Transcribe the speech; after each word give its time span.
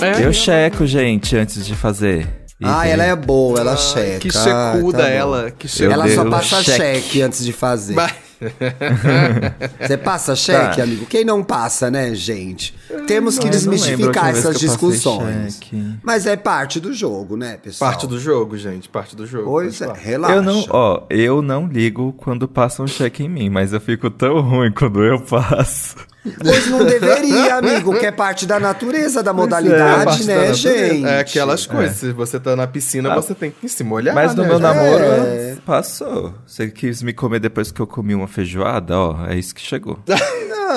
É. 0.00 0.24
Eu 0.24 0.32
checo, 0.32 0.86
gente, 0.86 1.36
antes 1.36 1.64
de 1.66 1.74
fazer. 1.74 2.26
Ah, 2.62 2.86
ela 2.86 3.04
é 3.04 3.14
boa, 3.14 3.60
ela 3.60 3.76
checa. 3.76 4.18
Que 4.20 4.28
Ah, 4.36 4.72
checuda 4.74 4.98
tá 4.98 5.08
ela. 5.08 5.50
Que 5.50 5.66
Eu 5.66 5.70
checuda. 5.70 5.94
Ela 5.94 6.08
só 6.08 6.24
passa 6.30 6.62
cheque. 6.62 6.76
cheque. 7.02 7.22
antes 7.22 7.44
de 7.44 7.52
fazer. 7.52 7.94
Você 9.80 9.96
passa 9.96 10.34
cheque, 10.36 10.76
Tá. 10.76 10.82
amigo? 10.82 11.06
Quem 11.06 11.24
não 11.24 11.42
passa, 11.42 11.90
né, 11.90 12.14
gente? 12.14 12.74
Temos 13.06 13.38
que 13.38 13.44
não 13.44 13.50
desmistificar 13.50 14.28
essas 14.30 14.58
discussões. 14.58 15.54
cheque. 15.54 15.98
Mas 16.02 16.26
é 16.26 16.36
parte 16.36 16.78
do 16.80 16.92
jogo, 16.92 17.36
né, 17.36 17.58
pessoal? 17.62 17.90
Parte 17.90 18.06
do 18.06 18.18
jogo, 18.18 18.56
gente. 18.56 18.88
Parte 18.88 19.14
do 19.16 19.26
jogo. 19.26 19.44
Pois 19.44 19.80
é, 19.80 19.92
relaxa. 19.94 20.34
Eu 20.34 20.42
não, 20.42 20.64
ó, 20.70 21.02
eu 21.10 21.42
não 21.42 21.66
ligo 21.66 22.12
quando 22.18 22.46
passam 22.48 22.84
um 22.84 22.88
cheque 22.88 23.24
em 23.24 23.28
mim, 23.28 23.48
mas 23.50 23.72
eu 23.72 23.80
fico 23.80 24.10
tão 24.10 24.40
ruim 24.40 24.70
quando 24.72 25.02
eu 25.02 25.18
passo. 25.24 25.96
Pois 26.42 26.66
não 26.68 26.84
deveria, 26.84 27.56
amigo, 27.56 27.98
que 27.98 28.06
é 28.06 28.10
parte 28.10 28.46
da 28.46 28.58
natureza 28.60 29.22
da 29.22 29.30
É, 29.30 29.34
modalidade, 29.34 30.04
parte 30.04 30.24
da 30.24 30.34
né, 30.34 30.48
natureza. 30.48 30.56
gente? 30.88 31.04
É 31.06 31.20
aquelas 31.20 31.66
coisas. 31.66 31.96
Se 31.96 32.12
você 32.12 32.38
tá 32.40 32.56
na 32.56 32.66
piscina, 32.66 33.12
Ah. 33.12 33.16
você 33.16 33.34
tem 33.34 33.50
que 33.50 33.68
se 33.68 33.84
molhar. 33.84 34.14
Mas 34.14 34.34
no 34.34 34.42
né, 34.42 34.48
meu 34.48 34.58
namoro 34.58 35.04
É. 35.04 35.56
passou. 35.64 36.34
Você 36.46 36.68
quis 36.68 37.02
me 37.02 37.12
comer 37.12 37.40
depois 37.40 37.70
que 37.70 37.80
eu 37.80 37.86
comi 37.86 38.14
uma 38.14 38.28
feijoada, 38.28 38.98
ó, 38.98 39.26
é 39.26 39.36
isso 39.36 39.54
que 39.54 39.60
chegou. 39.60 39.98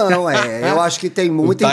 Não, 0.09 0.29
é. 0.29 0.69
Eu 0.69 0.79
acho 0.79 0.99
que 0.99 1.09
tem 1.09 1.29
muita 1.31 1.67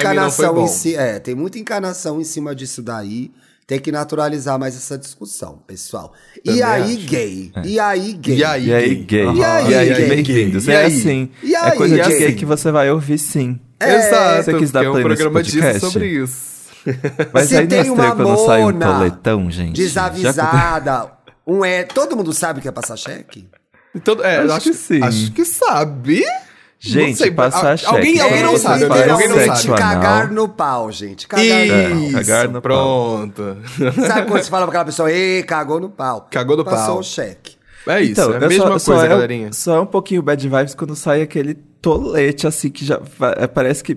bom. 0.52 0.64
em 0.64 0.68
si. 0.68 0.94
É, 0.96 1.18
tem 1.18 1.34
muita 1.34 1.58
encanação 1.58 2.20
em 2.20 2.24
cima 2.24 2.54
disso 2.54 2.82
daí. 2.82 3.30
Tem 3.66 3.80
que 3.80 3.90
naturalizar 3.90 4.56
mais 4.60 4.76
essa 4.76 4.96
discussão, 4.96 5.58
pessoal. 5.66 6.12
E 6.44 6.62
aí, 6.62 6.94
acho. 6.98 7.06
gay? 7.08 7.52
E 7.64 7.80
aí, 7.80 8.12
gay? 8.12 8.36
E 8.36 8.44
aí, 8.44 8.66
E 8.68 8.72
aí, 8.74 8.94
gay? 8.94 9.24
E 9.24 9.44
aí, 9.44 9.70
E 9.70 9.74
aí, 9.74 9.88
gay? 9.94 10.08
bem-vindos. 10.08 10.68
É 10.68 10.84
assim. 10.84 11.28
E 11.42 11.52
é 11.52 11.58
aí, 11.58 11.76
coisa 11.76 11.96
de 11.96 12.08
gay? 12.08 12.18
gay 12.18 12.32
que 12.34 12.44
você 12.46 12.70
vai 12.70 12.88
ouvir 12.92 13.18
sim. 13.18 13.58
Exato. 13.80 14.42
Você 14.44 14.54
quis 14.58 14.70
dar 14.70 14.84
é 14.84 14.90
um 14.90 15.00
programa 15.02 15.42
disso 15.42 15.80
sobre 15.80 16.08
isso. 16.08 16.56
Mas 17.32 17.48
Se 17.48 17.56
aí 17.56 17.66
tem 17.66 17.90
uma 17.90 18.06
estranho 18.06 18.16
quando 18.16 18.46
sai 18.46 18.60
um 18.60 18.64
mona 18.66 18.86
toletão, 18.86 19.50
gente. 19.50 19.74
Desavisada. 19.76 21.10
Um 21.46 21.64
é. 21.64 21.82
Todo 21.84 22.16
mundo 22.16 22.32
sabe 22.32 22.58
o 22.58 22.62
que 22.62 22.68
é 22.68 22.72
passar 22.72 22.96
cheque? 22.96 23.48
Então, 23.94 24.16
é, 24.22 24.38
Acho 24.38 24.52
acho, 24.52 24.70
que 24.70 24.74
sim. 24.76 25.02
Acho 25.02 25.32
que 25.32 25.44
sabe. 25.44 26.24
Gente, 26.78 27.16
sei, 27.18 27.30
passar 27.30 27.72
a- 27.72 27.76
cheque. 27.76 27.94
Alguém, 27.94 28.20
alguém 28.20 28.38
É, 28.38 28.42
não 28.42 28.56
sabe. 28.58 28.84
Alguém 28.84 29.28
não 29.28 29.56
sabe. 29.56 29.78
cagar 29.78 30.30
no 30.30 30.48
pau, 30.48 30.92
gente. 30.92 31.26
Cagar 31.26 31.44
no 31.90 32.04
Isso, 32.04 32.12
cagar 32.14 32.44
no 32.48 32.52
pau. 32.60 32.60
pronto. 32.62 33.56
Sabe 34.06 34.28
quando 34.28 34.42
você 34.44 34.50
fala 34.50 34.62
pra 34.66 34.70
aquela 34.72 34.84
pessoa, 34.84 35.10
ei, 35.10 35.42
cagou 35.42 35.80
no 35.80 35.88
pau. 35.88 36.28
Cagou 36.30 36.56
no 36.56 36.64
Passou 36.64 36.86
pau. 36.86 36.98
o 36.98 37.02
cheque. 37.02 37.55
É 37.86 38.00
isso, 38.02 38.12
Então, 38.12 38.32
é 38.34 38.38
a 38.38 38.40
eu 38.40 38.48
mesma 38.48 38.78
só, 38.78 38.92
coisa, 38.92 39.02
só 39.02 39.08
galerinha. 39.08 39.48
É, 39.48 39.52
só 39.52 39.76
é 39.76 39.80
um 39.80 39.86
pouquinho 39.86 40.22
bad 40.22 40.48
vibes 40.48 40.74
quando 40.74 40.96
sai 40.96 41.22
aquele 41.22 41.54
tolete, 41.80 42.46
assim, 42.46 42.68
que 42.70 42.84
já 42.84 43.00
é, 43.36 43.46
parece 43.46 43.82
que... 43.84 43.96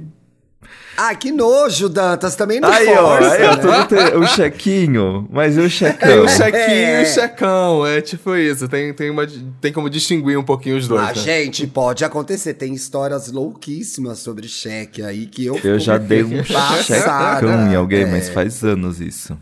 Ah, 1.01 1.15
que 1.15 1.31
nojo, 1.31 1.87
Dantas. 1.87 2.35
Também 2.35 2.59
não 2.59 2.69
Aí, 2.69 2.89
ó, 2.89 3.17
força, 3.17 3.31
aí, 3.31 3.43
ó, 3.45 3.55
né? 3.55 3.57
tudo 3.61 3.87
tem 3.87 4.17
o 4.17 4.27
chequinho, 4.27 5.27
mas 5.31 5.55
e 5.55 5.61
o 5.61 5.65
É 5.65 5.69
checão? 5.69 6.25
o 6.25 6.27
chequinho 6.27 6.59
É. 6.61 6.99
e 6.99 7.03
o 7.03 7.07
checão, 7.07 7.87
é 7.87 8.01
tipo 8.01 8.35
isso. 8.35 8.67
Tem, 8.67 8.93
tem, 8.93 9.09
uma, 9.09 9.25
tem 9.61 9.71
como 9.71 9.89
distinguir 9.89 10.37
um 10.37 10.43
pouquinho 10.43 10.75
os 10.75 10.89
dois. 10.89 11.01
Ah, 11.01 11.05
né? 11.07 11.13
gente, 11.15 11.65
pode 11.65 12.03
acontecer. 12.03 12.53
Tem 12.55 12.73
histórias 12.73 13.31
louquíssimas 13.31 14.19
sobre 14.19 14.49
cheque 14.49 15.01
aí 15.01 15.25
que 15.25 15.45
eu 15.45 15.57
Eu 15.63 15.79
já 15.79 15.97
dei 15.97 16.21
um 16.23 16.43
Passada. 16.43 16.83
checão 16.83 17.71
em 17.71 17.75
alguém, 17.75 18.01
É. 18.01 18.05
mas 18.05 18.27
faz 18.27 18.61
anos 18.63 18.99
isso. 18.99 19.37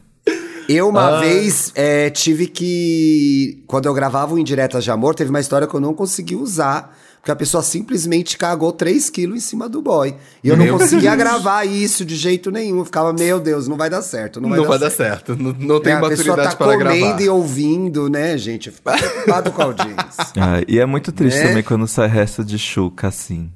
Eu 0.67 0.89
uma 0.89 1.17
Ah. 1.17 1.19
vez 1.21 1.71
é, 1.75 2.09
tive 2.09 2.47
que. 2.47 3.63
Quando 3.67 3.85
eu 3.85 3.93
gravava 3.93 4.33
o 4.33 4.39
Indiretas 4.39 4.83
de 4.83 4.91
Amor, 4.91 5.15
teve 5.15 5.29
uma 5.29 5.39
história 5.39 5.67
que 5.67 5.73
eu 5.73 5.79
não 5.81 5.93
consegui 5.93 6.35
usar. 6.35 6.95
Porque 7.17 7.31
a 7.31 7.35
pessoa 7.35 7.61
simplesmente 7.61 8.37
cagou 8.37 8.71
3 8.71 9.09
quilos 9.09 9.37
em 9.37 9.41
cima 9.41 9.67
do 9.67 9.81
boy. 9.81 10.15
E 10.41 10.47
eu 10.47 10.55
não 10.55 10.63
Meu 10.63 10.77
conseguia 10.77 11.09
Deus. 11.13 11.17
gravar 11.23 11.65
isso 11.65 12.05
de 12.05 12.15
jeito 12.15 12.49
nenhum. 12.49 12.77
Eu 12.77 12.85
ficava, 12.85 13.11
meu 13.11 13.37
Deus, 13.37 13.67
não 13.67 13.75
vai 13.75 13.89
dar 13.89 14.01
certo. 14.01 14.39
Não 14.39 14.47
Não 14.49 14.57
vai, 14.59 14.65
vai, 14.67 14.79
dar 14.79 14.89
certo. 14.89 15.35
Não, 15.35 15.51
não 15.51 15.81
tem 15.81 15.91
É, 15.91 15.95
a 15.97 15.99
pessoa 16.07 16.37
maturidade 16.37 16.49
tá 16.51 16.55
para 16.55 16.77
comendo 16.77 16.99
gravar. 17.07 17.21
e 17.21 17.27
ouvindo, 17.27 18.09
né, 18.09 18.37
gente? 18.37 18.67
Eu 18.67 18.73
fico 18.73 18.89
preocupado 18.89 19.51
com 19.51 19.61
a 19.61 19.65
audiência. 19.65 19.97
Ah, 20.39 20.61
e 20.67 20.79
é 20.79 20.85
muito 20.85 21.11
triste 21.11 21.39
Né? 21.41 21.47
também 21.49 21.63
quando 21.63 21.85
sai 21.85 22.07
resto 22.07 22.45
de 22.45 22.57
chuca, 22.57 23.07
assim. 23.09 23.51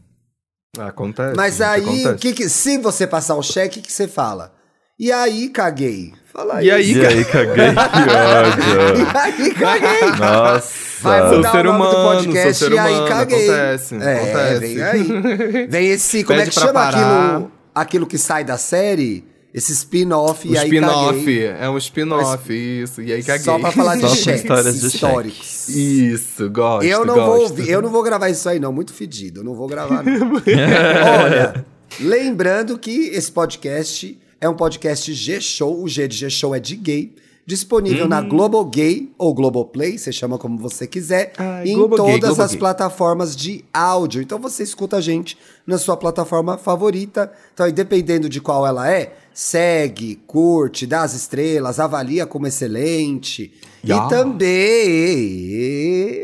Acontece. 0.78 1.36
Mas 1.38 1.62
aí, 1.62 1.84
acontece. 1.84 2.16
que 2.18 2.34
que, 2.34 2.50
se 2.50 2.78
você 2.78 3.06
passar 3.08 3.36
o 3.36 3.44
cheque, 3.44 3.80
o 3.80 3.82
que 3.82 3.92
você 3.92 4.08
fala? 4.08 4.54
E 5.00 5.12
aí, 5.14 5.48
caguei. 5.50 6.14
Fala. 6.32 6.64
E 6.64 6.72
aí, 6.72 6.94
E 6.94 7.06
aí, 7.06 7.26
caguei, 7.26 7.56
que 7.74 7.98
ódio. 8.16 9.04
E 9.04 9.18
aí, 9.18 9.54
caguei. 9.54 10.10
Nossa. 10.20 10.92
Vai 11.02 11.20
Sou 11.22 11.30
ser 11.30 11.38
o 11.40 11.64
nome 11.64 11.64
do 11.64 11.70
humano, 11.72 12.16
podcast 12.16 12.54
sou 12.60 12.68
ser 12.68 12.76
e 12.76 12.80
aí 12.80 12.94
humano, 12.94 13.08
caguei. 13.08 13.50
acontece, 13.50 13.96
é, 13.96 14.16
acontece. 14.16 14.60
vem 14.60 14.82
aí. 14.84 15.68
Vem 15.68 15.88
esse, 15.90 16.24
como 16.24 16.40
é 16.40 16.44
Pede 16.44 16.52
que 16.52 16.56
pra 16.60 16.68
chama 16.68 16.80
parar. 16.80 16.98
aquilo, 17.36 17.52
aquilo 17.74 18.08
que 18.08 18.18
sai 18.20 18.44
da 18.44 18.58
série? 18.58 19.26
Esse 19.54 19.74
spin-off 19.74 20.48
e 20.48 20.58
aí 20.58 20.66
spin-off. 20.68 21.18
caguei. 21.20 21.46
É 21.48 21.70
um 21.70 21.78
spin-off, 21.78 22.54
isso. 22.54 23.02
E 23.02 23.12
aí 23.12 23.22
caguei. 23.24 23.44
Só 23.44 23.60
pra 23.60 23.72
falar 23.72 23.98
de 23.98 24.08
cheques 24.16 24.44
histórias 24.44 24.80
de 24.80 24.88
históricos. 24.88 25.68
Isso, 25.70 26.50
gosto, 26.50 26.86
Eu 26.88 27.04
não 27.04 27.16
gosto. 27.16 27.26
vou 27.32 27.42
ouvir, 27.42 27.70
eu 27.70 27.82
não 27.82 27.90
vou 27.90 28.02
gravar 28.04 28.30
isso 28.30 28.48
aí 28.48 28.60
não, 28.60 28.72
muito 28.72 28.94
fedido, 28.94 29.42
eu 29.42 29.44
não 29.44 29.54
vou 29.56 29.68
gravar 29.68 30.04
não. 30.06 30.36
Olha, 30.36 31.66
lembrando 32.00 32.78
que 32.78 33.08
esse 33.10 33.30
podcast 33.32 34.18
é 34.42 34.50
um 34.50 34.56
podcast 34.56 35.14
G-Show, 35.14 35.84
o 35.84 35.88
G 35.88 36.08
de 36.08 36.18
G-Show 36.18 36.56
é 36.56 36.60
de 36.60 36.76
gay, 36.76 37.16
disponível 37.46 38.04
Uhum. 38.04 38.10
na 38.10 38.22
Globo 38.22 38.64
Gay 38.66 39.12
ou 39.18 39.34
Globoplay, 39.34 39.98
você 39.98 40.12
chama 40.12 40.38
como 40.38 40.58
você 40.58 40.86
quiser, 40.88 41.34
Ai, 41.38 41.68
e 41.68 41.72
em 41.72 41.76
Globo 41.76 41.96
Gay, 41.98 42.14
todas 42.16 42.30
Globo 42.30 42.42
as 42.44 42.52
Gay. 42.52 42.60
plataformas 42.60 43.36
de 43.36 43.64
áudio. 43.74 44.22
Então 44.22 44.40
você 44.40 44.64
escuta 44.64 44.98
a 44.98 45.02
gente 45.02 45.38
na 45.66 45.78
sua 45.78 45.96
plataforma 45.98 46.58
favorita. 46.58 47.32
Então, 47.54 47.66
aí, 47.66 47.72
dependendo 47.72 48.28
de 48.30 48.40
qual 48.42 48.66
ela 48.66 48.90
é, 48.92 49.14
segue, 49.34 50.16
curte, 50.28 50.86
dá 50.88 51.04
as 51.04 51.14
estrelas, 51.14 51.80
avalia 51.80 52.26
como 52.26 52.48
excelente. 52.48 53.54
Ya. 53.84 54.06
E 54.06 54.10
também 54.10 56.24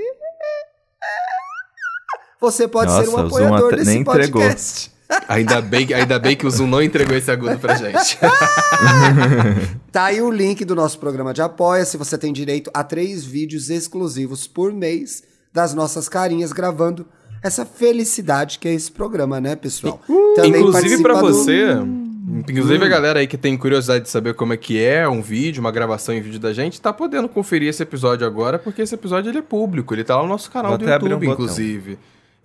você 2.40 2.68
pode 2.68 2.92
ser 2.92 3.10
um 3.10 3.12
Nossa, 3.12 3.26
o 3.26 3.30
Zoom 3.30 3.46
apoiador 3.46 3.76
desse 3.76 3.92
nem 3.92 4.02
entregou. 4.02 4.42
Ainda 5.28 5.62
bem, 5.62 5.94
ainda 5.94 6.20
bem 6.20 6.36
que 6.36 6.46
o 6.46 6.52
Zoom 6.52 6.68
não 6.68 6.82
entregou 6.82 7.16
esse 7.16 7.32
agudo 7.32 7.58
pra 7.60 7.76
gente. 7.76 8.18
Tá 9.92 10.06
aí 10.06 10.22
o 10.22 10.30
link 10.30 10.64
do 10.64 10.76
nosso 10.76 11.00
programa 11.00 11.34
de 11.34 11.42
apoia. 11.42 11.84
Se 11.86 11.98
você 11.98 12.18
tem 12.18 12.32
direito 12.32 12.70
a 12.74 12.84
três 12.84 13.24
vídeos 13.26 13.70
exclusivos 13.70 14.46
por 14.48 14.72
mês 14.72 15.24
das 15.52 15.74
nossas 15.74 16.08
carinhas 16.08 16.52
gravando 16.52 17.06
essa 17.42 17.66
felicidade 17.66 18.60
que 18.60 18.68
é 18.68 18.74
esse 18.74 18.92
programa, 18.92 19.40
né, 19.42 19.56
pessoal? 19.56 20.00
Também 20.36 20.52
Inclusive 20.62 20.72
participa 20.72 21.04
pra 21.04 21.14
do- 21.22 21.28
você, 21.28 21.68
inclusive 22.48 22.84
a 22.86 22.88
galera 22.88 23.20
aí 23.20 23.28
que 23.28 23.38
tem 23.38 23.58
curiosidade 23.58 24.04
de 24.04 24.10
saber 24.10 24.34
como 24.36 24.54
é 24.54 24.58
que 24.58 24.84
é 24.84 25.08
um 25.08 25.22
vídeo, 25.22 25.62
uma 25.62 25.72
gravação 25.72 26.14
em 26.14 26.22
vídeo 26.22 26.40
da 26.40 26.54
gente, 26.54 26.80
tá 26.82 26.92
podendo 26.94 27.28
conferir 27.30 27.70
esse 27.70 27.82
episódio 27.82 28.28
agora, 28.28 28.60
porque 28.60 28.82
esse 28.82 28.94
episódio 28.94 29.32
ele 29.32 29.40
é 29.40 29.42
público, 29.42 29.94
ele 29.96 30.04
tá 30.04 30.16
lá 30.18 30.24
no 30.24 30.30
nosso 30.30 30.52
canal 30.52 30.72
Vou 30.72 30.78
do 30.80 30.84
até 30.86 30.94
abrir 30.94 31.10
um 31.10 31.12
YouTube, 31.14 31.28
botão. 31.28 31.48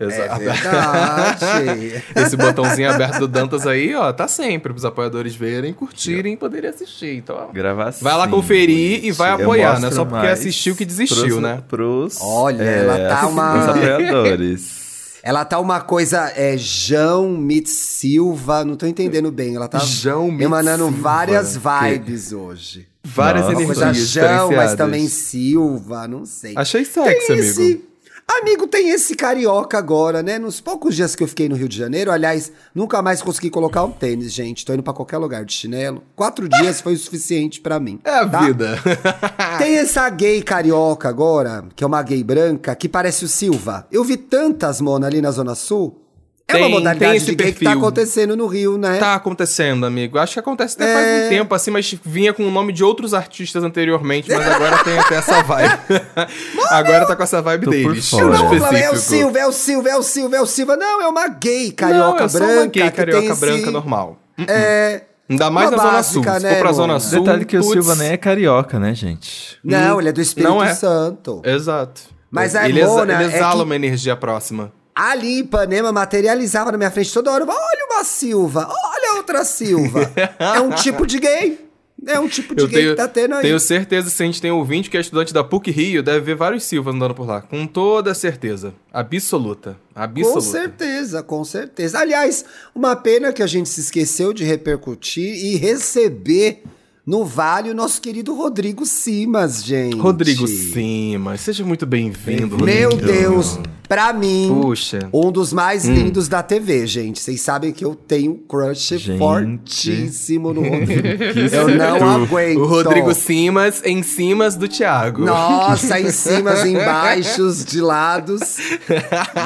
É 0.03 0.07
Exato. 0.07 0.41
verdade. 0.41 2.05
Esse 2.17 2.37
botãozinho 2.37 2.91
aberto 2.93 3.21
do 3.21 3.29
Dantas 3.29 3.67
aí, 3.67 3.95
ó, 3.95 4.13
tá 4.13 4.27
sempre 4.29 4.73
pros 4.73 4.85
apoiadores 4.85 5.35
verem, 5.35 5.73
curtirem 5.73 6.35
e 6.35 6.37
poderem 6.37 6.71
assistir. 6.71 7.17
Então, 7.17 7.37
ó, 7.37 7.53
Gravar 7.53 7.93
Vai 8.01 8.17
lá 8.17 8.25
sim, 8.25 8.31
conferir 8.31 9.05
e 9.05 9.13
vai 9.13 9.31
apoiar, 9.31 9.71
é 9.77 9.81
mostro 9.81 9.93
só 9.95 10.05
porque 10.05 10.27
assistiu 10.27 10.75
que 10.75 10.85
desistiu, 10.85 11.25
pros, 11.27 11.39
né? 11.43 11.63
Pros, 11.69 12.19
Olha, 12.21 12.63
é, 12.63 12.79
ela 12.81 13.09
tá 13.09 13.27
uma- 13.27 13.59
Os 13.63 13.69
apoiadores. 13.69 14.83
Ela 15.25 15.45
tá 15.45 15.61
uma 15.61 15.81
coisa, 15.81 16.33
é 16.35 16.57
João 16.59 17.29
Mit 17.31 17.69
Silva, 17.71 18.65
não 18.65 18.75
tô 18.75 18.87
entendendo 18.87 19.31
bem. 19.31 19.55
Ela 19.55 19.69
tá 19.69 19.79
João 19.79 20.27
emanando 20.41 20.87
Silva, 20.87 21.01
várias 21.01 21.57
que- 21.57 21.63
vibes 21.63 22.33
hoje. 22.33 22.89
Várias 23.05 23.45
Nossa. 23.45 23.55
Uma 23.57 23.63
energias 23.63 24.13
coisa 24.15 24.37
João, 24.37 24.53
mas 24.53 24.75
também 24.75 25.07
Silva, 25.07 26.09
não 26.09 26.27
sei. 26.27 26.55
Achei 26.57 26.85
sexy, 26.85 27.33
amigo. 27.33 27.83
Amigo, 28.29 28.67
tem 28.67 28.91
esse 28.91 29.15
carioca 29.15 29.77
agora, 29.77 30.23
né? 30.23 30.39
Nos 30.39 30.61
poucos 30.61 30.97
dias 30.97 31.15
que 31.15 31.23
eu 31.23 31.29
fiquei 31.29 31.49
no 31.49 31.55
Rio 31.55 31.69
de 31.69 31.77
Janeiro, 31.77 32.11
aliás, 32.11 32.51
nunca 32.75 33.03
mais 33.03 33.21
consegui 33.21 33.51
colocar 33.51 33.85
um 33.85 33.91
tênis, 33.91 34.33
gente. 34.33 34.65
Tô 34.65 34.73
indo 34.73 34.83
pra 34.83 34.93
qualquer 34.93 35.19
lugar 35.19 35.45
de 35.45 35.53
chinelo. 35.53 36.03
Quatro 36.17 36.49
dias 36.49 36.81
foi 36.81 36.95
o 36.95 36.99
suficiente 36.99 37.61
pra 37.61 37.79
mim. 37.79 38.01
É 38.05 38.11
a 38.11 38.29
tá? 38.29 38.41
vida. 38.41 38.79
Tem 39.59 39.77
essa 39.77 40.09
gay 40.09 40.43
carioca 40.43 41.09
agora, 41.09 41.65
que 41.77 41.85
é 41.85 41.87
uma 41.87 42.03
gay 42.03 42.25
branca, 42.25 42.75
que 42.75 42.89
parece 42.89 43.25
o 43.25 43.29
Silva. 43.29 43.87
Eu 43.93 44.03
vi 44.03 44.17
tantas, 44.17 44.81
Mona, 44.81 45.07
ali 45.07 45.21
na 45.21 45.31
Zona 45.31 45.55
Sul. 45.55 46.02
É 46.49 46.55
Tem- 46.55 46.63
uma 46.63 46.69
modalidade 46.71 47.11
tem 47.13 47.17
esse 47.17 47.27
de 47.27 47.35
gay 47.35 47.47
que 47.53 47.61
tá 47.61 47.71
perfil. 47.71 47.79
acontecendo 47.79 48.37
no 48.37 48.47
Rio, 48.47 48.77
né? 48.77 48.99
Tá 48.99 49.15
acontecendo, 49.15 49.87
amigo. 49.87 50.19
Acho 50.19 50.35
que 50.35 50.39
acontece 50.41 50.75
até 50.75 50.93
faz 50.93 51.07
É. 51.07 51.27
um 51.27 51.29
tempo, 51.31 51.55
assim, 51.55 51.71
mas 51.71 51.95
vinha 52.05 52.33
com 52.35 52.43
o 52.47 52.51
nome 52.51 52.73
de 52.73 52.85
outros 52.85 53.15
artistas 53.15 53.63
anteriormente, 53.65 54.29
mas 54.31 54.47
agora 54.47 54.83
tem 54.85 54.99
até 54.99 55.15
essa 55.17 55.43
vibe. 55.43 55.79
agora 56.71 57.07
tá 57.07 57.17
com 57.17 57.23
essa 57.23 57.41
vibe 57.41 57.67
deles. 57.69 58.13
Eu 58.13 58.29
não 58.31 58.49
vou 58.49 58.67
é 58.77 58.91
o 58.91 58.97
Silva, 58.97 59.39
é 59.39 59.47
o 59.47 59.53
Silva, 59.53 59.89
é 59.89 59.97
o 59.97 60.03
Silva, 60.03 60.37
é 60.37 60.41
o 60.43 60.47
Silva. 60.47 60.77
Não, 60.77 61.01
é 61.03 61.09
uma 61.09 61.29
gay 61.29 61.73
carioca 61.73 62.19
Não, 62.21 62.27
é 62.27 62.29
branca. 62.29 62.53
uma 62.61 62.67
gay 62.67 62.91
carioca 62.91 63.21
tem 63.23 63.31
esse- 63.31 63.41
branca 63.41 63.71
normal. 63.71 64.19
É. 64.47 65.03
Ainda 65.31 65.49
mais 65.51 65.69
Uma 65.71 65.77
na 65.77 65.83
Zona 65.83 65.93
básica, 65.95 66.13
Sul. 66.33 66.41
Se 66.41 66.43
né, 66.47 66.55
for 66.57 66.61
pra? 66.61 66.73
Zona 66.73 67.01
Sul. 67.01 67.21
Detalhe 67.21 67.45
que 67.47 67.57
o 67.57 67.61
putz, 67.61 67.73
Silva 67.73 67.95
nem 67.95 68.09
é 68.13 68.17
carioca, 68.19 68.79
né, 68.79 68.95
gente? 68.95 69.57
Não, 69.65 69.97
Hum, 69.97 70.01
ele 70.01 70.09
é 70.11 70.13
do 70.13 70.21
Espírito 70.21 70.51
não 70.53 70.63
é. 70.63 70.75
Santo. 70.75 71.41
Exato. 71.45 72.03
Mas 72.31 72.55
a 72.57 72.69
ele, 72.69 72.81
exa- 72.81 72.89
Mona 72.91 73.15
ele 73.15 73.33
é 73.33 73.37
exala 73.37 73.57
que- 73.57 73.63
uma 73.63 73.77
energia 73.77 74.17
próxima. 74.17 74.73
Ali 74.95 75.35
em 75.35 75.39
Ipanema 75.39 75.91
materializava 75.93 76.71
na 76.73 76.79
minha 76.79 76.91
frente 76.91 77.13
toda 77.13 77.31
hora. 77.31 77.45
Olha 77.47 77.87
uma 77.91 78.05
Silva, 78.05 78.69
olha 78.69 79.17
outra 79.17 79.45
Silva. 79.45 80.11
é 80.39 80.61
um 80.61 80.71
tipo 80.71 81.07
de 81.07 81.19
gay. 81.19 81.59
É 82.05 82.19
um 82.19 82.27
tipo 82.29 82.53
de 82.53 82.63
Eu 82.63 82.67
gay 82.69 82.79
tenho, 82.81 82.91
que 82.91 82.97
tá 82.97 83.07
tendo 83.07 83.35
aí. 83.37 83.43
tenho 83.43 83.61
certeza 83.61 84.11
que 84.11 84.17
se 84.17 84.23
a 84.23 84.27
gente 84.27 84.43
tem 84.43 84.51
ouvinte 84.51 84.91
que 84.91 84.97
é 84.97 85.01
estudante 85.01 85.33
da 85.33 85.45
PUC 85.45 85.71
Rio, 85.71 86.03
deve 86.03 86.19
ver 86.21 86.35
vários 86.35 86.65
Silvas 86.65 86.95
andando 86.95 87.15
por 87.15 87.27
lá. 87.27 87.41
Com 87.41 87.65
toda 87.65 88.13
certeza. 88.13 88.75
Absoluta. 88.93 89.77
Absoluta. 89.95 90.35
Com 90.35 90.41
certeza, 90.41 91.23
com 91.23 91.45
certeza. 91.45 92.01
Aliás, 92.01 92.45
uma 92.75 92.97
pena 92.97 93.33
que 93.33 93.43
a 93.43 93.47
gente 93.47 93.69
se 93.69 93.81
esqueceu 93.81 94.33
de 94.33 94.43
repercutir 94.43 95.33
e 95.33 95.55
receber 95.57 96.65
no 97.05 97.25
Vale 97.25 97.69
o 97.71 97.75
nosso 97.75 98.01
querido 98.01 98.33
Rodrigo 98.35 98.87
Simas, 98.87 99.65
gente. 99.65 99.97
Rodrigo 99.97 100.47
Simas, 100.47 101.41
seja 101.41 101.65
muito 101.65 101.85
bem-vindo, 101.85 102.57
Meu 102.65 102.91
Rodrigo. 102.91 103.13
Deus, 103.13 103.59
pra 103.89 104.13
mim, 104.13 104.49
Puxa. 104.63 105.09
um 105.13 105.33
dos 105.33 105.53
mais 105.53 105.85
Hum. 105.85 105.95
lindos 105.95 106.29
da 106.29 106.45
TV, 106.45 106.87
gente. 106.87 107.19
Vocês 107.21 107.41
sabem 107.41 107.73
que 107.73 107.85
eu 107.85 107.97
tenho 107.97 108.31
um 108.35 108.37
crush 108.37 108.97
Gente. 108.99 109.19
fortíssimo 109.19 110.55
no 110.55 110.63
Rodrigo. 110.63 111.09
eu 111.53 111.69
não 111.77 112.09
aguento. 112.23 112.59
O 112.61 112.67
Rodrigo 112.67 113.13
Simas 113.15 113.83
em 113.85 114.01
cimas 114.05 114.55
do 114.55 114.69
Thiago. 114.69 115.25
Nossa, 115.25 115.99
em 115.99 116.09
cima, 116.13 116.53
em 116.65 116.75
baixos, 116.75 117.65
de 117.65 117.81
lados. 117.81 118.59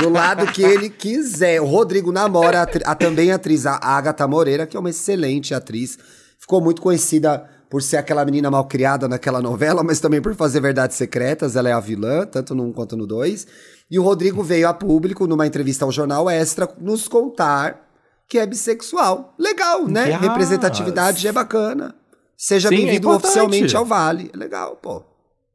Do 0.02 0.10
lado 0.10 0.46
que 0.52 0.62
ele 0.62 0.90
quiser. 0.90 1.62
O 1.62 1.64
Rodrigo 1.64 2.12
namora 2.12 2.64
a, 2.64 2.90
a 2.92 2.94
também 2.94 3.32
atriz, 3.32 3.64
a 3.64 3.78
Agatha 3.82 4.28
Moreira, 4.28 4.66
que 4.66 4.76
é 4.76 4.80
uma 4.80 4.90
excelente 4.90 5.54
atriz. 5.54 5.98
Ficou 6.46 6.60
muito 6.60 6.80
conhecida 6.80 7.44
por 7.68 7.82
ser 7.82 7.96
aquela 7.96 8.24
menina 8.24 8.48
mal 8.48 8.64
criada 8.66 9.08
naquela 9.08 9.42
novela, 9.42 9.82
mas 9.82 9.98
também 9.98 10.22
por 10.22 10.32
fazer 10.36 10.60
Verdades 10.60 10.96
Secretas. 10.96 11.56
Ela 11.56 11.70
é 11.70 11.72
a 11.72 11.80
vilã, 11.80 12.24
tanto 12.24 12.54
no 12.54 12.62
1 12.66 12.72
quanto 12.72 12.96
no 12.96 13.04
2. 13.04 13.48
E 13.90 13.98
o 13.98 14.02
Rodrigo 14.04 14.44
veio 14.44 14.68
a 14.68 14.72
público, 14.72 15.26
numa 15.26 15.44
entrevista 15.44 15.84
ao 15.84 15.90
Jornal 15.90 16.30
Extra, 16.30 16.68
nos 16.80 17.08
contar 17.08 17.84
que 18.28 18.38
é 18.38 18.46
bissexual. 18.46 19.34
Legal, 19.36 19.88
né? 19.88 20.10
Yes. 20.10 20.20
Representatividade 20.20 21.26
é 21.26 21.32
bacana. 21.32 21.96
Seja 22.36 22.68
é 22.68 22.70
bem-vindo 22.70 22.98
importante. 22.98 23.24
oficialmente 23.24 23.76
ao 23.76 23.84
Vale. 23.84 24.30
É 24.32 24.36
legal, 24.36 24.76
pô. 24.76 25.02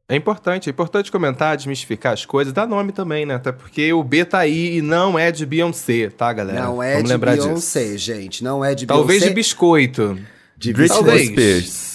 É 0.06 0.14
importante, 0.14 0.68
é 0.68 0.72
importante 0.72 1.10
comentar, 1.10 1.56
desmistificar 1.56 2.12
as 2.12 2.26
coisas, 2.26 2.52
dar 2.52 2.66
nome 2.66 2.92
também, 2.92 3.24
né? 3.24 3.36
Até 3.36 3.50
porque 3.50 3.94
o 3.94 4.04
B 4.04 4.26
tá 4.26 4.40
aí 4.40 4.76
e 4.76 4.82
não 4.82 5.18
é 5.18 5.32
de 5.32 5.46
Beyoncé, 5.46 6.10
tá, 6.10 6.30
galera? 6.34 6.64
Não 6.64 6.82
é 6.82 6.96
Vamos 6.96 7.08
de 7.10 7.16
Beyoncé, 7.16 7.84
disso. 7.84 7.96
gente. 7.96 8.44
Não 8.44 8.62
é 8.62 8.74
de 8.74 8.84
Talvez 8.84 9.20
Beyoncé. 9.20 9.28
de 9.30 9.34
biscoito. 9.34 10.18
De 10.62 10.72
Britney 10.72 10.96
Talvez. 10.96 11.28
Spears. 11.28 11.92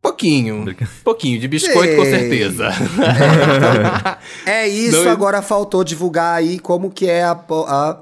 Pouquinho. 0.00 0.64
Pouquinho, 1.02 1.40
de 1.40 1.48
biscoito 1.48 1.96
com 1.96 2.04
certeza. 2.04 2.68
É 4.46 4.66
isso, 4.68 5.02
Não, 5.04 5.10
agora 5.10 5.42
faltou 5.42 5.82
divulgar 5.84 6.34
aí 6.36 6.58
como 6.58 6.90
que 6.90 7.08
é 7.08 7.24
a, 7.24 7.32
a- 7.32 7.98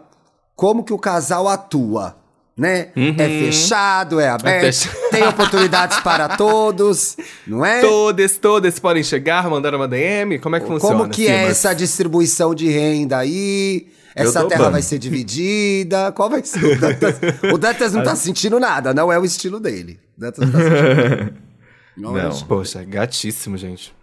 como 0.55 0.85
que 0.85 0.93
o 0.93 0.99
casal 0.99 1.49
atua, 1.49 2.17
né? 2.57 2.89
É 3.19 3.29
fechado, 3.45 4.21
é 4.21 4.29
aberto, 4.29 4.65
Uhum. 4.65 4.73
fechado. 4.73 5.11
tem 5.11 5.27
oportunidades 5.27 6.01
para 6.01 6.29
todos, 6.37 7.17
não 7.47 7.65
é? 7.65 7.81
todos, 7.81 8.37
todos 8.37 8.79
podem 8.79 9.03
chegar, 9.03 9.49
mandar 9.49 9.75
uma 9.75 9.89
DM. 9.89 10.39
Como 10.39 10.57
é 10.57 10.61
que 10.61 10.67
funciona? 10.67 10.97
Como 10.99 11.09
que 11.11 11.27
é 11.29 11.45
essa 11.45 11.73
distribuição 11.73 12.55
de 12.55 12.69
renda 12.69 13.19
aí? 13.19 13.87
Essa 14.15 14.45
terra 14.47 14.65
ban. 14.65 14.71
vai 14.73 14.83
ser 14.83 14.99
dividida? 14.99 16.13
Qual 16.13 16.29
vai 16.29 16.43
ser 16.45 16.65
o 16.65 16.79
Dantas? 16.79 17.17
o 17.53 17.59
Dantas 17.59 17.93
não 17.93 18.03
tá 18.03 18.15
sentindo 18.17 18.59
nada, 18.61 18.93
não 18.93 19.13
é 19.13 19.19
o 19.19 19.25
estilo 19.25 19.59
dele. 19.59 19.99
O 20.17 20.21
Dantas 20.21 20.45
não 20.45 20.53
tá 20.53 20.59
sentindo 20.59 20.87
nada. 20.87 21.35
Não, 21.95 22.17
é 22.17 22.25
o 22.25 22.29
Não. 22.31 22.41
Poxa, 22.45 22.83
gatíssimo, 22.83 23.59
gente. 23.59 23.95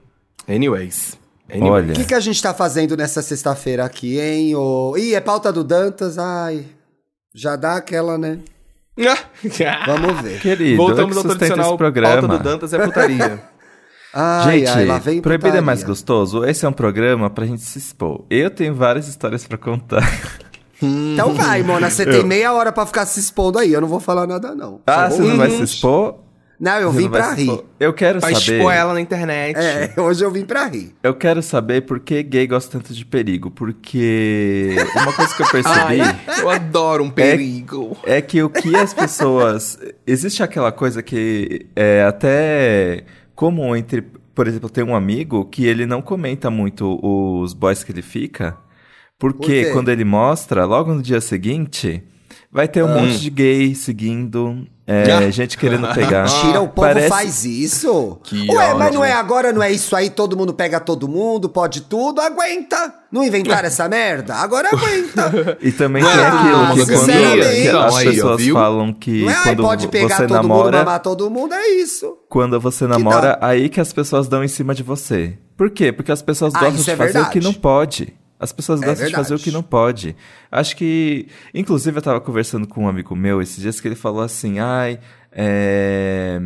Anyways. 0.48 1.18
Anyways. 1.52 1.72
Olha, 1.72 1.94
O 1.94 1.96
que, 1.96 2.06
que 2.06 2.14
a 2.14 2.20
gente 2.20 2.40
tá 2.40 2.54
fazendo 2.54 2.96
nessa 2.96 3.24
sexta-feira 3.24 3.84
aqui, 3.84 4.20
hein? 4.20 4.56
Ô... 4.56 4.96
Ih, 4.96 5.16
é 5.16 5.20
pauta 5.20 5.52
do 5.52 5.64
Dantas? 5.64 6.20
Ai, 6.20 6.66
já 7.34 7.56
dá 7.56 7.78
aquela, 7.78 8.16
né? 8.16 8.38
Vamos 9.88 10.22
ver. 10.22 10.40
querido, 10.40 10.78
Voltamos 10.78 11.16
eu 11.16 11.24
ao 11.24 11.30
tradicional 11.36 11.78
programa. 11.78 12.28
pauta 12.28 12.38
do 12.38 12.44
Dantas 12.44 12.74
é 12.74 12.86
putaria. 12.86 13.42
Ai, 14.14 14.60
gente, 14.60 14.70
ai, 14.70 14.86
lá 14.86 14.98
vem 14.98 15.22
Proibido 15.22 15.58
é 15.58 15.62
mais 15.62 15.84
gostoso. 15.84 16.44
Esse 16.46 16.66
é 16.66 16.70
um 16.70 16.74
programa 16.74 17.30
pra 17.30 17.46
gente 17.46 17.62
se 17.62 17.78
expor. 17.78 18.26
Eu 18.30 18.50
tenho 18.50 18.74
várias 18.74 19.08
histórias 19.08 19.46
pra 19.46 19.58
contar. 19.58 20.04
Então 20.82 21.34
vai, 21.34 21.62
Mona, 21.62 21.90
você 21.90 22.06
tem 22.06 22.24
meia 22.24 22.54
hora 22.54 22.72
pra 22.72 22.86
ficar 22.86 23.06
se 23.06 23.20
expondo 23.20 23.60
aí. 23.60 23.74
Eu 23.74 23.82
não 23.82 23.88
vou 23.88 24.00
falar 24.00 24.26
nada, 24.26 24.56
não. 24.56 24.80
Ah, 24.88 25.10
você 25.10 25.22
não 25.22 25.38
vai 25.38 25.50
se 25.52 25.62
expor? 25.62 26.16
Não, 26.60 26.74
eu 26.78 26.92
Você 26.92 26.98
vim 26.98 27.04
não 27.06 27.12
pra 27.12 27.32
rir. 27.34 27.42
expor? 27.44 27.64
Eu 27.80 27.94
quero 27.94 28.20
pra 28.20 28.34
saber. 28.34 28.58
expor 28.58 28.74
ela 28.74 28.94
na 28.94 29.00
internet. 29.00 29.58
É, 29.58 29.94
hoje 30.00 30.26
eu 30.26 30.30
vim 30.30 30.44
pra 30.44 30.66
rir. 30.66 30.94
Eu 31.02 31.14
quero 31.14 31.42
saber 31.42 31.82
por 31.82 32.02
que 32.02 32.22
gay 32.22 32.46
gosta 32.48 32.72
tanto 32.78 32.94
de 32.94 33.06
perigo. 33.06 33.50
Porque 33.50 34.76
uma 34.96 35.14
coisa 35.14 35.34
que 35.36 35.42
eu 35.42 35.48
percebi 35.48 36.02
Ai, 36.02 36.20
eu 36.42 36.50
adoro 36.50 37.04
um 37.06 37.10
perigo. 37.10 37.96
é 38.04 38.22
que 38.22 38.44
o 38.44 38.50
que 38.50 38.76
as 38.76 38.94
pessoas. 38.94 39.78
Existe 40.06 40.44
aquela 40.44 40.72
coisa 40.72 41.02
que 41.02 41.68
é 41.76 42.04
até 42.04 43.06
comum 43.40 43.74
entre. 43.74 44.02
Por 44.02 44.48
exemplo, 44.48 44.70
tem 44.70 44.84
um 44.84 44.94
amigo 44.96 45.46
que 45.46 45.66
ele 45.66 45.86
não 45.86 46.02
comenta 46.02 46.50
muito 46.50 47.00
os 47.02 47.54
boys 47.54 47.86
que 47.86 47.92
ele 47.92 48.02
fica. 48.02 48.58
Por 49.18 49.34
Porque 49.34 49.66
quê? 49.66 49.72
quando 49.72 49.90
ele 49.90 50.04
mostra, 50.04 50.66
logo 50.66 50.94
no 50.94 51.02
dia 51.02 51.22
seguinte, 51.22 52.04
vai 52.52 52.68
ter 52.68 52.84
um 52.84 52.88
monte 52.88 53.20
de 53.20 53.30
gay 53.30 53.74
seguindo, 53.76 54.66
é, 54.92 55.12
Ah. 55.28 55.30
gente 55.30 55.58
querendo 55.58 55.88
pegar. 55.94 56.26
Tira, 56.42 56.60
o 56.62 56.68
povo 56.68 56.88
Parece- 56.88 57.10
faz 57.10 57.46
isso. 57.46 58.20
Que 58.24 58.48
Ué, 58.52 58.74
mas 58.74 58.88
ódio. 58.88 58.94
não 59.00 59.06
é 59.06 59.14
agora, 59.14 59.54
não 59.54 59.62
é 59.62 59.72
isso 59.72 59.96
aí, 59.96 60.10
todo 60.10 60.36
mundo 60.36 60.54
pega 60.54 60.80
todo 60.80 61.08
mundo, 61.08 61.48
pode 61.48 61.82
tudo, 61.82 62.20
aguenta. 62.22 62.96
Não 63.12 63.24
inventaram 63.24 63.68
essa 63.68 63.88
merda? 63.90 64.36
Agora 64.36 64.70
aguenta. 64.72 65.58
E 65.62 65.72
também 65.72 66.04
tem 66.04 66.12
aquilo 66.12 66.68
que 66.76 66.86
quando 66.86 67.12
que 67.66 67.72
as 67.74 68.04
pessoas 68.04 68.48
falam 68.48 68.94
que 68.94 69.24
Não 69.24 69.32
é, 69.32 69.44
quando 69.44 69.64
pode 69.64 69.88
pegar 69.88 70.16
você 70.18 70.28
todo 70.28 70.38
mundo, 70.44 70.48
namora, 70.48 70.78
mamar 70.80 71.00
todo 71.02 71.30
mundo, 71.30 71.54
é 71.54 71.68
isso. 71.70 72.18
quando 72.30 72.60
você 72.60 72.86
namora, 72.88 73.38
aí 73.42 73.68
que 73.70 73.80
as 73.82 73.92
pessoas 73.94 74.28
dão 74.28 74.44
em 74.44 74.48
cima 74.48 74.74
de 74.76 74.84
você. 74.84 75.38
Por 75.58 75.70
quê? 75.72 75.92
Porque 75.92 76.12
as 76.12 76.22
pessoas 76.22 76.54
Ah, 76.56 76.60
gostam 76.60 76.82
de 76.84 76.92
é 76.92 76.96
fazer 76.96 77.10
o 77.10 77.14
verdade. 77.14 77.34
que 77.34 77.40
não 77.42 77.54
pode. 77.54 78.14
As 78.40 78.54
pessoas 78.54 78.82
É 78.82 78.86
gostam 78.86 79.08
de 79.08 79.14
fazer 79.14 79.36
o 79.36 79.40
que 79.40 79.52
não 79.52 79.62
pode. 79.62 80.16
Acho 80.50 80.76
que. 80.78 81.28
Inclusive, 81.54 81.98
eu 81.98 82.02
tava 82.02 82.22
conversando 82.22 82.66
com 82.66 82.86
um 82.86 82.88
amigo 82.88 83.14
meu 83.16 83.42
esses 83.42 83.58
dias 83.62 83.82
que 83.82 83.88
ele 83.88 83.96
falou 83.96 84.22
assim: 84.22 84.60
ai, 84.60 85.00
é, 85.32 86.40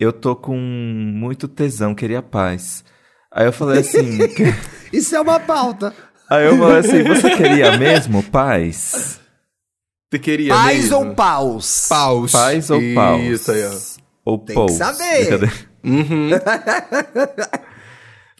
eu 0.00 0.12
tô 0.12 0.34
com 0.34 0.56
muito 0.56 1.46
tesão, 1.46 1.94
queria 1.94 2.20
paz. 2.22 2.84
Aí 3.30 3.46
eu 3.46 3.52
falei 3.52 3.80
assim. 3.80 4.18
Isso 4.92 5.14
é 5.14 5.20
uma 5.20 5.38
pauta. 5.38 5.94
aí 6.28 6.44
eu 6.46 6.58
falei 6.58 6.78
assim: 6.78 7.02
você 7.04 7.30
queria 7.36 7.78
mesmo 7.78 8.22
paz? 8.24 9.20
Você 10.10 10.18
queria 10.18 10.52
Paz 10.52 10.76
mesmo? 10.90 10.96
ou 10.96 11.14
paus? 11.14 11.86
Paus. 11.88 12.32
Paz 12.32 12.68
ou 12.68 12.80
paus? 12.94 13.22
Isso 13.22 13.50
aí, 13.50 13.64
ó. 13.64 13.72
Ou 14.24 14.38
Tem 14.38 14.54
que 14.54 14.60
pous? 14.60 14.72
saber. 14.72 15.18
Brincadeira. 15.20 15.54
Uhum. 15.84 16.30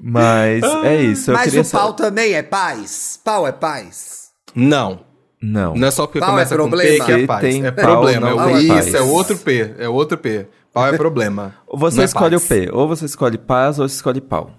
Mas 0.03 0.63
é 0.85 1.01
isso. 1.01 1.31
Eu 1.31 1.35
Mas 1.35 1.47
o 1.61 1.71
pau 1.71 1.89
sa- 1.91 1.95
também 1.95 2.33
é 2.33 2.43
paz? 2.43 3.21
Pau 3.25 3.47
é 3.47 3.53
paz? 3.53 4.31
Não. 4.55 5.01
Não. 5.41 5.75
Não 5.75 5.89
é 5.89 5.91
só 5.91 6.07
porque 6.07 6.19
Pau 6.21 6.31
começa 6.31 6.55
é 6.55 6.57
com 6.57 6.65
P 6.65 6.69
problema? 6.69 7.05
que 7.05 7.13
é 7.13 7.27
paz. 7.27 7.41
tem 7.41 7.67
é 7.67 7.71
pau, 7.71 7.85
problema. 7.85 8.31
não 8.31 8.41
é 8.41 8.45
o- 8.45 8.47
tem 8.49 8.59
isso, 8.65 8.69
paz. 8.75 8.95
é 8.95 9.01
outro 9.01 9.37
P. 9.39 9.75
É 9.79 9.89
outro 9.89 10.19
P. 10.19 10.47
Pau 10.73 10.87
é 10.87 10.97
problema. 10.97 11.55
Ou 11.67 11.79
você 11.79 11.97
Não 11.99 12.03
é 12.03 12.07
escolhe 12.07 12.37
paz. 12.37 12.45
o 12.45 12.49
P. 12.49 12.71
Ou 12.73 12.89
você 12.89 13.05
escolhe 13.05 13.39
paz 13.39 13.79
ou 13.79 13.89
você 13.89 13.95
escolhe 13.97 14.21
pau. 14.21 14.51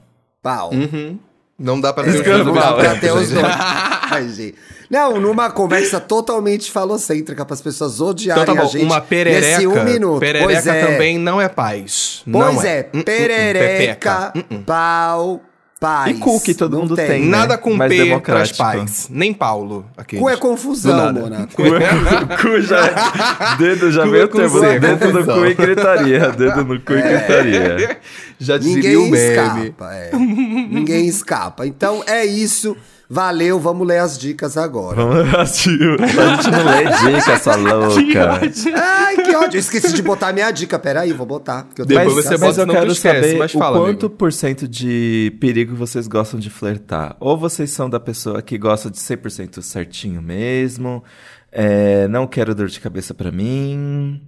Pau. 0.41 0.71
Uhum. 0.73 1.17
Não 1.59 1.79
dá 1.79 1.93
pra 1.93 2.03
ter 2.03 2.09
os 2.09 2.21
dois 2.21 2.45
o 2.45 2.50
ao 2.50 2.53
pau, 2.55 2.63
mesmo 2.63 2.75
Pra 2.77 2.89
tempo, 2.91 3.01
ter 3.01 3.12
os 3.13 3.29
gente. 3.29 3.41
dois. 3.41 4.53
Não, 4.93 5.19
numa 5.19 5.50
conversa 5.50 6.00
totalmente 6.00 6.69
falocêntrica 6.71 7.43
para 7.43 7.55
as 7.55 7.62
pessoas 7.62 8.00
odiarem 8.00 8.43
Então 8.43 8.53
tá 8.53 8.62
a 8.62 8.63
bom, 8.65 8.69
gente. 8.71 8.85
uma 8.85 9.01
perereca. 9.01 9.47
Nesse 9.47 9.65
um 9.65 9.83
minuto. 9.83 10.19
Perereca 10.19 10.45
pois 10.53 10.67
é. 10.67 10.85
também 10.85 11.17
não 11.17 11.41
é 11.41 11.50
paz. 11.50 12.21
Pois 12.31 12.53
não 12.55 12.62
é, 12.62 12.88
uh, 12.93 13.00
uh, 13.00 13.03
perereca. 13.03 14.31
Uh, 14.35 14.53
uh. 14.53 14.59
pau, 14.63 15.41
paz. 15.79 16.15
E 16.15 16.19
cu, 16.19 16.39
que 16.39 16.53
todo 16.53 16.73
Não 16.73 16.81
mundo 16.81 16.95
tem, 16.95 17.21
né? 17.21 17.25
Nada 17.25 17.57
com 17.57 17.73
Mais 17.73 17.89
P 17.89 17.95
traz 17.97 18.07
democrático. 18.07 18.57
paz. 18.59 19.07
Nem 19.09 19.33
Paulo. 19.33 19.83
Aqueles. 19.97 20.23
Cu 20.23 20.29
é 20.29 20.33
Do 20.33 20.39
confusão, 20.39 20.95
nada. 20.95 21.19
Mona. 21.21 21.47
Cu, 21.47 21.63
cu 22.41 22.62
já. 22.62 23.55
Dedo 23.57 23.91
já 23.91 24.03
Cu 24.03 24.12
veio 24.12 24.23
é 24.25 24.27
com 24.27 24.38
Dedo 24.38 25.07
no 25.07 25.13
confusão. 25.13 25.39
cu 25.39 25.45
e 25.47 25.53
gritaria. 25.55 26.19
Dedo 26.33 26.65
no 26.65 26.79
cu 26.79 26.93
e 26.93 27.01
gritaria. 27.01 27.97
Já 28.39 28.59
diria 28.59 28.75
Ninguém 28.75 28.95
o 28.97 29.09
meme. 29.09 29.17
escapa, 29.17 29.93
é. 29.95 30.12
Ninguém 30.15 31.07
escapa. 31.07 31.65
Então 31.65 32.03
é 32.05 32.23
isso. 32.23 32.77
Valeu, 33.13 33.60
vamos 33.60 33.86
ler 33.88 34.00
as 34.00 34.17
dicas 34.17 34.58
agora. 34.58 34.96
Vamos 34.96 35.36
assistir. 35.36 36.01
A 36.01 36.36
gente 36.36 36.50
não 36.50 36.65
lê 36.65 37.15
dica, 37.20 37.32
essa 37.34 37.53
louca. 37.55 38.39
Ai, 38.75 39.15
que 39.17 39.36
ódio. 39.36 39.58
Eu 39.58 39.60
esqueci 39.60 39.93
de 39.93 40.01
botar 40.01 40.34
minha 40.34 40.50
dica. 40.50 40.79
Peraí, 40.79 41.13
vou 41.13 41.27
botar. 41.27 41.67
eu 41.77 41.86
tô 41.86 41.86
Depois 41.86 42.15
Mas, 42.15 42.25
você 42.25 42.38
mas 42.38 42.58
eu 42.58 42.65
tu 42.65 42.72
quero 42.72 42.91
esquece, 42.91 43.22
saber 43.22 43.38
mas 43.38 43.53
o 43.53 43.60
fala, 43.60 43.77
quanto 43.77 44.08
amigo. 44.08 44.17
por 44.17 44.34
cento 44.34 44.67
de 44.67 45.32
perigo 45.39 45.75
vocês 45.75 46.08
gostam 46.08 46.39
de 46.39 46.50
flertar. 46.50 47.15
Ou 47.20 47.38
vocês 47.38 47.70
são 47.70 47.88
da 47.88 48.00
pessoa 48.00 48.41
que 48.41 48.58
gosta 48.58 48.89
de 48.89 48.98
100% 48.98 49.62
certinho 49.62 50.20
mesmo, 50.20 51.03
é, 51.51 52.08
não 52.08 52.25
quero 52.25 52.55
dor 52.55 52.67
de 52.67 52.79
cabeça 52.79 53.13
pra 53.13 53.32
mim, 53.32 54.20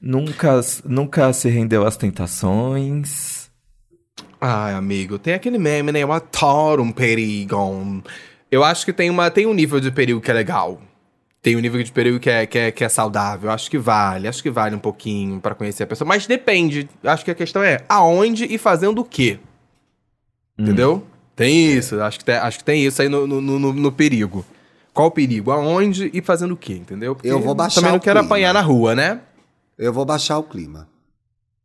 nunca, 0.00 0.62
nunca 0.86 1.30
se 1.34 1.50
rendeu 1.50 1.86
às 1.86 1.98
tentações. 1.98 3.50
Ai, 4.40 4.72
amigo, 4.72 5.18
tem 5.18 5.34
aquele 5.34 5.58
meme, 5.58 5.92
né? 5.92 6.00
Eu 6.02 6.10
adoro 6.10 6.82
um 6.82 6.90
perigo. 6.90 8.02
Eu 8.50 8.64
acho 8.64 8.84
que 8.84 8.92
tem, 8.92 9.08
uma, 9.10 9.30
tem 9.30 9.46
um 9.46 9.54
nível 9.54 9.78
de 9.80 9.90
perigo 9.90 10.20
que 10.20 10.30
é 10.30 10.34
legal. 10.34 10.80
tem 11.42 11.56
um 11.56 11.60
nível 11.60 11.82
de 11.82 11.90
perigo 11.92 12.18
que 12.18 12.28
é, 12.28 12.46
que, 12.46 12.58
é, 12.58 12.70
que 12.70 12.84
é 12.84 12.88
saudável. 12.88 13.50
Acho 13.50 13.70
que 13.70 13.78
vale, 13.78 14.26
acho 14.28 14.42
que 14.42 14.50
vale 14.50 14.74
um 14.74 14.78
pouquinho 14.80 15.40
pra 15.40 15.54
conhecer 15.54 15.84
a 15.84 15.86
pessoa. 15.86 16.06
Mas 16.08 16.26
depende. 16.26 16.88
Acho 17.04 17.24
que 17.24 17.30
a 17.30 17.34
questão 17.34 17.62
é 17.62 17.78
aonde 17.88 18.44
e 18.44 18.58
fazendo 18.58 19.00
o 19.00 19.04
quê. 19.04 19.38
Entendeu? 20.58 21.06
Tem 21.34 21.72
isso, 21.72 21.98
acho 22.02 22.18
que 22.18 22.24
tem, 22.24 22.34
acho 22.34 22.58
que 22.58 22.64
tem 22.64 22.84
isso 22.84 23.00
aí 23.00 23.08
no, 23.08 23.26
no, 23.26 23.40
no, 23.40 23.72
no 23.72 23.92
perigo. 23.92 24.44
Qual 24.92 25.06
o 25.06 25.10
perigo? 25.10 25.50
Aonde 25.50 26.10
e 26.12 26.20
fazendo 26.20 26.52
o 26.52 26.56
quê, 26.56 26.74
entendeu? 26.74 27.14
Porque 27.14 27.28
Eu 27.30 27.40
vou 27.40 27.54
baixar 27.54 27.76
Também 27.76 27.92
não 27.92 27.98
quero 28.00 28.18
clima. 28.18 28.26
apanhar 28.34 28.52
na 28.52 28.60
rua, 28.60 28.94
né? 28.94 29.20
Eu 29.78 29.90
vou 29.92 30.04
baixar 30.04 30.36
o 30.36 30.42
clima. 30.42 30.86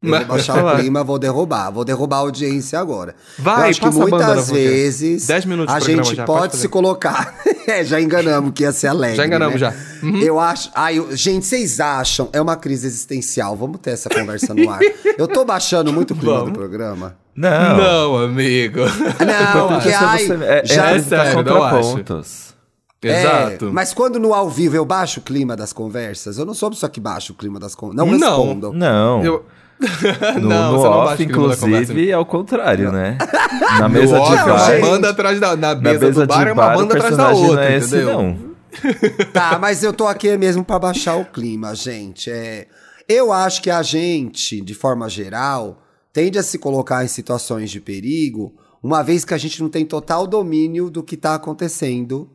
Eu 0.06 0.12
Mas- 0.12 0.28
vou 0.28 0.36
baixar 0.36 0.64
o 0.66 0.78
clima, 0.78 1.04
vou 1.04 1.18
derrubar. 1.20 1.72
Vou 1.72 1.84
derrubar 1.84 2.18
a 2.18 2.20
audiência 2.20 2.80
agora. 2.80 3.16
Vai, 3.40 3.66
Eu 3.66 3.70
acho 3.72 3.82
que 3.82 3.90
muitas 3.90 4.50
vezes 4.52 5.28
Dez 5.28 5.46
minutos 5.46 5.74
a 5.74 5.80
gente 5.80 6.16
já, 6.16 6.26
pode 6.26 6.42
pode 6.42 6.58
se 6.58 6.68
colocar. 6.68 7.36
é, 7.68 7.84
já 7.84 8.00
enganamos 8.00 8.52
que 8.54 8.64
ia 8.64 8.72
ser 8.72 8.88
alegre. 8.88 9.18
Já 9.18 9.26
enganamos, 9.26 9.60
né? 9.60 9.60
já. 9.60 10.06
Uhum. 10.08 10.18
Eu 10.20 10.40
acho. 10.40 10.70
Ai, 10.76 11.00
eu- 11.00 11.16
gente, 11.16 11.46
vocês 11.46 11.80
acham? 11.80 12.30
É 12.32 12.40
uma 12.40 12.56
crise 12.56 12.86
existencial. 12.88 13.56
Vamos 13.56 13.80
ter 13.80 13.92
essa 13.92 14.10
conversa 14.10 14.54
no 14.54 14.70
ar. 14.70 14.80
Eu 15.18 15.28
tô 15.28 15.44
baixando 15.44 15.92
muito 15.92 16.14
o 16.14 16.18
clima 16.18 16.36
Vamos. 16.40 16.52
do 16.54 16.58
programa. 16.60 17.18
Não. 17.36 17.78
Não, 17.78 18.18
amigo. 18.18 18.80
Não, 18.80 19.68
porque 19.76 19.90
Isso 19.90 19.98
ai, 20.06 20.26
você, 20.26 20.34
é, 20.44 20.66
já 20.66 20.92
é, 20.92 20.96
é 20.96 21.00
sério, 21.00 21.10
tá 21.10 21.30
eu 21.32 21.36
contrapontos. 21.36 22.46
É, 23.04 23.22
Exato. 23.22 23.72
mas 23.72 23.94
quando 23.94 24.18
no 24.20 24.34
ao 24.34 24.50
vivo 24.50 24.76
eu 24.76 24.84
baixo 24.86 25.20
o 25.20 25.24
clima 25.24 25.56
das 25.56 25.72
conversas, 25.72 26.40
eu 26.40 26.46
não 26.46 26.56
sou 26.56 26.74
só 26.74 26.88
que 26.88 27.00
baixo 27.00 27.34
o 27.34 27.36
clima 27.36 27.60
das 27.60 27.76
conversas. 27.76 28.10
Não 28.10 28.18
Não. 28.18 28.38
respondam. 28.38 28.74
Não. 28.74 29.24
Eu... 29.24 29.46
No, 30.42 30.48
não, 30.50 30.72
no 30.72 30.78
você 30.80 30.84
não 30.88 30.92
off, 30.94 31.06
baixa 31.06 31.24
o 31.24 31.28
clima 31.28 31.48
da 31.50 31.56
conversa. 31.58 31.66
inclusive, 31.66 32.10
é 32.12 32.18
o 32.18 32.26
contrário, 32.26 32.92
né? 32.92 33.18
Na 33.80 33.90
mesa 33.90 34.16
de 34.16 34.22
off, 34.22 34.34
é 34.34 34.44
uma 34.44 34.54
bar. 34.54 34.72
gente. 34.72 34.82
banda 34.82 35.10
atrás 35.10 35.40
da. 35.40 35.56
Na 35.56 35.76
Na 35.76 35.82
mesa, 35.82 36.06
mesa 36.06 36.22
do 36.22 36.28
bar 36.28 36.44
de 36.44 36.50
é 36.50 36.54
uma 36.54 36.66
bar, 36.66 36.78
banda 36.78 36.94
atrás 36.96 37.18
da 37.18 37.30
outra, 37.32 37.56
não 37.56 37.62
é 37.62 37.78
esse, 37.78 37.96
entendeu? 37.96 38.14
não. 38.14 38.56
Tá, 39.32 39.58
mas 39.60 39.84
eu 39.84 39.94
tô 39.94 40.06
aqui 40.06 40.36
mesmo 40.38 40.64
pra 40.64 40.78
baixar 40.78 41.16
o 41.16 41.26
clima, 41.26 41.74
gente. 41.76 42.30
É, 42.30 42.68
eu 43.08 43.32
acho 43.32 43.62
que 43.62 43.70
a 43.70 43.82
gente, 43.82 44.60
de 44.62 44.74
forma 44.74 45.08
geral, 45.10 45.82
tende 46.12 46.38
a 46.38 46.44
se 46.44 46.58
colocar 46.58 47.04
em 47.04 47.08
situações 47.08 47.70
de 47.72 47.80
perigo, 47.80 48.54
uma 48.84 49.02
vez 49.02 49.24
que 49.24 49.34
a 49.34 49.38
gente 49.38 49.62
não 49.62 49.70
tem 49.70 49.86
total 49.86 50.28
domínio 50.28 50.90
do 50.90 51.04
que 51.04 51.16
tá 51.18 51.36
acontecendo, 51.36 52.30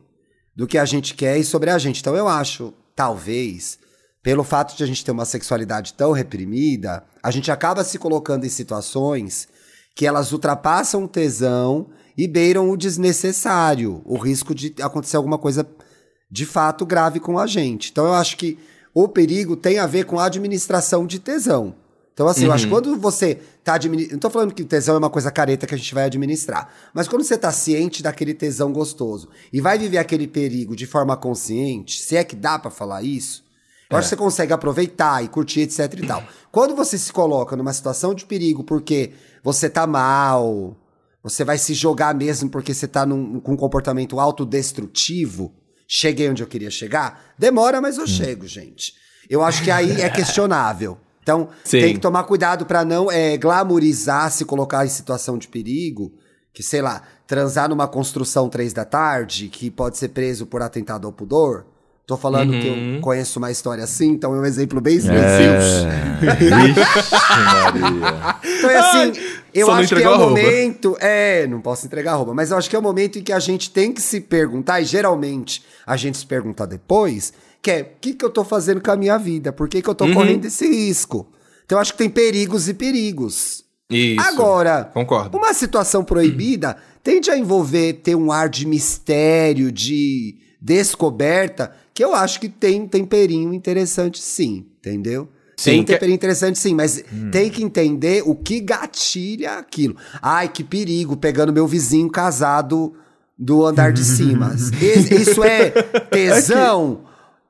do 0.55 0.65
que 0.67 0.77
a 0.77 0.85
gente 0.85 1.13
quer 1.13 1.37
e 1.37 1.43
sobre 1.43 1.69
a 1.69 1.77
gente. 1.77 2.01
Então 2.01 2.15
eu 2.15 2.27
acho, 2.27 2.73
talvez, 2.95 3.77
pelo 4.23 4.43
fato 4.43 4.75
de 4.75 4.83
a 4.83 4.87
gente 4.87 5.03
ter 5.03 5.11
uma 5.11 5.25
sexualidade 5.25 5.93
tão 5.93 6.11
reprimida, 6.11 7.03
a 7.23 7.31
gente 7.31 7.51
acaba 7.51 7.83
se 7.83 7.97
colocando 7.97 8.45
em 8.45 8.49
situações 8.49 9.47
que 9.95 10.05
elas 10.05 10.31
ultrapassam 10.31 11.03
o 11.03 11.07
tesão 11.07 11.87
e 12.17 12.27
beiram 12.27 12.69
o 12.69 12.77
desnecessário, 12.77 14.01
o 14.05 14.17
risco 14.17 14.53
de 14.53 14.73
acontecer 14.81 15.17
alguma 15.17 15.37
coisa 15.37 15.67
de 16.29 16.45
fato 16.45 16.85
grave 16.85 17.19
com 17.19 17.37
a 17.37 17.47
gente. 17.47 17.89
Então 17.91 18.05
eu 18.05 18.13
acho 18.13 18.37
que 18.37 18.57
o 18.93 19.07
perigo 19.07 19.55
tem 19.55 19.79
a 19.79 19.87
ver 19.87 20.05
com 20.05 20.19
a 20.19 20.25
administração 20.25 21.05
de 21.05 21.19
tesão. 21.19 21.75
Então, 22.13 22.27
assim, 22.27 22.45
eu 22.45 22.51
acho 22.51 22.65
que 22.65 22.69
quando 22.69 22.95
você 22.97 23.39
tá 23.63 23.75
administrando. 23.75 24.13
Não 24.13 24.19
tô 24.19 24.29
falando 24.29 24.53
que 24.53 24.61
o 24.61 24.65
tesão 24.65 24.95
é 24.95 24.97
uma 24.97 25.09
coisa 25.09 25.31
careta 25.31 25.65
que 25.65 25.73
a 25.73 25.77
gente 25.77 25.93
vai 25.93 26.05
administrar. 26.05 26.69
Mas 26.93 27.07
quando 27.07 27.23
você 27.23 27.37
tá 27.37 27.51
ciente 27.51 28.03
daquele 28.03 28.33
tesão 28.33 28.71
gostoso 28.71 29.29
e 29.51 29.61
vai 29.61 29.79
viver 29.79 29.97
aquele 29.97 30.27
perigo 30.27 30.75
de 30.75 30.85
forma 30.85 31.15
consciente, 31.15 32.01
se 32.01 32.15
é 32.15 32.23
que 32.23 32.35
dá 32.35 32.59
pra 32.59 32.69
falar 32.69 33.01
isso, 33.01 33.43
eu 33.91 33.97
acho 33.97 34.07
que 34.07 34.15
você 34.15 34.15
consegue 34.15 34.53
aproveitar 34.53 35.23
e 35.23 35.27
curtir, 35.27 35.61
etc 35.61 35.93
e 35.97 36.07
tal. 36.07 36.23
Quando 36.51 36.75
você 36.75 36.97
se 36.97 37.11
coloca 37.13 37.55
numa 37.55 37.73
situação 37.73 38.13
de 38.15 38.25
perigo 38.25 38.63
porque 38.63 39.11
você 39.43 39.69
tá 39.69 39.85
mal, 39.85 40.75
você 41.23 41.43
vai 41.43 41.57
se 41.57 41.73
jogar 41.73 42.15
mesmo 42.15 42.49
porque 42.49 42.73
você 42.73 42.87
tá 42.87 43.05
num- 43.05 43.39
com 43.39 43.53
um 43.53 43.57
comportamento 43.57 44.19
autodestrutivo, 44.19 45.53
cheguei 45.87 46.29
onde 46.29 46.41
eu 46.43 46.47
queria 46.47 46.71
chegar, 46.71 47.33
demora, 47.37 47.81
mas 47.81 47.97
eu 47.97 48.07
chego, 48.07 48.47
gente. 48.47 48.93
Eu 49.29 49.43
acho 49.43 49.63
que 49.63 49.71
aí 49.71 50.01
é 50.01 50.09
questionável. 50.09 50.97
Então, 51.21 51.49
Sim. 51.63 51.79
tem 51.81 51.93
que 51.93 51.99
tomar 51.99 52.23
cuidado 52.23 52.65
pra 52.65 52.83
não 52.83 53.11
é, 53.11 53.37
glamorizar, 53.37 54.31
se 54.31 54.43
colocar 54.43 54.85
em 54.85 54.89
situação 54.89 55.37
de 55.37 55.47
perigo, 55.47 56.11
que, 56.53 56.63
sei 56.63 56.81
lá, 56.81 57.03
transar 57.27 57.69
numa 57.69 57.87
construção 57.87 58.49
três 58.49 58.73
da 58.73 58.83
tarde, 58.83 59.47
que 59.47 59.69
pode 59.69 59.97
ser 59.97 60.09
preso 60.09 60.45
por 60.45 60.61
atentado 60.61 61.05
ao 61.07 61.13
pudor. 61.13 61.65
Tô 62.11 62.17
falando 62.17 62.51
que 62.51 62.67
Uhum. 62.67 62.95
eu 62.95 63.01
conheço 63.01 63.39
uma 63.39 63.49
história 63.51 63.85
assim, 63.85 64.09
então 64.09 64.35
é 64.35 64.39
um 64.41 64.43
exemplo 64.43 64.81
bem 64.81 64.97
específico. 64.97 65.87
É. 65.87 66.35
Vixe, 66.35 66.85
Maria. 67.79 68.35
Então 68.57 68.69
é 68.69 68.77
assim, 68.77 69.21
eu 69.53 69.65
Só 69.67 69.71
acho 69.75 69.95
que 69.95 70.03
é 70.03 70.09
o 70.09 70.19
momento. 70.19 70.97
É, 70.99 71.47
não 71.47 71.61
posso 71.61 71.85
entregar 71.85 72.11
a 72.11 72.15
roupa, 72.15 72.33
mas 72.33 72.51
eu 72.51 72.57
acho 72.57 72.69
que 72.69 72.75
é 72.75 72.79
o 72.79 72.81
momento 72.81 73.17
em 73.17 73.23
que 73.23 73.31
a 73.31 73.39
gente 73.39 73.69
tem 73.71 73.93
que 73.93 74.01
se 74.01 74.19
perguntar, 74.19 74.81
e 74.81 74.83
geralmente 74.85 75.63
a 75.87 75.95
gente 75.95 76.17
se 76.17 76.25
pergunta 76.25 76.67
depois, 76.67 77.31
que 77.61 77.71
é: 77.71 77.81
o 77.81 77.99
que, 78.01 78.13
que 78.13 78.25
eu 78.25 78.29
tô 78.29 78.43
fazendo 78.43 78.81
com 78.81 78.91
a 78.91 78.97
minha 78.97 79.17
vida? 79.17 79.53
Por 79.53 79.69
que, 79.69 79.81
que 79.81 79.87
eu 79.89 79.95
tô 79.95 80.03
Uhum. 80.03 80.13
correndo 80.13 80.43
esse 80.43 80.67
risco? 80.67 81.27
Então 81.65 81.77
eu 81.77 81.81
acho 81.81 81.93
que 81.93 81.97
tem 81.99 82.09
perigos 82.09 82.67
e 82.67 82.73
perigos. 82.73 83.63
Isso. 83.89 84.19
Agora, 84.27 84.83
Concordo. 84.93 85.37
uma 85.37 85.53
situação 85.53 86.03
proibida 86.03 86.75
tende 87.01 87.31
a 87.31 87.37
envolver 87.37 87.93
ter 88.03 88.15
um 88.15 88.33
ar 88.33 88.49
de 88.49 88.67
mistério, 88.67 89.71
de 89.71 90.35
descoberta, 90.61 91.71
que 92.01 92.05
eu 92.05 92.15
acho 92.15 92.39
que 92.39 92.49
tem 92.49 92.81
um 92.81 92.87
temperinho 92.87 93.53
interessante 93.53 94.21
sim, 94.21 94.65
entendeu? 94.79 95.29
Sim, 95.57 95.71
tem 95.71 95.79
um 95.81 95.83
que- 95.83 95.93
temperinho 95.93 96.15
interessante 96.15 96.57
sim, 96.57 96.73
mas 96.73 97.03
tem 97.31 97.49
que 97.49 97.63
entender 97.63 98.23
o 98.25 98.33
que 98.33 98.59
gatilha 98.59 99.59
aquilo. 99.59 99.95
Ai, 100.21 100.47
que 100.49 100.63
perigo, 100.63 101.15
pegando 101.15 101.53
meu 101.53 101.67
vizinho 101.67 102.09
casado 102.09 102.93
do 103.37 103.65
andar 103.65 103.91
de 103.93 104.03
cima. 104.05 104.55
Is- 104.55 105.11
Isso 105.11 105.43
é 105.43 105.69
tesão 106.09 107.03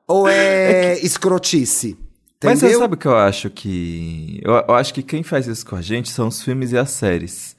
ou 0.06 0.28
é 0.28 0.98
escrotice? 1.00 1.96
Mas 2.44 2.58
você 2.58 2.66
Entendeu? 2.66 2.80
sabe 2.80 2.94
o 2.94 2.96
que 2.98 3.06
eu 3.06 3.16
acho 3.16 3.48
que. 3.50 4.40
Eu, 4.42 4.52
eu 4.68 4.74
acho 4.74 4.92
que 4.92 5.02
quem 5.02 5.22
faz 5.22 5.46
isso 5.46 5.64
com 5.64 5.76
a 5.76 5.80
gente 5.82 6.10
são 6.10 6.26
os 6.28 6.42
filmes 6.42 6.72
e 6.72 6.76
as 6.76 6.90
séries. 6.90 7.56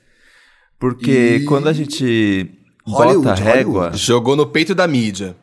Porque 0.78 1.38
E- 1.38 1.46
quando 1.46 1.70
a 1.70 1.74
gente 1.74 2.52
Hollywood, 2.86 3.28
bota 3.30 3.42
a 3.42 3.44
régua, 3.44 3.74
Hollywood. 3.84 3.98
Jogou 3.98 4.36
no 4.36 4.46
peito 4.46 4.76
da 4.76 4.86
mídia. 4.88 5.36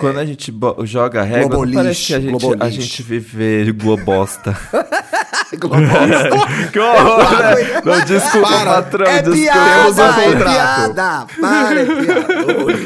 Quando 0.00 0.18
a 0.18 0.26
gente 0.26 0.52
joga 0.84 1.20
a 1.20 1.24
régua, 1.24 1.42
não 1.42 1.48
Globoliche, 1.48 1.76
parece 1.76 2.06
que 2.06 2.14
a 2.14 2.20
gente, 2.20 2.62
a 2.62 2.70
gente 2.70 3.02
vive 3.02 3.72
globosta. 3.72 4.56
Globosa. 5.58 6.28
que 6.70 6.78
horror, 6.78 7.38
né? 7.38 7.80
Não, 7.84 8.04
desculpa, 8.04 8.48
Para. 8.48 8.74
patrão, 8.82 9.06
É 9.06 9.22
desculpa. 9.22 9.52
Piada, 9.52 10.02
é 10.22 10.36
piada. 10.36 11.26
Para, 11.40 11.80
é 11.80 11.86
piada. 11.86 12.78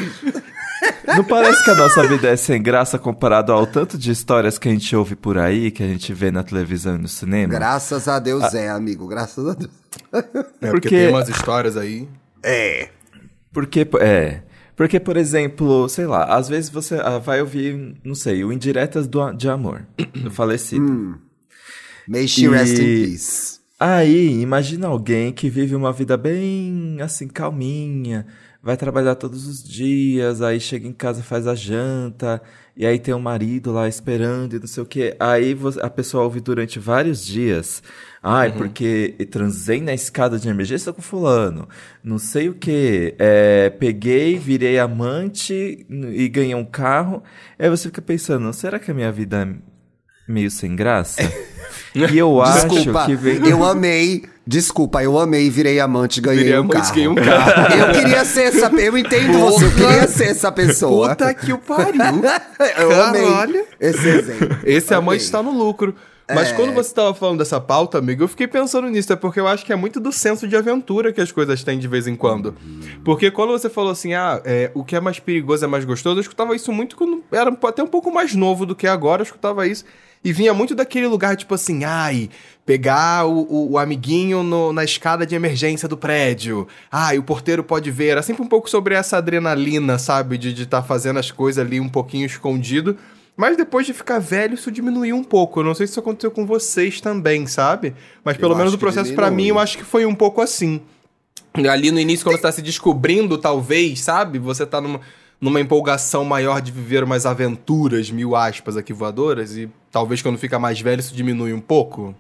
Não 1.17 1.25
parece 1.25 1.65
que 1.65 1.71
a 1.71 1.75
nossa 1.75 2.07
vida 2.07 2.29
é 2.29 2.37
sem 2.37 2.63
graça 2.63 2.99
comparado 2.99 3.53
ao 3.53 3.67
tanto 3.67 3.99
de 3.99 4.11
histórias 4.13 4.59
que 4.59 4.69
a 4.69 4.73
gente 4.73 4.95
ouve 4.95 5.17
por 5.17 5.39
aí, 5.39 5.71
que 5.73 5.83
a 5.83 5.87
gente 5.87 6.13
vê 6.13 6.31
na 6.31 6.43
televisão 6.45 6.95
e 6.97 6.99
no 6.99 7.09
cinema? 7.09 7.53
Graças 7.53 8.07
a 8.07 8.19
Deus 8.21 8.55
é, 8.55 8.69
amigo. 8.69 9.07
Graças 9.09 9.47
a 9.49 9.55
Deus. 9.55 9.71
É, 10.13 10.23
porque... 10.23 10.71
Porque- 10.71 10.89
tem 10.89 11.09
umas 11.09 11.29
histórias 11.29 11.77
aí. 11.77 12.09
É. 12.43 12.89
Porque, 13.53 13.87
é. 14.01 14.43
Porque, 14.83 14.99
por 14.99 15.17
exemplo, 15.17 15.89
sei 15.89 16.07
lá, 16.07 16.25
às 16.25 16.49
vezes 16.49 16.69
você 16.69 16.97
ah, 16.97 17.17
vai 17.19 17.41
ouvir, 17.41 17.95
não 18.03 18.17
sei, 18.17 18.43
o 18.43 18.53
Indiretas 18.53 19.07
do, 19.07 19.31
de 19.33 19.49
Amor, 19.49 19.87
do 20.13 20.29
falecido. 20.35 21.21
May 22.09 22.27
she 22.27 22.47
E- 22.47 22.49
rest 22.49 22.77
in 22.81 23.05
peace. 23.07 23.61
Aí, 23.79 24.41
imagina 24.41 24.89
alguém 24.89 25.33
que 25.33 25.49
vive 25.49 25.77
uma 25.77 25.93
vida 25.93 26.17
bem 26.17 26.97
assim, 27.01 27.29
calminha, 27.29 28.27
vai 28.61 28.77
trabalhar 28.77 29.15
todos 29.15 29.47
os 29.47 29.63
dias, 29.63 30.43
aí 30.43 30.59
chega 30.59 30.89
em 30.89 30.93
casa, 30.93 31.23
faz 31.23 31.47
a 31.47 31.55
janta, 31.55 32.43
e 32.77 32.87
aí 32.87 32.99
tem 32.99 33.13
um 33.13 33.21
marido 33.21 33.71
lá 33.73 33.87
esperando 33.87 34.57
e 34.57 34.59
não 34.59 34.67
sei 34.67 34.83
o 34.83 34.87
quê. 34.87 35.15
Aí 35.21 35.57
a 35.83 35.91
pessoa 35.91 36.25
ouve 36.25 36.41
durante 36.41 36.79
vários 36.79 37.25
dias. 37.25 37.83
Ai, 38.23 38.53
porque 38.53 39.15
eu 39.19 39.27
transei 39.27 39.81
na 39.81 39.93
escada 39.93 40.39
de 40.39 40.49
emergência 40.49 40.93
com 40.93 41.03
fulano. 41.03 41.69
Não 42.03 42.19
sei 42.19 42.49
o 42.49 42.55
quê. 42.55 43.15
É, 43.19 43.69
peguei, 43.69 44.39
virei 44.39 44.79
amante 44.79 45.85
e 45.91 46.29
ganhei 46.29 46.55
um 46.55 46.65
carro. 46.65 47.23
Aí 47.59 47.69
você 47.69 47.89
fica 47.89 48.01
pensando, 48.01 48.53
será 48.53 48.79
que 48.79 48.91
a 48.91 48.95
minha 48.95 49.13
vida 49.13 49.43
é 49.43 50.31
meio 50.31 50.51
sem 50.51 50.75
graça? 50.75 51.23
E 51.95 52.17
eu 52.17 52.41
acho 52.41 52.69
Desculpa, 52.69 53.05
que 53.05 53.15
vem. 53.15 53.47
eu 53.47 53.63
amei. 53.63 54.25
Desculpa, 54.47 55.03
eu 55.03 55.19
amei, 55.19 55.49
virei 55.49 55.79
amante, 55.79 56.21
ganhei 56.21 56.45
Virei 56.45 56.59
um 56.59 56.63
amante, 56.63 56.75
carro. 56.81 56.95
ganhei 56.95 57.09
um 57.09 57.15
carro. 57.15 57.75
Eu 57.75 57.93
queria 57.93 58.25
ser 58.25 58.43
essa... 58.43 58.67
Eu 58.75 58.99
entendo 58.99 59.39
você, 59.39 59.65
eu 59.67 59.71
queria 59.71 60.09
ser 60.09 60.25
essa 60.25 60.51
pessoa. 60.51 61.11
Puta 61.11 61.33
que 61.35 61.53
o 61.53 61.59
pariu. 61.59 62.01
eu 62.79 63.03
amei 63.05 63.23
Caralho. 63.25 63.65
esse 63.79 64.09
exemplo. 64.09 64.57
Esse 64.65 64.93
amante 64.95 65.07
Amei. 65.09 65.17
está 65.19 65.43
no 65.43 65.51
lucro. 65.53 65.95
Mas 66.35 66.49
É. 66.49 66.53
quando 66.55 66.73
você 66.73 66.95
tava 66.95 67.13
falando 67.15 67.39
dessa 67.41 67.61
pauta, 67.61 67.99
amigo, 67.99 68.23
eu 68.23 68.29
fiquei 68.29 68.47
pensando 68.49 68.89
nisso, 68.89 69.13
é 69.13 69.17
porque 69.17 69.39
eu 69.39 69.47
acho 69.47 69.67
que 69.67 69.73
é 69.73 69.77
muito 69.77 70.01
do 70.01 70.11
senso 70.11 70.49
de 70.49 70.57
aventura 70.57 71.13
que 71.13 71.21
as 71.21 71.31
coisas 71.31 71.63
têm 71.63 71.79
de 71.79 71.87
vez 71.87 72.07
em 72.07 72.17
quando. 72.17 72.55
Porque 73.05 73.31
quando 73.31 73.51
você 73.51 73.69
falou 73.69 73.91
assim, 73.91 74.15
ah, 74.15 74.41
é, 74.45 74.71
o 74.73 74.83
que 74.85 74.97
é 74.97 75.01
mais 75.01 75.19
perigoso 75.19 75.65
é 75.65 75.69
mais 75.69 75.85
gostoso, 75.85 76.17
eu 76.17 76.21
escutava 76.23 76.55
isso 76.57 76.73
muito 76.73 76.97
quando 76.97 77.23
era 77.31 77.51
até 77.65 77.83
um 77.83 77.89
pouco 77.89 78.11
mais 78.11 78.35
novo 78.35 78.65
do 78.65 78.75
que 78.75 78.87
agora, 78.87 79.21
eu 79.21 79.25
escutava 79.25 79.67
isso. 79.67 79.85
E 80.25 80.33
vinha 80.33 80.55
muito 80.55 80.75
daquele 80.75 81.07
lugar, 81.09 81.37
tipo 81.37 81.53
assim, 81.55 81.83
ai, 81.85 82.31
pegar 82.65 83.27
o, 83.27 83.41
o- 83.43 83.71
o 83.73 83.79
amiguinho 83.79 84.43
no- 84.45 84.73
na 84.73 84.85
escada 84.85 85.27
de 85.27 85.35
emergência 85.35 85.89
do 85.89 85.97
prédio. 85.97 86.69
Ai, 86.91 87.19
o 87.19 87.23
porteiro 87.25 87.65
pode 87.65 87.91
ver. 87.91 88.09
Era 88.09 88.23
sempre 88.23 88.43
um 88.43 88.47
pouco 88.49 88.71
sobre 88.71 88.95
essa 88.95 89.17
adrenalina, 89.17 89.99
sabe? 89.99 90.39
De 90.39 90.51
estar 90.63 90.83
fazendo 90.83 91.19
as 91.19 91.31
coisas 91.33 91.65
ali 91.65 91.81
um 91.81 91.89
pouquinho 91.89 92.25
escondido. 92.27 92.97
Mas 93.37 93.57
depois 93.57 93.85
de 93.87 93.93
ficar 93.95 94.21
velho, 94.21 94.55
isso 94.55 94.71
diminuiu 94.71 95.17
um 95.17 95.25
pouco. 95.25 95.59
Eu 95.61 95.65
não 95.65 95.75
sei 95.75 95.87
se 95.87 95.93
isso 95.93 96.01
aconteceu 96.01 96.31
com 96.31 96.47
vocês 96.47 97.01
também, 97.01 97.47
sabe? 97.47 97.95
Mas 98.25 98.37
pelo 98.37 98.53
Eu 98.53 98.59
menos 98.59 98.75
o 98.75 98.79
processo 98.79 99.13
pra 99.15 99.25
diminui. 99.25 99.45
mim, 99.45 99.49
eu 99.51 99.59
acho 99.59 99.77
que 99.79 99.85
foi 99.85 100.07
um 100.07 100.15
pouco 100.15 100.41
assim. 100.41 100.81
Ali 101.69 101.91
no 101.91 101.99
início, 101.99 102.25
quando 102.25 102.37
você 102.37 102.43
tá 102.43 102.53
se 102.53 102.63
descobrindo, 102.63 103.37
talvez, 103.39 104.01
sabe? 104.01 104.39
Você 104.39 104.65
tá 104.65 104.81
numa, 104.81 105.01
numa 105.43 105.61
empolgação 105.61 106.25
maior 106.25 106.63
de 106.63 106.71
viver 106.73 107.03
umas 107.05 107.27
aventuras, 107.27 108.11
mil 108.11 108.35
aspas 108.37 108.77
aqui 108.77 108.93
voadoras, 108.93 109.57
e 109.57 109.69
talvez 109.91 110.23
quando 110.23 110.39
fica 110.39 110.59
mais 110.59 110.81
velho 110.81 111.01
isso 111.01 111.15
diminui 111.15 111.53
um 111.53 111.61
pouco. 111.61 112.15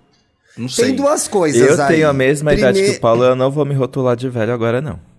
Não 0.59 0.69
sei. 0.69 0.87
Tem 0.87 0.97
duas 0.97 1.27
coisas 1.29 1.79
Eu 1.79 1.83
aí. 1.85 1.95
tenho 1.95 2.09
a 2.09 2.13
mesma 2.13 2.53
idade 2.53 2.79
Prime- 2.81 2.93
que 2.95 2.99
o 2.99 3.01
Paulo, 3.01 3.25
eu 3.25 3.35
não 3.37 3.51
vou 3.51 3.65
me 3.65 3.75
rotular 3.75 4.15
de 4.17 4.29
velho 4.29 4.53
agora, 4.53 4.81
não. 4.83 4.99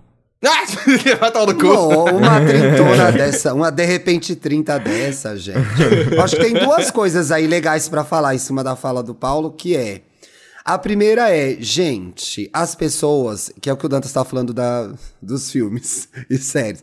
Ah! 0.45 0.65
Vai 1.21 1.31
tomar 1.31 1.45
no 1.47 1.55
cu. 1.55 1.63
Não, 1.63 2.17
uma 2.17 2.41
trintona 2.41 3.09
dessa, 3.13 3.53
uma 3.53 3.71
de 3.71 3.85
repente 3.85 4.35
30 4.35 4.77
dessa, 4.77 5.37
gente. 5.37 5.57
Acho 6.21 6.35
que 6.35 6.41
tem 6.43 6.53
duas 6.55 6.91
coisas 6.91 7.31
aí 7.31 7.47
legais 7.47 7.87
pra 7.87 8.03
falar 8.03 8.35
em 8.35 8.37
cima 8.37 8.61
da 8.61 8.75
fala 8.75 9.01
do 9.01 9.15
Paulo, 9.15 9.49
que 9.51 9.73
é. 9.77 10.01
A 10.65 10.77
primeira 10.77 11.29
é, 11.29 11.57
gente, 11.59 12.49
as 12.53 12.73
pessoas, 12.73 13.51
que 13.59 13.69
é 13.69 13.73
o 13.73 13.77
que 13.77 13.85
o 13.85 13.89
Dantas 13.89 14.13
tá 14.13 14.23
falando 14.23 14.53
da, 14.53 14.93
dos 15.21 15.51
filmes 15.51 16.07
e 16.29 16.37
séries. 16.37 16.81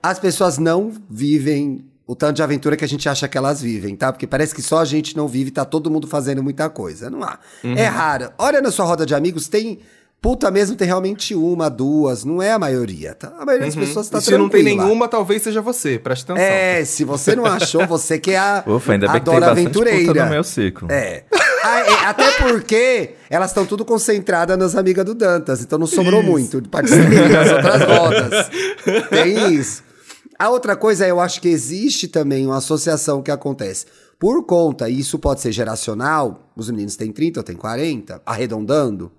as 0.00 0.20
pessoas 0.20 0.56
não 0.56 0.92
vivem 1.10 1.84
o 2.06 2.14
tanto 2.14 2.36
de 2.36 2.42
aventura 2.42 2.76
que 2.76 2.84
a 2.84 2.88
gente 2.88 3.08
acha 3.08 3.26
que 3.28 3.36
elas 3.36 3.60
vivem, 3.60 3.96
tá? 3.96 4.12
Porque 4.12 4.26
parece 4.26 4.54
que 4.54 4.62
só 4.62 4.78
a 4.78 4.84
gente 4.84 5.16
não 5.16 5.26
vive, 5.26 5.50
tá 5.50 5.64
todo 5.64 5.90
mundo 5.90 6.06
fazendo 6.06 6.42
muita 6.42 6.70
coisa. 6.70 7.10
Não 7.10 7.22
há. 7.22 7.38
É 7.76 7.84
raro. 7.84 8.32
Olha 8.38 8.62
na 8.62 8.70
sua 8.70 8.86
roda 8.86 9.04
de 9.04 9.14
amigos, 9.14 9.46
tem. 9.46 9.80
Puta 10.20 10.50
mesmo, 10.50 10.74
tem 10.74 10.86
realmente 10.86 11.32
uma, 11.32 11.68
duas, 11.68 12.24
não 12.24 12.42
é 12.42 12.50
a 12.50 12.58
maioria, 12.58 13.14
tá? 13.14 13.32
A 13.38 13.46
maioria 13.46 13.66
das 13.66 13.76
pessoas 13.76 14.08
tá 14.08 14.18
E 14.18 14.22
se 14.22 14.36
não 14.36 14.48
tem 14.48 14.64
nenhuma, 14.64 15.06
talvez 15.06 15.42
seja 15.42 15.60
você. 15.62 15.96
Presta 15.96 16.32
atenção. 16.32 16.50
É, 16.50 16.84
se 16.84 17.04
você 17.04 17.36
não 17.36 17.46
achou, 17.46 17.86
você 17.86 18.18
que 18.18 18.32
é 18.32 18.38
a 18.38 18.64
Ufa, 18.66 18.94
ainda 18.94 19.06
bem 19.12 19.20
que 19.20 19.30
tem 19.30 19.44
aventureira. 19.44 20.06
puta 20.08 20.24
no 20.24 20.30
meu 20.30 20.42
ciclo. 20.42 20.90
É. 20.90 21.22
Ah, 21.62 21.80
é, 21.80 22.06
Até 22.06 22.32
porque 22.32 23.10
elas 23.30 23.50
estão 23.50 23.64
tudo 23.64 23.84
concentradas 23.84 24.58
nas 24.58 24.74
amigas 24.74 25.04
do 25.04 25.14
Dantas, 25.14 25.62
então 25.62 25.78
não 25.78 25.86
sobrou 25.86 26.20
muito 26.22 26.60
de 26.60 26.68
participar 26.68 27.28
das 27.28 27.52
outras 27.52 27.98
rodas. 27.98 28.50
Tem 29.10 29.54
isso. 29.54 29.84
A 30.36 30.50
outra 30.50 30.74
coisa 30.74 31.04
é, 31.06 31.10
eu 31.10 31.20
acho 31.20 31.40
que 31.40 31.48
existe 31.48 32.08
também 32.08 32.44
uma 32.44 32.58
associação 32.58 33.22
que 33.22 33.30
acontece. 33.30 33.86
Por 34.18 34.44
conta, 34.44 34.88
e 34.88 34.98
isso 34.98 35.16
pode 35.18 35.40
ser 35.40 35.52
geracional, 35.52 36.50
os 36.56 36.68
meninos 36.70 36.96
têm 36.96 37.12
30, 37.12 37.38
eu 37.38 37.44
tenho 37.44 37.58
40, 37.58 38.20
arredondando, 38.26 39.12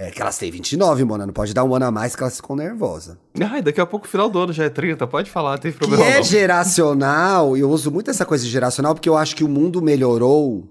é 0.00 0.10
que 0.12 0.22
elas 0.22 0.38
têm 0.38 0.48
29, 0.48 1.02
Mona, 1.04 1.26
não 1.26 1.32
pode 1.32 1.52
dar 1.52 1.64
um 1.64 1.74
ano 1.74 1.86
a 1.86 1.90
mais 1.90 2.14
que 2.14 2.22
elas 2.22 2.36
ficam 2.36 2.54
nervosas. 2.54 3.16
Ai, 3.40 3.60
daqui 3.60 3.80
a 3.80 3.86
pouco 3.86 4.06
o 4.06 4.08
final 4.08 4.30
do 4.30 4.38
ano 4.38 4.52
já 4.52 4.62
é 4.64 4.68
30, 4.70 5.04
pode 5.08 5.28
falar, 5.28 5.50
não 5.52 5.58
tem 5.58 5.72
Que 5.72 5.78
problema 5.78 6.04
é 6.04 6.16
não. 6.18 6.22
geracional, 6.22 7.56
e 7.56 7.60
eu 7.60 7.68
uso 7.70 7.90
muito 7.90 8.08
essa 8.10 8.24
coisa 8.24 8.44
de 8.44 8.50
geracional 8.50 8.94
porque 8.94 9.08
eu 9.08 9.16
acho 9.16 9.34
que 9.34 9.42
o 9.42 9.48
mundo 9.48 9.82
melhorou, 9.82 10.68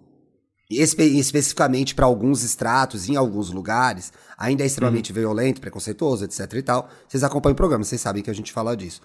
espe- 0.71 1.03
especificamente 1.19 1.93
para 1.93 2.05
alguns 2.05 2.41
estratos, 2.41 3.09
em 3.09 3.17
alguns 3.17 3.51
lugares, 3.51 4.13
ainda 4.37 4.63
é 4.63 4.65
extremamente 4.65 5.11
violento, 5.11 5.59
preconceituoso, 5.59 6.23
etc 6.23 6.53
e 6.53 6.61
tal. 6.61 6.89
Vocês 7.07 7.21
acompanham 7.23 7.53
o 7.53 7.57
programa, 7.57 7.83
vocês 7.83 7.99
sabem 7.99 8.23
que 8.23 8.29
a 8.29 8.33
gente 8.33 8.53
fala 8.53 8.77
disso. 8.77 9.01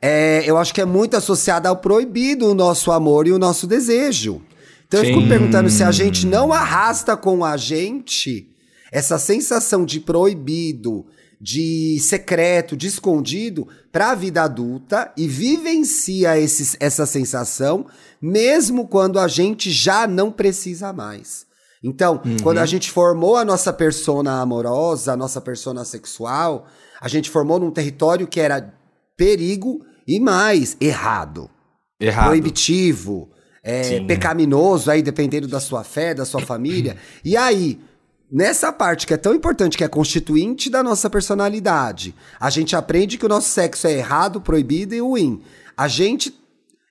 É, 0.00 0.42
eu 0.46 0.56
acho 0.56 0.72
que 0.72 0.80
é 0.80 0.86
muito 0.86 1.16
associado 1.18 1.68
ao 1.68 1.76
proibido 1.76 2.46
o 2.50 2.54
nosso 2.54 2.90
amor 2.90 3.26
e 3.26 3.32
o 3.32 3.38
nosso 3.38 3.66
desejo. 3.66 4.40
Então 4.88 5.00
eu 5.00 5.06
fico 5.06 5.20
Sim. 5.20 5.28
perguntando 5.28 5.68
se 5.68 5.84
a 5.84 5.92
gente 5.92 6.26
não 6.26 6.50
arrasta 6.52 7.14
com 7.16 7.44
a 7.44 7.56
gente 7.58 8.48
essa 8.92 9.18
sensação 9.18 9.84
de 9.84 10.00
proibido, 10.00 11.06
de 11.40 11.98
secreto, 12.00 12.76
de 12.76 12.86
escondido 12.86 13.66
para 13.90 14.10
a 14.10 14.14
vida 14.14 14.42
adulta 14.42 15.12
e 15.16 15.26
vivencia 15.26 16.38
esses, 16.38 16.76
essa 16.78 17.06
sensação 17.06 17.86
mesmo 18.20 18.86
quando 18.86 19.18
a 19.18 19.26
gente 19.26 19.70
já 19.70 20.06
não 20.06 20.30
precisa 20.30 20.92
mais. 20.92 21.46
Então, 21.82 22.20
quando 22.42 22.58
a 22.58 22.66
gente 22.66 22.90
formou 22.90 23.36
a 23.36 23.44
nossa 23.44 23.72
persona 23.72 24.42
amorosa, 24.42 25.14
a 25.14 25.16
nossa 25.16 25.40
persona 25.40 25.82
sexual, 25.82 26.66
a 27.00 27.08
gente 27.08 27.30
formou 27.30 27.58
num 27.58 27.70
território 27.70 28.26
que 28.26 28.38
era 28.38 28.74
perigo 29.16 29.80
e 30.06 30.20
mais 30.20 30.76
errado 30.78 31.50
Errado. 31.98 32.26
proibitivo, 32.26 33.30
é, 33.62 34.00
pecaminoso, 34.00 34.90
aí 34.90 35.02
dependendo 35.02 35.48
da 35.48 35.58
sua 35.58 35.82
fé, 35.82 36.12
da 36.12 36.26
sua 36.26 36.42
família. 36.42 36.96
E 37.24 37.36
aí, 37.36 37.80
nessa 38.30 38.72
parte 38.72 39.06
que 39.06 39.14
é 39.14 39.16
tão 39.16 39.34
importante, 39.34 39.76
que 39.76 39.84
é 39.84 39.88
constituinte 39.88 40.70
da 40.70 40.82
nossa 40.82 41.10
personalidade, 41.10 42.14
a 42.38 42.50
gente 42.50 42.76
aprende 42.76 43.18
que 43.18 43.26
o 43.26 43.28
nosso 43.28 43.48
sexo 43.48 43.86
é 43.86 43.92
errado, 43.92 44.40
proibido 44.40 44.94
e 44.94 45.00
ruim. 45.00 45.42
A 45.76 45.88
gente. 45.88 46.38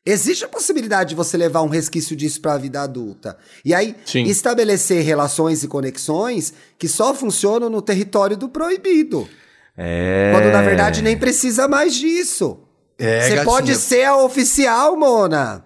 Existe 0.06 0.46
a 0.46 0.48
possibilidade 0.48 1.10
de 1.10 1.16
você 1.16 1.38
levar 1.38 1.62
um 1.62 1.68
resquício 1.68 2.16
disso 2.16 2.42
para 2.42 2.54
a 2.54 2.58
vida 2.58 2.82
adulta. 2.82 3.38
E 3.64 3.76
aí, 3.76 3.96
Sim. 4.06 4.24
estabelecer 4.24 5.04
relações 5.04 5.62
e 5.62 5.68
conexões 5.68 6.54
que 6.80 6.88
só 6.88 7.14
funcionam 7.14 7.70
no 7.70 7.82
território 7.82 8.36
do 8.36 8.50
proibido. 8.50 9.30
É. 9.78 10.32
Quando 10.34 10.52
na 10.52 10.62
verdade 10.62 11.02
nem 11.04 11.18
precisa 11.18 11.68
mais 11.68 11.94
disso. 11.94 12.60
É, 12.98 13.30
Você 13.30 13.44
pode 13.44 13.76
ser 13.76 14.06
a 14.06 14.18
oficial, 14.18 14.98
Mona. 14.98 15.64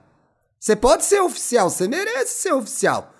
Você 0.59 0.75
pode 0.75 1.03
ser 1.03 1.19
oficial, 1.21 1.69
você 1.69 1.87
merece 1.87 2.41
ser 2.41 2.53
oficial. 2.53 3.12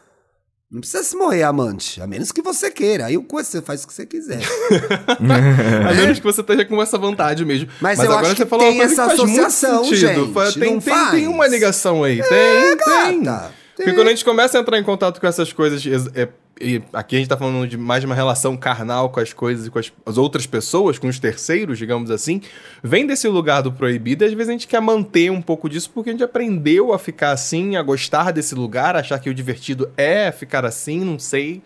Não 0.73 0.79
precisa 0.81 1.03
se 1.03 1.15
morrer 1.15 1.43
amante, 1.43 2.01
a 2.01 2.07
menos 2.07 2.31
que 2.31 2.41
você 2.41 2.71
queira. 2.71 3.05
Aí 3.05 3.15
o 3.15 3.23
cu 3.23 3.37
você 3.43 3.61
faz 3.61 3.83
o 3.83 3.87
que 3.87 3.93
você 3.93 4.07
quiser. 4.07 4.39
A 5.87 5.93
menos 5.93 6.17
que 6.17 6.25
você 6.25 6.41
esteja 6.41 6.65
com 6.65 6.81
essa 6.81 6.97
vontade 6.97 7.45
mesmo. 7.45 7.69
Mas 7.79 7.99
eu 7.99 8.05
agora 8.05 8.21
acho 8.21 8.35
você 8.37 8.43
que 8.43 8.49
falou 8.49 8.65
tem 8.65 8.73
uma 8.79 8.87
coisa 8.87 8.93
essa 8.93 9.11
que 9.11 9.17
faz 9.17 9.29
muito 9.29 9.45
associação, 9.45 9.83
sentido. 9.83 9.99
gente, 9.99 10.59
Tem, 10.59 10.73
não 10.73 10.79
tem, 10.81 10.93
faz? 10.95 11.11
tem 11.11 11.27
uma 11.27 11.47
ligação 11.47 12.03
aí. 12.03 12.23
tem, 12.23 12.77
tem. 12.77 13.21
gata, 13.23 13.51
Porque 13.75 13.83
tem. 13.91 13.93
quando 13.93 14.07
a 14.07 14.09
gente 14.09 14.25
começa 14.25 14.57
a 14.57 14.61
entrar 14.61 14.79
em 14.79 14.83
contato 14.83 15.21
com 15.21 15.27
essas 15.27 15.53
coisas, 15.53 15.83
é- 16.15 16.29
e 16.61 16.81
aqui 16.93 17.15
a 17.15 17.19
gente 17.19 17.27
tá 17.27 17.35
falando 17.37 17.67
de 17.67 17.77
mais 17.77 18.01
de 18.01 18.05
uma 18.05 18.15
relação 18.15 18.55
carnal 18.55 19.09
com 19.09 19.19
as 19.19 19.33
coisas 19.33 19.67
e 19.67 19.69
com 19.71 19.79
as, 19.79 19.91
as 20.05 20.17
outras 20.17 20.45
pessoas, 20.45 20.99
com 20.99 21.07
os 21.07 21.19
terceiros, 21.19 21.77
digamos 21.77 22.11
assim, 22.11 22.41
vem 22.83 23.05
desse 23.07 23.27
lugar 23.27 23.61
do 23.61 23.71
proibido 23.71 24.23
e 24.23 24.27
às 24.27 24.33
vezes 24.33 24.49
a 24.49 24.51
gente 24.53 24.67
quer 24.67 24.79
manter 24.81 25.31
um 25.31 25.41
pouco 25.41 25.67
disso 25.67 25.89
porque 25.93 26.09
a 26.09 26.13
gente 26.13 26.23
aprendeu 26.23 26.93
a 26.93 26.99
ficar 26.99 27.31
assim, 27.31 27.75
a 27.75 27.81
gostar 27.81 28.31
desse 28.31 28.53
lugar, 28.55 28.95
achar 28.95 29.19
que 29.19 29.29
o 29.29 29.33
divertido 29.33 29.89
é 29.97 30.31
ficar 30.31 30.63
assim, 30.65 30.99
não 30.99 31.17
sei. 31.19 31.61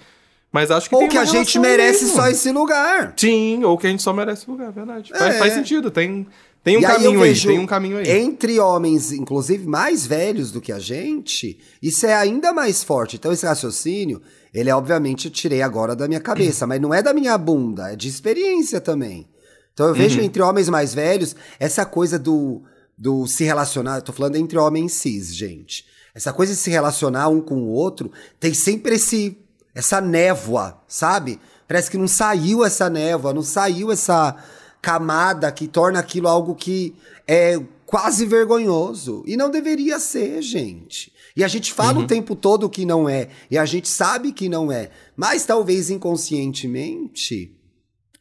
Mas 0.52 0.72
acho 0.72 0.88
que 0.90 0.96
Ou 0.96 1.08
que 1.10 1.18
a 1.18 1.26
gente 1.26 1.60
merece 1.60 2.06
mesmo. 2.06 2.16
só 2.22 2.30
esse 2.30 2.50
lugar. 2.52 3.14
Sim, 3.18 3.64
ou 3.66 3.78
que 3.78 3.86
a 3.86 3.90
gente 3.90 4.02
só 4.02 4.14
merece 4.14 4.50
lugar, 4.50 4.72
verdade. 4.72 5.12
Faz, 5.12 5.36
É. 5.36 5.38
faz 5.38 5.54
sentido, 5.54 5.92
tem, 5.92 6.26
tem 6.64 6.78
um 6.78 6.80
E 6.80 6.86
aí 6.86 6.94
caminho 6.94 7.22
aí, 7.22 7.30
vejo 7.30 7.50
tem 7.50 7.60
um 7.60 7.66
caminho 7.66 7.98
aí. 7.98 8.10
Entre 8.10 8.58
homens, 8.58 9.12
inclusive 9.12 9.68
mais 9.68 10.08
velhos 10.08 10.50
do 10.50 10.62
que 10.62 10.72
a 10.72 10.80
gente, 10.80 11.60
isso 11.84 12.06
é 12.08 12.14
ainda 12.16 12.54
mais 12.54 12.82
forte. 12.82 13.18
Então, 13.18 13.32
esse 13.34 13.46
raciocínio, 13.46 14.22
ele 14.54 14.70
é 14.70 14.76
obviamente 14.76 15.26
eu 15.26 15.32
tirei 15.32 15.62
agora 15.62 15.96
da 15.96 16.08
minha 16.08 16.20
cabeça, 16.20 16.66
mas 16.68 16.80
não 16.82 16.94
é 16.94 17.02
da 17.02 17.14
minha 17.14 17.38
bunda, 17.38 17.92
é 17.92 17.96
de 17.96 18.08
experiência 18.08 18.80
também. 18.82 19.28
Então 19.74 19.86
eu 19.88 19.92
Uhum. 19.94 19.98
vejo 19.98 20.22
entre 20.22 20.42
homens 20.42 20.70
mais 20.70 20.94
velhos 20.94 21.36
essa 21.60 21.86
coisa 21.86 22.18
do, 22.18 22.64
do 22.98 23.28
se 23.28 23.44
relacionar. 23.44 23.98
Eu 23.98 24.02
tô 24.02 24.12
falando 24.14 24.36
entre 24.36 24.58
homens 24.58 24.94
cis, 24.94 25.36
gente. 25.36 25.86
Essa 26.16 26.34
coisa 26.34 26.54
de 26.54 26.60
se 26.60 26.72
relacionar 26.72 27.28
um 27.30 27.40
com 27.42 27.56
o 27.62 27.68
outro 27.70 28.12
tem 28.40 28.54
sempre 28.54 28.96
esse 28.96 29.38
essa 29.76 30.02
névoa, 30.02 30.82
sabe? 30.88 31.40
Parece 31.68 31.92
que 31.92 31.98
não 31.98 32.08
saiu 32.08 32.66
essa 32.66 32.90
névoa, 32.90 33.32
não 33.34 33.44
saiu 33.44 33.92
essa 33.92 34.36
camada 34.82 35.52
que 35.52 35.68
torna 35.68 36.00
aquilo 36.00 36.28
algo 36.28 36.56
que 36.56 36.96
é 37.28 37.60
quase 37.86 38.26
vergonhoso. 38.26 39.24
E 39.28 39.38
não 39.38 39.52
deveria 39.52 40.00
ser, 40.00 40.42
gente. 40.42 41.14
E 41.38 41.44
a 41.44 41.48
gente 41.48 41.72
fala 41.72 42.00
o 42.00 42.08
tempo 42.08 42.36
todo 42.36 42.68
que 42.70 42.84
não 42.86 43.08
é. 43.08 43.30
E 43.52 43.58
a 43.58 43.66
gente 43.66 43.88
sabe 43.88 44.32
que 44.34 44.50
não 44.50 44.72
é. 44.72 44.90
Mas 45.16 45.46
talvez 45.46 45.90
inconscientemente 45.92 47.56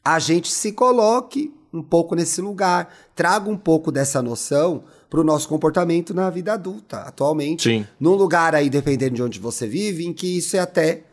a 0.05 0.19
gente 0.19 0.51
se 0.51 0.71
coloque 0.71 1.51
um 1.73 1.81
pouco 1.83 2.15
nesse 2.15 2.39
lugar, 2.41 2.93
traga 3.15 3.49
um 3.49 3.57
pouco 3.57 3.91
dessa 3.91 4.21
noção 4.21 4.83
para 5.09 5.19
o 5.19 5.23
nosso 5.23 5.49
comportamento 5.49 6.13
na 6.13 6.29
vida 6.29 6.53
adulta, 6.53 6.97
atualmente. 7.01 7.63
Sim. 7.63 7.85
Num 7.99 8.13
lugar 8.13 8.55
aí, 8.55 8.69
dependendo 8.69 9.15
de 9.15 9.23
onde 9.23 9.39
você 9.39 9.67
vive, 9.67 10.05
em 10.05 10.13
que 10.13 10.37
isso 10.37 10.55
é 10.55 10.59
até 10.59 11.03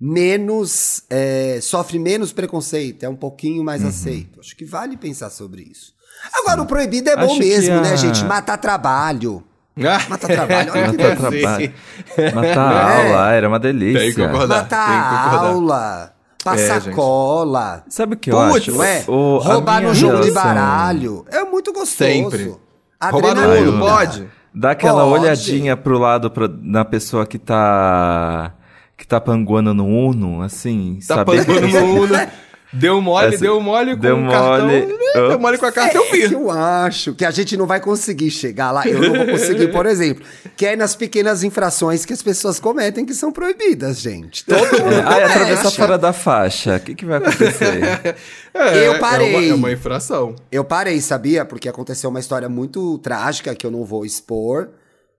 menos. 0.00 1.02
é, 1.10 1.58
sofre 1.60 1.98
menos 1.98 2.32
preconceito, 2.32 3.02
é 3.04 3.08
um 3.08 3.16
pouquinho 3.16 3.62
mais 3.62 3.84
aceito. 3.84 4.40
Acho 4.40 4.56
que 4.56 4.64
vale 4.64 4.96
pensar 4.96 5.30
sobre 5.30 5.62
isso. 5.62 5.94
Agora, 6.34 6.62
o 6.62 6.66
proibido 6.66 7.10
é 7.10 7.16
bom 7.16 7.24
Acho 7.32 7.38
mesmo, 7.38 7.74
a- 7.74 7.80
né, 7.82 7.96
gente? 7.96 8.24
Matar 8.24 8.56
trabalho. 8.58 9.44
Matar 9.76 10.28
trabalho, 10.28 10.72
olha 10.72 10.90
que 10.92 10.96
Matar 11.02 11.30
delícia. 11.30 11.72
trabalho. 12.16 12.34
Matar 12.34 12.72
É. 12.74 13.08
aula, 13.12 13.32
era 13.32 13.48
uma 13.48 13.60
Tem 13.60 13.72
que 13.72 13.78
delícia. 13.78 14.28
concordar. 14.28 14.56
Matar 14.62 14.86
tem 14.86 15.00
que 15.00 15.24
concordar. 15.24 15.50
aula, 15.54 16.12
passar 16.44 16.88
É, 16.88 16.92
cola. 16.92 17.84
Sabe 17.88 18.14
o 18.14 18.16
que 18.18 18.30
eu 18.30 18.36
Putz, 18.36 18.68
acho? 18.68 18.82
é? 18.82 19.04
O- 19.08 19.40
a 19.42 19.52
Roubar 19.54 19.82
no 19.82 19.94
jogo 19.94 20.20
de 20.22 20.30
baralho. 20.32 21.24
É 21.30 21.44
muito 21.44 21.72
gostoso. 21.72 21.96
Sempre. 22.10 22.54
Roubar 23.02 23.34
no. 23.34 23.70
Uno, 23.70 23.78
pode? 23.80 24.28
Dá 24.52 24.72
aquela 24.72 25.04
Pode. 25.04 25.22
olhadinha 25.24 25.76
pro 25.76 25.96
lado 25.98 26.28
pra, 26.30 26.48
na 26.60 26.84
pessoa 26.84 27.24
que 27.24 27.38
tá. 27.38 28.52
que 28.96 29.06
tá 29.06 29.18
panguando 29.20 29.72
no 29.72 29.86
Uno, 29.86 30.42
assim, 30.42 30.98
Tá 31.08 31.14
saber 31.14 31.44
que 31.44 31.46
panguando 31.46 31.70
você- 31.70 31.80
no 31.80 32.02
Uno. 32.02 32.14
Deu 32.72 33.00
mole, 33.00 33.34
Essa- 33.34 33.38
deu 33.38 33.60
mole 33.60 33.94
com 33.96 34.00
deu 34.00 34.16
o 34.16 34.28
cartão. 34.30 34.68
mole. 34.68 34.98
Deu 35.12 35.38
mole 35.40 35.58
com 35.58 35.66
a 35.66 35.72
carta, 35.72 35.96
eu 35.96 36.04
É 36.04 36.10
vi. 36.12 36.28
que 36.28 36.34
eu 36.34 36.50
acho 36.52 37.14
que 37.14 37.24
a 37.24 37.30
gente 37.32 37.56
não 37.56 37.66
vai 37.66 37.80
conseguir 37.80 38.30
chegar 38.30 38.70
lá. 38.70 38.86
Eu 38.86 39.00
não 39.00 39.16
vou 39.16 39.26
conseguir, 39.26 39.72
por 39.72 39.86
exemplo. 39.86 40.24
Que 40.56 40.66
é 40.66 40.76
nas 40.76 40.94
pequenas 40.94 41.42
infrações 41.42 42.04
que 42.04 42.12
as 42.12 42.22
pessoas 42.22 42.60
cometem 42.60 43.04
que 43.04 43.12
são 43.12 43.32
proibidas, 43.32 44.00
gente. 44.00 44.44
Todo 44.44 44.58
mundo 44.58 44.92
É, 44.94 45.02
ai, 45.04 45.24
atravessar 45.24 45.70
fora 45.72 45.98
da 45.98 46.12
faixa. 46.12 46.76
O 46.76 46.80
que, 46.80 46.94
que 46.94 47.04
vai 47.04 47.18
acontecer? 47.18 48.16
É, 48.54 48.88
Eu 48.88 48.98
parei. 48.98 49.34
É 49.34 49.38
uma, 49.38 49.46
é 49.46 49.54
uma 49.54 49.72
infração. 49.72 50.34
Eu 50.50 50.64
parei, 50.64 51.00
sabia? 51.00 51.44
Porque 51.44 51.68
aconteceu 51.68 52.10
uma 52.10 52.18
história 52.20 52.48
muito 52.48 52.98
trágica 52.98 53.54
que 53.54 53.64
eu 53.64 53.70
não 53.70 53.84
vou 53.84 54.04
expor, 54.04 54.70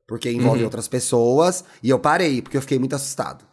porque 0.08 0.30
envolve 0.30 0.60
Uhum. 0.60 0.66
outras 0.66 0.88
pessoas. 0.88 1.64
E 1.82 1.90
eu 1.90 1.98
parei, 1.98 2.42
porque 2.42 2.58
eu 2.58 2.62
fiquei 2.62 2.78
muito 2.78 2.94
assustado. 2.96 3.46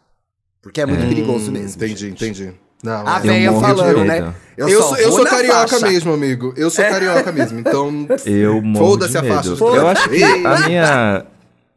Porque 0.61 0.81
é 0.81 0.85
muito 0.85 1.07
perigoso 1.07 1.49
mesmo. 1.51 1.77
Entendi, 1.81 2.07
gente. 2.09 2.25
entendi. 2.25 2.53
Não, 2.83 3.05
A 3.07 3.19
é. 3.25 3.59
falando, 3.59 4.05
né? 4.05 4.33
Eu, 4.57 4.69
só 4.81 4.87
sou, 4.89 4.97
eu 4.97 5.11
sou 5.11 5.25
carioca 5.25 5.67
faixa. 5.67 5.87
mesmo, 5.87 6.13
amigo. 6.13 6.53
Eu 6.55 6.69
sou 6.69 6.83
carioca 6.85 7.31
mesmo. 7.31 7.59
Então, 7.59 8.07
Eu 8.25 8.61
morro 8.61 8.91
Foda-se 8.91 9.11
de 9.11 9.17
a 9.17 9.21
medo. 9.21 9.57
faixa 9.57 9.63
Eu 9.63 9.87
acho 9.87 10.09
que 10.09 10.23
a 10.23 10.59
minha, 10.67 11.25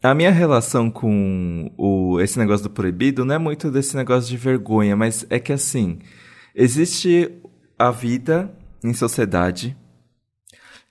a 0.02 0.14
minha 0.14 0.30
relação 0.30 0.90
com 0.90 1.70
o, 1.76 2.20
esse 2.20 2.38
negócio 2.38 2.64
do 2.64 2.70
proibido 2.70 3.24
não 3.24 3.34
é 3.34 3.38
muito 3.38 3.70
desse 3.70 3.96
negócio 3.96 4.28
de 4.28 4.36
vergonha, 4.36 4.96
mas 4.96 5.26
é 5.28 5.38
que 5.38 5.52
assim, 5.52 5.98
existe 6.54 7.30
a 7.78 7.90
vida 7.90 8.50
em 8.84 8.94
sociedade 8.94 9.76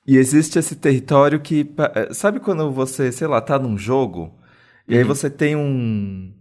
e 0.08 0.18
existe 0.18 0.58
esse 0.60 0.76
território 0.76 1.40
que... 1.40 1.70
eh, 1.96 2.14
Sabe 2.14 2.40
quando 2.40 2.72
você, 2.72 3.12
sei 3.12 3.28
lá, 3.28 3.40
tá 3.40 3.58
num 3.60 3.78
jogo 3.78 4.34
e 4.88 4.98
aí 4.98 5.04
você 5.04 5.30
tem 5.30 5.56
um... 5.56 6.34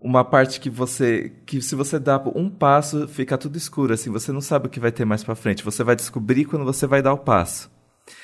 Uma 0.00 0.24
parte 0.24 0.60
que 0.60 0.70
você. 0.70 1.32
que 1.44 1.60
se 1.60 1.74
você 1.74 1.98
dá 1.98 2.22
um 2.34 2.48
passo, 2.48 3.08
fica 3.08 3.36
tudo 3.36 3.56
escuro, 3.58 3.92
assim, 3.92 4.10
você 4.10 4.30
não 4.30 4.40
sabe 4.40 4.66
o 4.68 4.70
que 4.70 4.78
vai 4.78 4.92
ter 4.92 5.04
mais 5.04 5.24
pra 5.24 5.34
frente. 5.34 5.64
Você 5.64 5.82
vai 5.82 5.96
descobrir 5.96 6.44
quando 6.44 6.64
você 6.64 6.86
vai 6.86 7.02
dar 7.02 7.12
o 7.12 7.18
passo. 7.18 7.68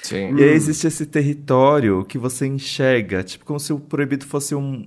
sim. 0.03 0.37
E 0.37 0.43
aí 0.43 0.51
existe 0.51 0.87
esse 0.87 1.05
território 1.05 2.05
que 2.05 2.17
você 2.17 2.47
enxerga, 2.47 3.25
tipo 3.25 3.45
como 3.45 3.59
se 3.59 3.73
o 3.73 3.81
proibido 3.81 4.25
fosse 4.25 4.55
um, 4.55 4.87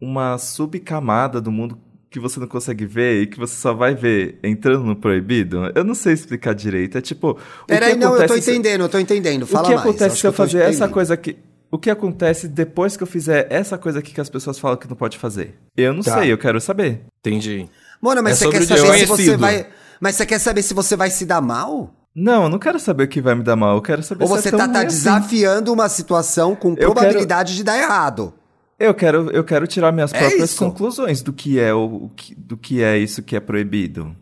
uma 0.00 0.38
subcamada 0.38 1.40
do 1.40 1.52
mundo 1.52 1.78
que 2.08 2.18
você 2.18 2.40
não 2.40 2.46
consegue 2.46 2.86
ver 2.86 3.22
e 3.22 3.26
que 3.26 3.38
você 3.38 3.54
só 3.54 3.74
vai 3.74 3.94
ver 3.94 4.38
entrando 4.42 4.84
no 4.84 4.96
proibido. 4.96 5.70
Eu 5.74 5.84
não 5.84 5.94
sei 5.94 6.14
explicar 6.14 6.54
direito. 6.54 6.96
É 6.96 7.00
tipo. 7.02 7.32
o 7.32 7.66
Peraí, 7.66 7.92
que 7.92 7.98
não, 7.98 8.12
eu 8.12 8.16
tô 8.16 8.22
acontece 8.24 8.42
se- 8.42 8.50
entendendo, 8.52 8.80
eu 8.82 8.88
tô 8.88 8.98
entendendo. 8.98 9.46
Fala 9.46 9.64
o 9.64 9.68
que 9.68 9.74
mais. 9.74 9.86
acontece 9.86 10.12
acho 10.12 10.20
se 10.22 10.26
eu 10.26 10.30
que 10.32 10.36
tô 10.38 10.42
fazer 10.44 10.58
essa 10.60 10.68
entendendo. 10.70 10.92
coisa 10.94 11.12
aqui? 11.14 11.36
O 11.70 11.78
que 11.78 11.90
acontece 11.90 12.46
depois 12.48 12.96
que 12.96 13.02
eu 13.02 13.06
fizer 13.06 13.46
essa 13.50 13.76
coisa 13.76 13.98
aqui 13.98 14.12
que 14.12 14.20
as 14.20 14.30
pessoas 14.30 14.58
falam 14.58 14.76
que 14.76 14.88
não 14.88 14.96
pode 14.96 15.18
fazer? 15.18 15.54
Eu 15.76 15.92
não 15.92 16.02
Tá. 16.02 16.18
sei, 16.20 16.32
eu 16.32 16.38
quero 16.38 16.60
saber. 16.60 17.02
Entendi. 17.20 17.68
Mona, 18.00 18.22
mas 18.22 18.40
É 18.40 18.44
você 18.44 18.50
quer 18.50 18.62
saber 18.66 18.98
se 18.98 19.06
você 19.06 19.36
vai. 19.36 19.66
Mas 20.00 20.14
você 20.16 20.26
quer 20.26 20.38
saber 20.38 20.62
se 20.62 20.74
você 20.74 20.96
vai 20.96 21.10
se 21.10 21.24
dar 21.26 21.40
mal? 21.40 21.92
Não, 22.14 22.44
eu 22.44 22.48
não 22.48 22.58
quero 22.58 22.78
saber 22.78 23.04
o 23.04 23.08
que 23.08 23.20
vai 23.20 23.34
me 23.34 23.42
dar 23.42 23.56
mal, 23.56 23.76
eu 23.76 23.82
quero 23.82 24.02
saber 24.02 24.24
Ou 24.24 24.36
se 24.36 24.42
você 24.42 24.48
é 24.48 24.52
tá, 24.52 24.68
tá 24.68 24.78
assim. 24.78 24.86
desafiando 24.88 25.72
uma 25.72 25.88
situação 25.88 26.54
com 26.54 26.70
Eu 26.70 26.92
probabilidade 26.92 27.54
de 27.54 27.62
dar 27.62 27.76
errado? 27.78 28.32
Eu 28.78 28.94
quero, 28.94 29.30
eu 29.32 29.42
quero 29.44 29.66
tirar 29.66 29.90
minhas 29.92 30.12
É 30.14 30.18
próprias 30.18 30.50
isso. 30.50 30.58
conclusões 30.64 31.20
do 31.22 31.32
que 31.32 31.58
é 31.58 31.74
o, 31.74 32.10
do 32.36 32.56
que 32.56 32.82
é 32.82 32.96
isso 32.96 33.22
que 33.22 33.34
é 33.36 33.40
proibido. 33.40 34.14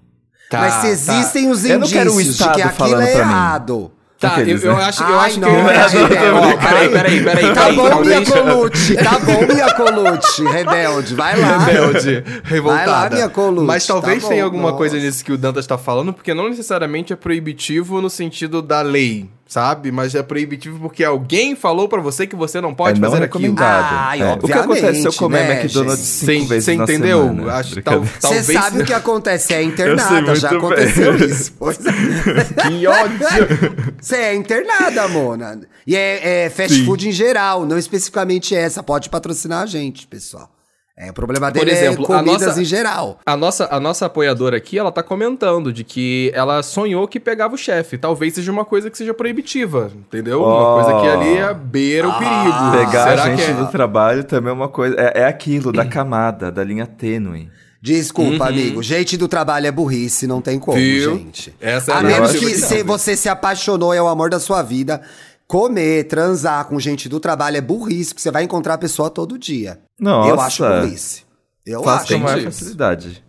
Tá, 0.50 0.61
mas 0.61 0.74
se 0.74 0.87
existem 0.88 1.50
os 1.50 1.64
Eu 1.64 1.78
não 1.80 1.88
quero 1.88 2.11
o 2.11 2.14
indícios 2.20 2.37
de 2.38 2.52
que 2.52 2.62
aquilo 2.62 3.00
é 3.00 3.18
errado. 3.18 3.92
Tá, 4.24 4.37
eu, 4.37 4.42
Aqueles, 4.42 4.64
eu 4.64 4.76
né? 4.76 4.84
acho, 4.84 5.02
eu 5.02 5.18
Ai, 5.20 5.26
acho 5.30 5.40
não, 5.40 5.48
que. 5.48 5.54
é, 5.54 6.24
É, 6.24 6.32
ó, 6.32 6.44
é, 6.46 6.56
peraí, 6.56 6.88
peraí, 6.88 7.24
peraí. 7.24 7.54
Tá 7.54 7.72
bom, 7.72 8.00
minha 8.00 8.24
Colute. 8.24 8.94
Tá 8.96 9.18
bom, 9.18 9.46
minha 9.54 9.74
Colute. 9.74 10.42
Rebelde, 10.50 11.14
vai 11.14 11.38
lá. 11.40 11.58
Rebelde, 11.58 12.24
revoltada. 12.44 12.87
Vai 12.87 13.00
lá, 13.02 13.10
minha 13.10 13.28
Colute, 13.28 13.66
Mas 13.66 13.87
talvez 13.87 14.22
tá 14.22 14.28
tenha 14.28 14.42
bom, 14.42 14.46
alguma 14.46 14.62
nossa. 14.64 14.76
coisa 14.76 14.96
nisso 14.96 15.24
que 15.24 15.32
o 15.32 15.38
Dantas 15.38 15.66
tá 15.66 15.76
falando, 15.76 16.12
porque 16.12 16.32
não 16.32 16.48
necessariamente 16.48 17.12
é 17.12 17.16
proibitivo 17.16 18.00
no 18.00 18.08
sentido 18.10 18.62
da 18.62 18.80
lei, 18.82 19.28
sabe? 19.55 19.93
Mas 19.93 20.17
é 20.17 20.23
proibitivo 20.23 20.81
porque 20.81 21.05
alguém 21.05 21.55
falou 21.55 21.88
pra 21.88 22.01
você 22.01 22.27
que 22.27 22.35
você 22.35 22.61
não 22.61 22.75
pode 22.75 22.99
é 22.99 23.01
não 23.01 23.09
fazer 23.09 23.23
aquilo. 23.23 23.55
Ai, 23.61 24.21
É. 24.21 24.33
O 24.35 24.38
que 24.38 24.53
acontece 24.53 25.01
se 25.01 25.07
eu 25.07 25.12
obviamente, 25.12 25.19
comer 25.19 25.45
né, 25.47 25.61
McDonald's 25.61 25.99
gente? 26.05 26.09
cinco 26.09 26.43
Você 26.43 26.49
vezes 26.49 26.64
você 26.64 26.75
entendeu? 26.75 27.23
semana? 27.23 27.53
Acho 27.55 27.75
que 27.77 27.83
tal, 27.83 28.01
Brincadeira. 28.01 28.21
Você 28.21 28.53
talvez. 28.53 28.64
sabe 28.64 28.83
o 28.83 28.85
que 28.85 28.93
acontece, 28.93 29.55
é 29.55 29.62
internada, 29.62 30.35
já 30.35 30.49
bem. 30.49 30.59
aconteceu 30.59 31.14
isso. 31.25 31.53
Pois 31.57 31.79
é. 31.87 32.69
Que 32.69 32.87
ódio! 32.88 33.95
Você 34.01 34.17
é 34.17 34.35
internada, 34.35 35.07
Mona. 35.07 35.61
E 35.87 35.95
é, 35.95 36.47
é 36.47 36.51
fast 36.51 36.75
Sim. 36.75 36.85
food 36.85 37.09
em 37.09 37.12
geral, 37.12 37.64
não 37.64 37.79
especificamente 37.79 38.57
essa. 38.57 38.83
Pode 38.83 39.09
patrocinar 39.09 39.62
a 39.62 39.67
gente, 39.67 40.05
pessoal. 40.07 40.51
É, 40.96 41.11
o 41.11 41.12
problema 41.12 41.50
dele 41.50 41.72
exemplo, 41.72 42.04
é 42.09 42.14
a 42.14 42.18
comidas 42.20 42.46
nossa- 42.46 42.62
em 42.62 42.64
geral. 42.64 43.18
A 43.26 43.37
nossa, 43.37 43.66
a 43.68 43.80
nossa 43.80 44.07
apoiadora 44.07 44.57
aqui, 44.57 44.78
ela 44.78 44.92
tá 44.92 45.02
comentando 45.02 45.72
de 45.72 45.83
que 45.83 46.30
ela 46.33 46.62
sonhou 46.62 47.09
que 47.09 47.18
pegava 47.18 47.54
o 47.54 47.59
chefe. 47.59 47.98
Talvez 47.98 48.35
seja 48.35 48.52
uma 48.52 48.64
coisa 48.64 48.88
que 48.88 48.96
seja 48.96 49.12
proibitiva, 49.12 49.90
entendeu? 49.92 50.40
Ó. 50.40 50.76
Uma 50.76 50.85
coisa 50.85 51.00
que 51.00 51.09
ali 51.09 51.37
é 51.38 51.52
beira 51.52 52.09
o 52.09 52.12
perigo. 52.16 52.70
Pegar 52.87 53.09
Será 53.09 53.24
a 53.24 53.30
gente 53.30 53.44
que 53.44 53.50
é? 53.50 53.54
do 53.54 53.66
trabalho 53.72 54.22
também 54.22 54.50
é 54.50 54.54
uma 54.54 54.68
coisa. 54.68 54.94
É, 54.96 55.22
é 55.22 55.24
aquilo 55.26 55.72
da 55.72 55.85
camada, 55.85 56.52
da 56.52 56.62
linha 56.62 56.87
tênue. 56.87 57.50
Desculpa, 57.83 58.48
amigo. 58.48 58.83
Gente 58.83 59.16
do 59.16 59.28
trabalho 59.28 59.66
é 59.66 59.70
burrice, 59.72 60.26
não 60.26 60.40
tem 60.40 60.59
como, 60.59 60.78
Uhum. 60.78 60.83
Viu? 60.85 61.16
gente. 61.18 61.54
Essa 61.61 61.90
é 61.90 61.94
a 61.94 61.98
a 61.98 62.02
menos 62.02 62.33
que 62.33 62.38
que 62.38 62.54
se 62.54 62.83
você 62.83 63.14
se 63.14 63.28
apaixonou, 63.28 63.92
é 63.92 64.00
o 64.00 64.09
amor 64.09 64.30
da 64.30 64.40
sua 64.40 64.62
vida. 64.62 65.02
Comer, 65.46 66.04
transar 66.04 66.64
com 66.66 66.78
gente 66.80 67.09
do 67.09 67.20
trabalho 67.20 67.57
é 67.57 67.61
burrice, 67.61 68.11
porque 68.14 68.22
você 68.22 68.30
vai 68.30 68.42
encontrar 68.44 68.74
a 68.74 68.78
pessoa 68.78 69.11
todo 69.11 69.38
dia. 69.38 69.78
Nossa. 70.00 70.28
Eu 70.30 70.40
acho 70.40 70.64
burrice. 70.64 71.22
Eu 71.66 71.83
Faço 71.83 72.04
acho. 72.14 72.18
maior 72.18 72.38
Entendi. 72.38 72.57
facilidade. 72.57 73.24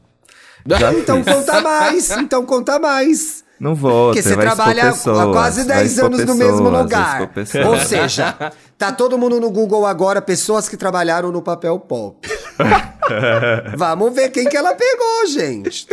Já 0.68 0.94
Então 0.94 1.24
fiz. 1.24 1.34
conta 1.36 1.62
mais, 1.62 2.12
então 2.12 2.46
conta 2.46 2.80
mais. 2.80 3.44
Não 3.60 3.74
vou, 3.76 4.08
Porque 4.08 4.22
você 4.22 4.36
trabalha 4.36 4.92
pessoas, 4.92 5.20
há 5.20 5.26
quase 5.32 5.64
vai 5.64 5.78
10 5.78 5.92
expor 5.92 6.06
anos 6.08 6.20
no 6.20 6.26
pessoas, 6.26 6.52
mesmo 6.52 6.72
vai 6.72 6.82
lugar. 6.82 7.32
Ou 7.68 7.78
seja, 7.80 8.52
tá 8.78 8.92
todo 8.92 9.18
mundo 9.18 9.40
no 9.40 9.50
Google 9.50 9.86
agora, 9.86 10.22
pessoas 10.22 10.68
que 10.68 10.76
trabalharam 10.76 11.32
no 11.32 11.42
papel 11.42 11.80
pop. 11.80 12.28
Vamos 13.78 14.14
ver 14.14 14.30
quem 14.30 14.50
que 14.50 14.58
ela 14.58 14.74
pegou, 14.74 15.28
gente. 15.28 15.88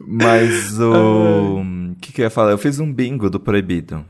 Mas 0.00 0.78
o. 0.78 1.60
O 1.92 1.96
que, 2.00 2.12
que 2.12 2.22
eu 2.22 2.24
ia 2.24 2.30
falar? 2.30 2.50
Eu 2.52 2.58
fiz 2.58 2.78
um 2.80 2.92
bingo 2.92 3.28
do 3.28 3.38
proibido. 3.38 4.04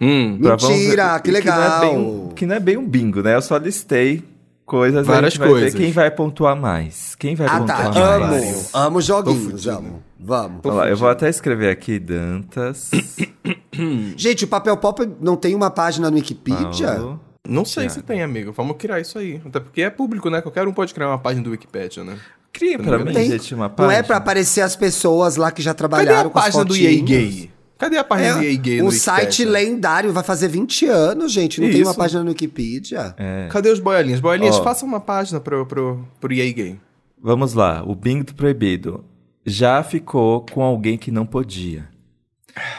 Hum, 0.00 0.38
Mentira, 0.40 1.14
ver- 1.14 1.22
que 1.22 1.30
Não 1.30 1.38
é, 1.38 1.40
legal. 1.40 1.80
bem, 1.80 2.28
que 2.34 2.46
não 2.46 2.54
é 2.54 2.60
bem 2.60 2.76
um 2.76 2.86
bingo, 2.86 3.22
né? 3.22 3.34
Eu 3.34 3.40
só 3.42 3.56
listei 3.56 4.22
coisas. 4.66 5.06
Várias 5.06 5.40
a 5.40 5.46
coisas. 5.46 5.72
ver 5.72 5.78
quem 5.78 5.92
vai 5.92 6.10
pontuar 6.10 6.54
mais. 6.54 7.14
Quem 7.14 7.34
vai 7.34 7.46
Ah, 7.46 7.58
pontuar 7.60 7.92
tá. 7.92 8.18
mais? 8.26 8.74
Amo. 8.74 8.86
Amo 8.86 9.00
joguinhos, 9.00 9.66
amo. 9.66 10.02
Vamos. 10.20 10.60
Olha 10.64 10.74
lá, 10.74 10.88
eu 10.90 10.96
vou 10.96 11.08
até 11.08 11.28
escrever 11.30 11.70
aqui, 11.70 11.98
Dantas. 11.98 12.90
Gente, 14.16 14.44
o 14.44 14.48
papel 14.48 14.76
pop 14.76 15.08
não 15.20 15.36
tem 15.36 15.54
uma 15.54 15.70
página 15.70 16.10
no 16.10 16.16
Wikipedia? 16.16 16.92
Paulo. 16.94 17.20
não 17.48 17.64
sei 17.64 17.88
se 17.88 18.02
tem, 18.02 18.22
amigo. 18.22 18.52
Vamos 18.52 18.76
criar 18.78 19.00
isso 19.00 19.18
aí. 19.18 19.40
Até 19.46 19.60
porque 19.60 19.82
é 19.82 19.90
público, 19.90 20.28
né? 20.30 20.40
Qualquer 20.42 20.66
um 20.66 20.72
pode 20.72 20.92
criar 20.92 21.08
uma 21.08 21.18
página 21.18 21.42
do 21.44 21.50
Wikipedia, 21.50 22.02
né? 22.04 22.16
Cria 22.52 22.78
pra 22.78 22.98
mim, 22.98 23.12
Tem. 23.12 23.30
gente, 23.30 23.54
uma 23.54 23.68
Não 23.68 23.74
página. 23.74 23.94
é 23.98 24.02
pra 24.02 24.16
aparecer 24.16 24.62
as 24.62 24.74
pessoas 24.74 25.36
lá 25.36 25.50
que 25.50 25.60
já 25.62 25.70
Cadê 25.72 25.78
trabalharam 25.78 26.28
a 26.30 26.32
com 26.32 26.38
as 26.38 26.44
página 26.46 26.64
do? 26.64 26.74
EA 26.76 27.02
Gay? 27.02 27.50
Cadê 27.78 27.98
a 27.98 28.04
página 28.04 28.38
Gay 28.40 28.78
É, 28.78 28.82
no 28.82 28.88
um 28.88 28.90
site 28.90 29.44
lendário, 29.44 30.12
vai 30.12 30.24
fazer 30.24 30.48
20 30.48 30.86
anos, 30.86 31.30
gente. 31.30 31.60
Não 31.60 31.68
tem 31.68 31.82
uma 31.82 31.90
Isso. 31.90 31.98
página 31.98 32.22
no 32.22 32.30
Wikipedia. 32.30 33.14
É. 33.18 33.48
Cadê 33.50 33.70
os 33.70 33.78
boiolinhas? 33.80 34.18
Boiolinhas, 34.20 34.56
Ó. 34.56 34.62
façam 34.64 34.88
uma 34.88 35.00
página 35.00 35.38
pro, 35.40 35.66
pro, 35.66 36.02
pro 36.20 36.32
EA 36.32 36.50
Gay. 36.52 36.80
Vamos 37.22 37.52
lá, 37.54 37.82
o 37.86 37.94
bingo 37.94 38.24
do 38.24 38.34
proibido. 38.34 39.04
Já 39.44 39.82
ficou 39.82 40.44
com 40.50 40.62
alguém 40.62 40.96
que 40.96 41.10
não 41.10 41.26
podia. 41.26 41.88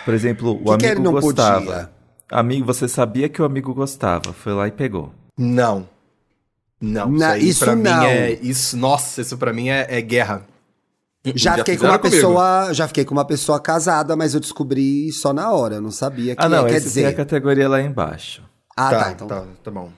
Por 0.03 0.13
exemplo, 0.13 0.51
o 0.51 0.57
Que 0.57 0.63
que 0.63 0.71
amigo 0.71 0.87
ele 0.87 0.99
não 1.01 1.11
gostava. 1.11 1.59
podia? 1.65 1.89
Amigo, 2.31 2.65
você 2.65 2.87
sabia 2.87 3.29
que 3.29 3.41
o 3.41 3.45
amigo 3.45 3.73
gostava, 3.73 4.33
foi 4.33 4.53
lá 4.53 4.67
e 4.67 4.71
pegou. 4.71 5.13
Não. 5.37 5.87
Não, 6.81 7.09
Na- 7.11 7.37
isso, 7.37 7.45
aí 7.45 7.49
isso 7.49 7.65
pra 7.65 7.75
não. 7.75 7.99
mim 8.01 8.05
é. 8.07 8.39
Isso, 8.41 8.77
nossa, 8.77 9.21
isso 9.21 9.37
pra 9.37 9.53
mim 9.53 9.69
é, 9.69 9.85
é 9.89 10.01
guerra. 10.01 10.45
Já, 11.35 11.55
fiquei 11.57 11.77
com 11.77 11.85
uma 11.85 11.97
comigo. 11.99 12.15
pessoa, 12.15 12.73
já 12.73 12.87
fiquei 12.87 13.05
com 13.05 13.13
uma 13.13 13.25
pessoa 13.25 13.59
casada, 13.59 14.15
mas 14.15 14.33
eu 14.33 14.39
descobri 14.39 15.11
só 15.11 15.33
na 15.33 15.51
hora, 15.51 15.75
eu 15.75 15.81
não 15.81 15.91
sabia 15.91 16.35
que 16.35 16.43
Ah, 16.43 16.49
não, 16.49 16.65
quer 16.65 16.75
esse 16.75 16.87
dizer. 16.87 17.01
tem 17.03 17.09
a 17.09 17.13
categoria 17.15 17.67
lá 17.69 17.81
embaixo. 17.81 18.43
Ah, 18.75 18.89
tá, 18.91 19.03
tá, 19.05 19.11
então. 19.11 19.27
tá, 19.27 19.43
tá 19.63 19.71
bom. 19.71 19.91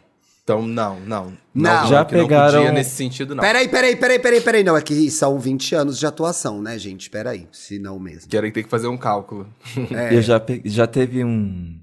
Então, 0.43 0.65
não, 0.65 0.99
não. 1.01 1.33
Não. 1.53 1.87
Já 1.87 2.03
que 2.05 2.15
não 2.15 2.23
pegaram- 2.23 2.57
podia 2.59 2.71
nesse 2.71 2.95
sentido, 2.95 3.35
não. 3.35 3.41
Peraí, 3.43 3.67
peraí, 3.67 3.95
peraí, 3.95 4.17
peraí, 4.17 4.41
peraí. 4.41 4.63
Não, 4.63 4.75
é 4.75 4.81
que 4.81 5.11
são 5.11 5.37
20 5.37 5.75
anos 5.75 5.99
de 5.99 6.07
atuação, 6.07 6.59
né, 6.59 6.75
gente? 6.79 7.07
Peraí, 7.07 7.47
se 7.51 7.77
não 7.77 7.99
mesmo. 7.99 8.27
Quero 8.27 8.51
ter 8.51 8.63
que 8.63 8.69
fazer 8.69 8.87
um 8.87 8.97
cálculo. 8.97 9.45
É. 9.91 10.15
Eu 10.15 10.21
já, 10.23 10.39
pe- 10.39 10.63
já 10.65 10.87
teve 10.87 11.23
um. 11.23 11.77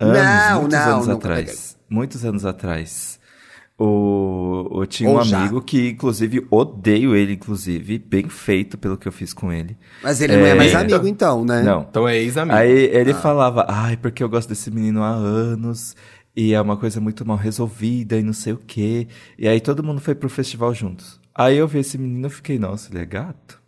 Anos, 0.00 0.18
Não, 0.18 0.60
muitos 0.62 0.78
não, 0.78 0.92
anos 0.96 1.08
atrás. 1.08 1.76
Muitos 1.88 2.24
anos 2.24 2.44
atrás. 2.44 3.20
O, 3.76 4.68
eu 4.80 4.86
tinha 4.86 5.10
Ou 5.10 5.18
um 5.20 5.24
já. 5.24 5.40
amigo 5.40 5.60
que, 5.60 5.88
inclusive, 5.90 6.46
odeio 6.50 7.14
ele, 7.16 7.32
inclusive, 7.32 7.98
bem 7.98 8.28
feito 8.28 8.78
pelo 8.78 8.96
que 8.96 9.08
eu 9.08 9.12
fiz 9.12 9.32
com 9.34 9.52
ele. 9.52 9.76
Mas 10.02 10.20
ele 10.20 10.36
não 10.36 10.46
é 10.46 10.54
mais 10.54 10.72
É. 10.72 10.76
amigo, 10.76 11.06
então, 11.08 11.44
né? 11.44 11.62
Não. 11.62 11.84
Então 11.90 12.06
é 12.08 12.16
ex-amigo. 12.16 12.56
Aí 12.56 12.70
ele 12.70 13.10
Ah. 13.10 13.14
falava, 13.16 13.66
ai, 13.68 13.96
porque 13.96 14.22
eu 14.22 14.28
gosto 14.28 14.48
desse 14.48 14.70
menino 14.70 15.02
há 15.02 15.10
anos, 15.10 15.96
e 16.36 16.54
é 16.54 16.60
uma 16.60 16.76
coisa 16.76 17.00
muito 17.00 17.26
mal 17.26 17.36
resolvida, 17.36 18.16
e 18.16 18.22
não 18.22 18.32
sei 18.32 18.52
o 18.52 18.60
quê. 18.64 19.08
E 19.36 19.48
aí 19.48 19.60
todo 19.60 19.82
mundo 19.82 20.00
foi 20.00 20.14
pro 20.14 20.28
festival 20.28 20.72
juntos. 20.72 21.20
Aí 21.34 21.56
eu 21.58 21.66
vi 21.66 21.80
esse 21.80 21.98
menino 21.98 22.28
e 22.28 22.30
fiquei, 22.30 22.58
nossa, 22.60 22.92
ele 22.92 23.00
é 23.00 23.04
gato. 23.06 23.60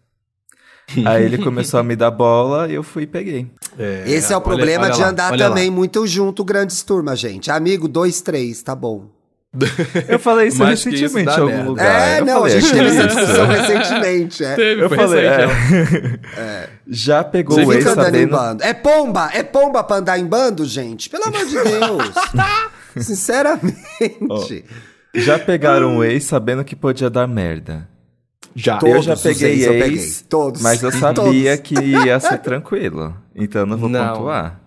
Aí 1.04 1.24
ele 1.24 1.38
começou 1.38 1.80
a 1.80 1.82
me 1.82 1.96
dar 1.96 2.12
bola 2.12 2.68
e 2.70 2.74
eu 2.74 2.82
fui 2.84 3.02
e 3.02 3.06
peguei. 3.08 3.50
Esse 4.06 4.32
é 4.32 4.36
o 4.36 4.38
olha- 4.38 4.44
problema 4.46 4.84
olha 4.84 4.94
de 4.94 5.00
lá, 5.00 5.08
andar 5.08 5.32
olha 5.32 5.42
lá. 5.42 5.48
também 5.48 5.68
muito 5.68 6.06
junto, 6.06 6.44
grandes 6.44 6.80
turmas, 6.84 7.18
gente. 7.18 7.50
Amigo, 7.50 7.88
dois, 7.88 8.20
três, 8.20 8.62
tá 8.62 8.72
bom. 8.72 9.10
Eu 10.08 10.18
falei 10.18 10.48
isso 10.48 10.56
isso 10.64 10.88
recentemente 10.90 11.24
dá 11.24 11.36
em 11.36 11.40
algum 11.40 11.46
merda. 11.52 11.68
lugar. 11.70 12.08
é, 12.08 12.20
Eu 12.20 12.24
não, 12.26 12.36
a 12.36 12.40
falei 12.40 12.60
gente 12.60 12.72
teve 12.72 12.86
essa 12.88 13.06
discussão 13.06 13.46
recentemente. 13.46 14.44
É. 14.44 14.54
Teve, 14.54 14.82
Eu 14.82 14.90
falei, 14.90 15.28
recente, 15.28 16.20
é. 16.36 16.68
ó. 16.68 16.76
Já 16.88 17.24
pegou 17.24 17.56
Você 17.56 17.64
o 17.64 17.72
ex 17.72 17.84
sabendo... 17.84 18.30
bando. 18.36 18.62
É 18.62 18.74
pomba, 18.74 19.30
é 19.32 19.42
pomba 19.42 19.82
pra 19.82 19.96
andar 19.96 20.18
em 20.18 20.26
bando, 20.26 20.64
gente? 20.66 21.08
Pelo 21.08 21.24
amor 21.24 21.46
de 21.46 21.54
Deus. 21.54 22.14
Sinceramente. 23.06 24.64
Já 25.14 25.38
pegaram 25.38 25.96
o 25.96 26.04
ex 26.04 26.24
sabendo 26.24 26.64
que 26.64 26.76
podia 26.76 27.08
dar 27.08 27.26
merda. 27.26 27.88
Já. 28.54 28.78
Todos 28.78 28.94
eu 28.96 29.02
já 29.02 29.16
peguei 29.16 29.52
ex 29.52 29.66
eu 29.66 29.72
peguei. 29.72 30.10
Todos. 30.28 30.62
mas 30.62 30.82
eu 30.82 30.92
sabia 30.92 31.56
que 31.58 31.74
ia 31.74 32.18
ser 32.20 32.38
tranquilo. 32.38 33.14
Então 33.34 33.62
eu 33.62 33.66
não 33.66 33.76
vou 33.76 33.88
Não. 33.88 34.14
pontuar. 34.14 34.60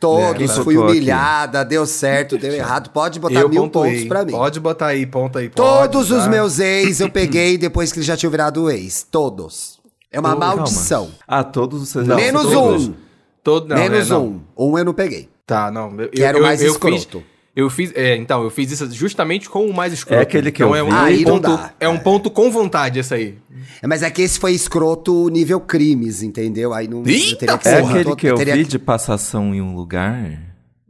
Todos, 0.00 0.50
É, 0.50 0.54
fui 0.62 0.74
pontuou 0.74 0.88
aqui. 0.88 0.98
humilhada, 0.98 1.64
deu 1.64 1.86
certo, 1.86 2.36
deu 2.36 2.52
errado. 2.54 2.90
Pode 2.90 3.18
botar 3.18 3.40
Eu 3.40 3.48
mil 3.48 3.62
pontuei. 3.62 3.92
pontos 3.92 4.08
pra 4.08 4.24
mim. 4.24 4.32
Pode 4.32 4.60
botar 4.60 4.86
aí, 4.88 5.06
ponta 5.06 5.38
aí. 5.38 5.48
Todos 5.48 6.08
pode, 6.08 6.18
os 6.18 6.24
tá? 6.24 6.30
meus 6.30 6.58
ex 6.58 7.00
eu 7.00 7.10
peguei 7.10 7.56
depois 7.58 7.90
que 7.92 7.98
eles 7.98 8.06
já 8.06 8.16
tinham 8.16 8.30
virado 8.30 8.70
ex. 8.70 9.06
Todos. 9.10 9.78
É 10.12 10.20
uma 10.20 10.34
Oh, 10.34 10.38
calma. 10.38 10.56
maldição. 10.56 11.10
Ah, 11.26 11.42
todos 11.42 11.82
os 11.82 11.88
seus 11.88 12.06
Menos 12.06 12.42
todos. 12.42 12.88
um. 12.88 12.94
Todo, 13.42 13.68
não, 13.68 13.76
Menos 13.76 14.10
é, 14.10 14.16
um. 14.16 14.40
Um 14.56 14.78
eu 14.78 14.84
não 14.84 14.94
peguei. 14.94 15.28
Tá, 15.46 15.70
não. 15.70 15.98
Eu, 16.00 16.08
Que 16.10 16.22
era 16.22 16.38
o 16.38 16.42
mais 16.42 16.62
eu 16.62 16.70
escroto. 16.72 17.18
Fiz, 17.18 17.22
eu 17.56 17.70
fiz, 17.70 17.92
é, 17.94 18.16
então, 18.16 18.42
eu 18.42 18.50
fiz 18.50 18.70
isso 18.72 18.90
justamente 18.92 19.48
com 19.48 19.66
o 19.66 19.72
mais 19.74 19.92
escroto. 19.92 20.18
É 20.18 20.22
aquele 20.22 20.50
que 20.50 20.62
então 20.62 20.74
eu 20.74 20.76
é 20.76 20.82
um, 20.82 20.88
vi. 20.90 20.94
Aí 20.96 21.24
não 21.24 21.32
ponto, 21.34 21.42
dá. 21.56 21.72
É 21.78 21.88
um 21.88 21.98
ponto 21.98 22.30
com 22.30 22.50
vontade 22.50 22.98
esse 22.98 23.14
aí. 23.14 23.38
É, 23.80 23.86
Mas 23.86 24.02
é 24.02 24.10
que 24.10 24.22
esse 24.22 24.38
foi 24.38 24.52
escroto 24.52 25.28
nível 25.28 25.60
crimes, 25.60 26.22
entendeu? 26.22 26.72
Aí 26.74 26.88
não 26.88 27.02
Eita, 27.06 27.36
teria 27.38 27.58
que 27.58 27.68
É 27.68 27.70
ser 27.76 27.80
Porra, 27.80 28.00
aquele 28.00 28.16
que 28.16 28.26
eu 28.26 28.34
teria 28.34 28.54
vi 28.56 28.64
que- 28.64 28.70
de 28.70 28.78
passação 28.78 29.54
em 29.54 29.60
um 29.60 29.74
lugar 29.74 30.40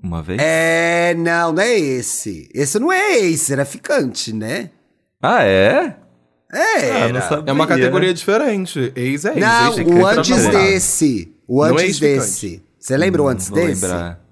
uma 0.02 0.22
vez? 0.22 0.40
É, 0.42 1.14
não, 1.14 1.52
não 1.52 1.62
é 1.62 1.78
esse. 1.78 2.48
Esse 2.54 2.78
não 2.78 2.90
é 2.92 3.18
esse, 3.18 3.52
era 3.52 3.64
ficante, 3.64 4.32
né? 4.32 4.70
Ah, 5.22 5.42
é? 5.44 5.96
É. 6.52 7.02
Ah, 7.02 7.08
não 7.12 7.20
sabia. 7.20 7.44
É 7.46 7.52
uma 7.52 7.66
categoria 7.66 8.14
diferente. 8.14 8.92
Ex 8.94 9.24
é 9.24 9.30
ex. 9.32 9.40
Não, 9.40 9.66
ex, 9.66 9.74
que 9.76 9.82
o 9.94 10.06
antes 10.06 10.46
desse. 10.48 11.32
O 11.48 11.64
Não 11.66 11.78
é 11.78 11.82
antes 11.82 11.98
desse. 11.98 12.62
Você 12.78 12.96
lembra 12.96 13.22
o 13.22 13.28
antes 13.28 13.50
Hum, 13.50 13.54
Vou 13.54 13.66
desse? 13.66 13.82
lembrar. 13.84 14.23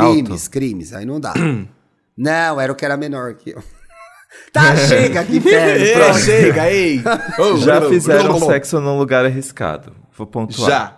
Crimes, 0.00 0.42
Alto. 0.42 0.50
crimes. 0.50 0.92
Aí 0.92 1.04
não 1.06 1.18
dá. 1.20 1.32
não, 2.16 2.60
era 2.60 2.72
o 2.72 2.74
que 2.76 2.84
era 2.84 2.96
menor 2.96 3.34
que 3.34 3.50
eu. 3.50 3.62
tá, 4.52 4.76
chega, 4.76 5.24
que. 5.24 5.36
Ei, 5.48 5.92
Pronto. 5.94 6.18
chega, 6.18 6.70
ei. 6.70 7.02
Oh, 7.38 7.56
Já 7.58 7.80
fizeram 7.88 8.38
sexo 8.40 8.80
num 8.80 8.98
lugar 8.98 9.24
arriscado. 9.24 9.92
Vou 10.16 10.26
pontuar. 10.26 10.70
Já. 10.70 10.96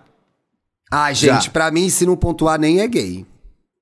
Já. 0.93 1.13
gente, 1.13 1.51
pra 1.51 1.71
mim, 1.71 1.89
se 1.89 2.07
não 2.07 2.17
pontuar, 2.17 2.59
nem 2.59 2.81
é 2.81 2.87
gay. 2.89 3.27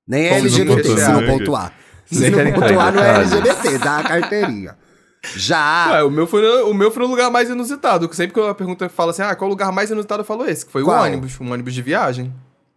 Nem 0.07 0.27
é 0.27 0.35
LGBT, 0.38 0.96
se 0.98 1.09
não 1.12 1.27
pontuar? 1.27 1.72
Se 2.07 2.29
não 2.31 2.40
em 2.40 2.53
pontuar, 2.53 2.92
não 2.92 3.03
é? 3.03 3.16
LGBT, 3.20 3.79
dá 3.79 3.98
a 3.98 4.03
carteirinha. 4.05 4.77
Já. 5.35 5.92
Ué, 5.92 6.03
o 6.05 6.11
meu, 6.11 6.27
foi, 6.27 6.42
no- 6.42 6.70
o 6.70 6.74
meu 6.74 6.90
foi 6.90 7.03
no 7.03 7.09
lugar 7.11 7.31
mais 7.31 7.48
inusitado. 7.48 8.07
que 8.09 8.14
Sempre 8.14 8.35
que 8.35 8.40
eu 8.40 8.55
pergunto, 8.55 8.85
eu 8.85 8.90
falo 8.90 9.11
assim, 9.11 9.22
ah, 9.22 9.35
qual 9.35 9.48
o 9.48 9.50
lugar 9.53 9.72
mais 9.72 9.90
inusitado? 9.90 10.20
Eu 10.20 10.24
falo 10.27 10.44
esse, 10.44 10.66
que 10.66 10.70
foi 10.72 10.83
Qual? 10.85 10.98
o 11.00 11.03
ônibus, 11.03 11.40
um 11.40 11.50
ônibus 11.50 11.72
de 11.72 11.81
viagem. 11.81 12.31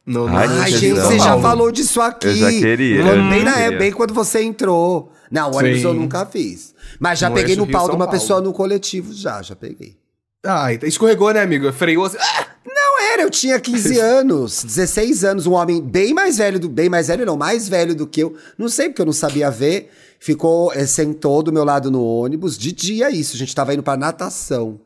No, 0.07 0.27
no- 0.29 0.37
Ai, 0.37 0.71
gente, 0.71 0.93
você 0.93 1.19
já 1.19 1.37
falou 1.39 1.69
disso 1.71 1.99
aqui. 2.01 2.27
Eu 2.27 2.35
já 2.35 2.49
queria, 2.49 3.03
Bem, 3.03 3.43
na 3.43 3.71
bem 3.77 3.91
quando 3.91 4.13
você 4.13 4.41
entrou. 4.41 5.11
Não, 5.29 5.51
o 5.51 5.57
ônibus 5.57 5.79
Sim. 5.81 5.85
eu 5.87 5.93
nunca 5.93 6.25
fiz. 6.25 6.73
Mas 6.97 7.19
já 7.19 7.27
No 7.29 7.35
peguei 7.35 7.57
no 7.57 7.67
pau 7.67 7.81
de 7.81 7.87
Rio-São 7.87 7.95
uma 7.97 8.05
Paulo. 8.05 8.19
pessoa 8.19 8.41
no 8.41 8.53
coletivo, 8.53 9.13
já, 9.13 9.41
já 9.41 9.53
peguei. 9.55 9.97
Ah, 10.45 10.73
então 10.73 10.87
escorregou, 10.87 11.33
né, 11.33 11.41
amigo? 11.41 11.71
Freou 11.73 12.05
assim. 12.05 12.15
Ah! 12.19 12.47
Não 12.65 13.01
era, 13.11 13.23
eu 13.23 13.29
tinha 13.29 13.59
15 13.59 13.99
anos, 13.99 14.63
16 14.63 15.25
anos, 15.25 15.45
um 15.45 15.53
homem 15.53 15.81
bem 15.81 16.13
mais 16.13 16.37
velho 16.37 16.57
do 16.59 16.69
bem 16.69 16.87
mais 16.87 17.07
velho 17.09 17.25
não, 17.25 17.35
mais 17.35 17.67
velho 17.67 17.93
do 17.93 18.07
que 18.07 18.21
eu. 18.23 18.33
Não 18.57 18.69
sei 18.69 18.87
porque 18.87 19.01
eu 19.01 19.05
não 19.05 19.11
sabia 19.13 19.51
ver. 19.51 19.91
Ficou, 20.19 20.71
eh, 20.73 20.85
sentou 20.85 21.43
do 21.43 21.51
meu 21.51 21.63
lado 21.65 21.91
no 21.91 22.01
ônibus, 22.03 22.57
de 22.57 22.71
dia 22.71 23.11
isso, 23.11 23.35
a 23.35 23.39
gente 23.39 23.53
tava 23.53 23.73
indo 23.73 23.83
pra 23.83 23.97
natação. 23.97 24.79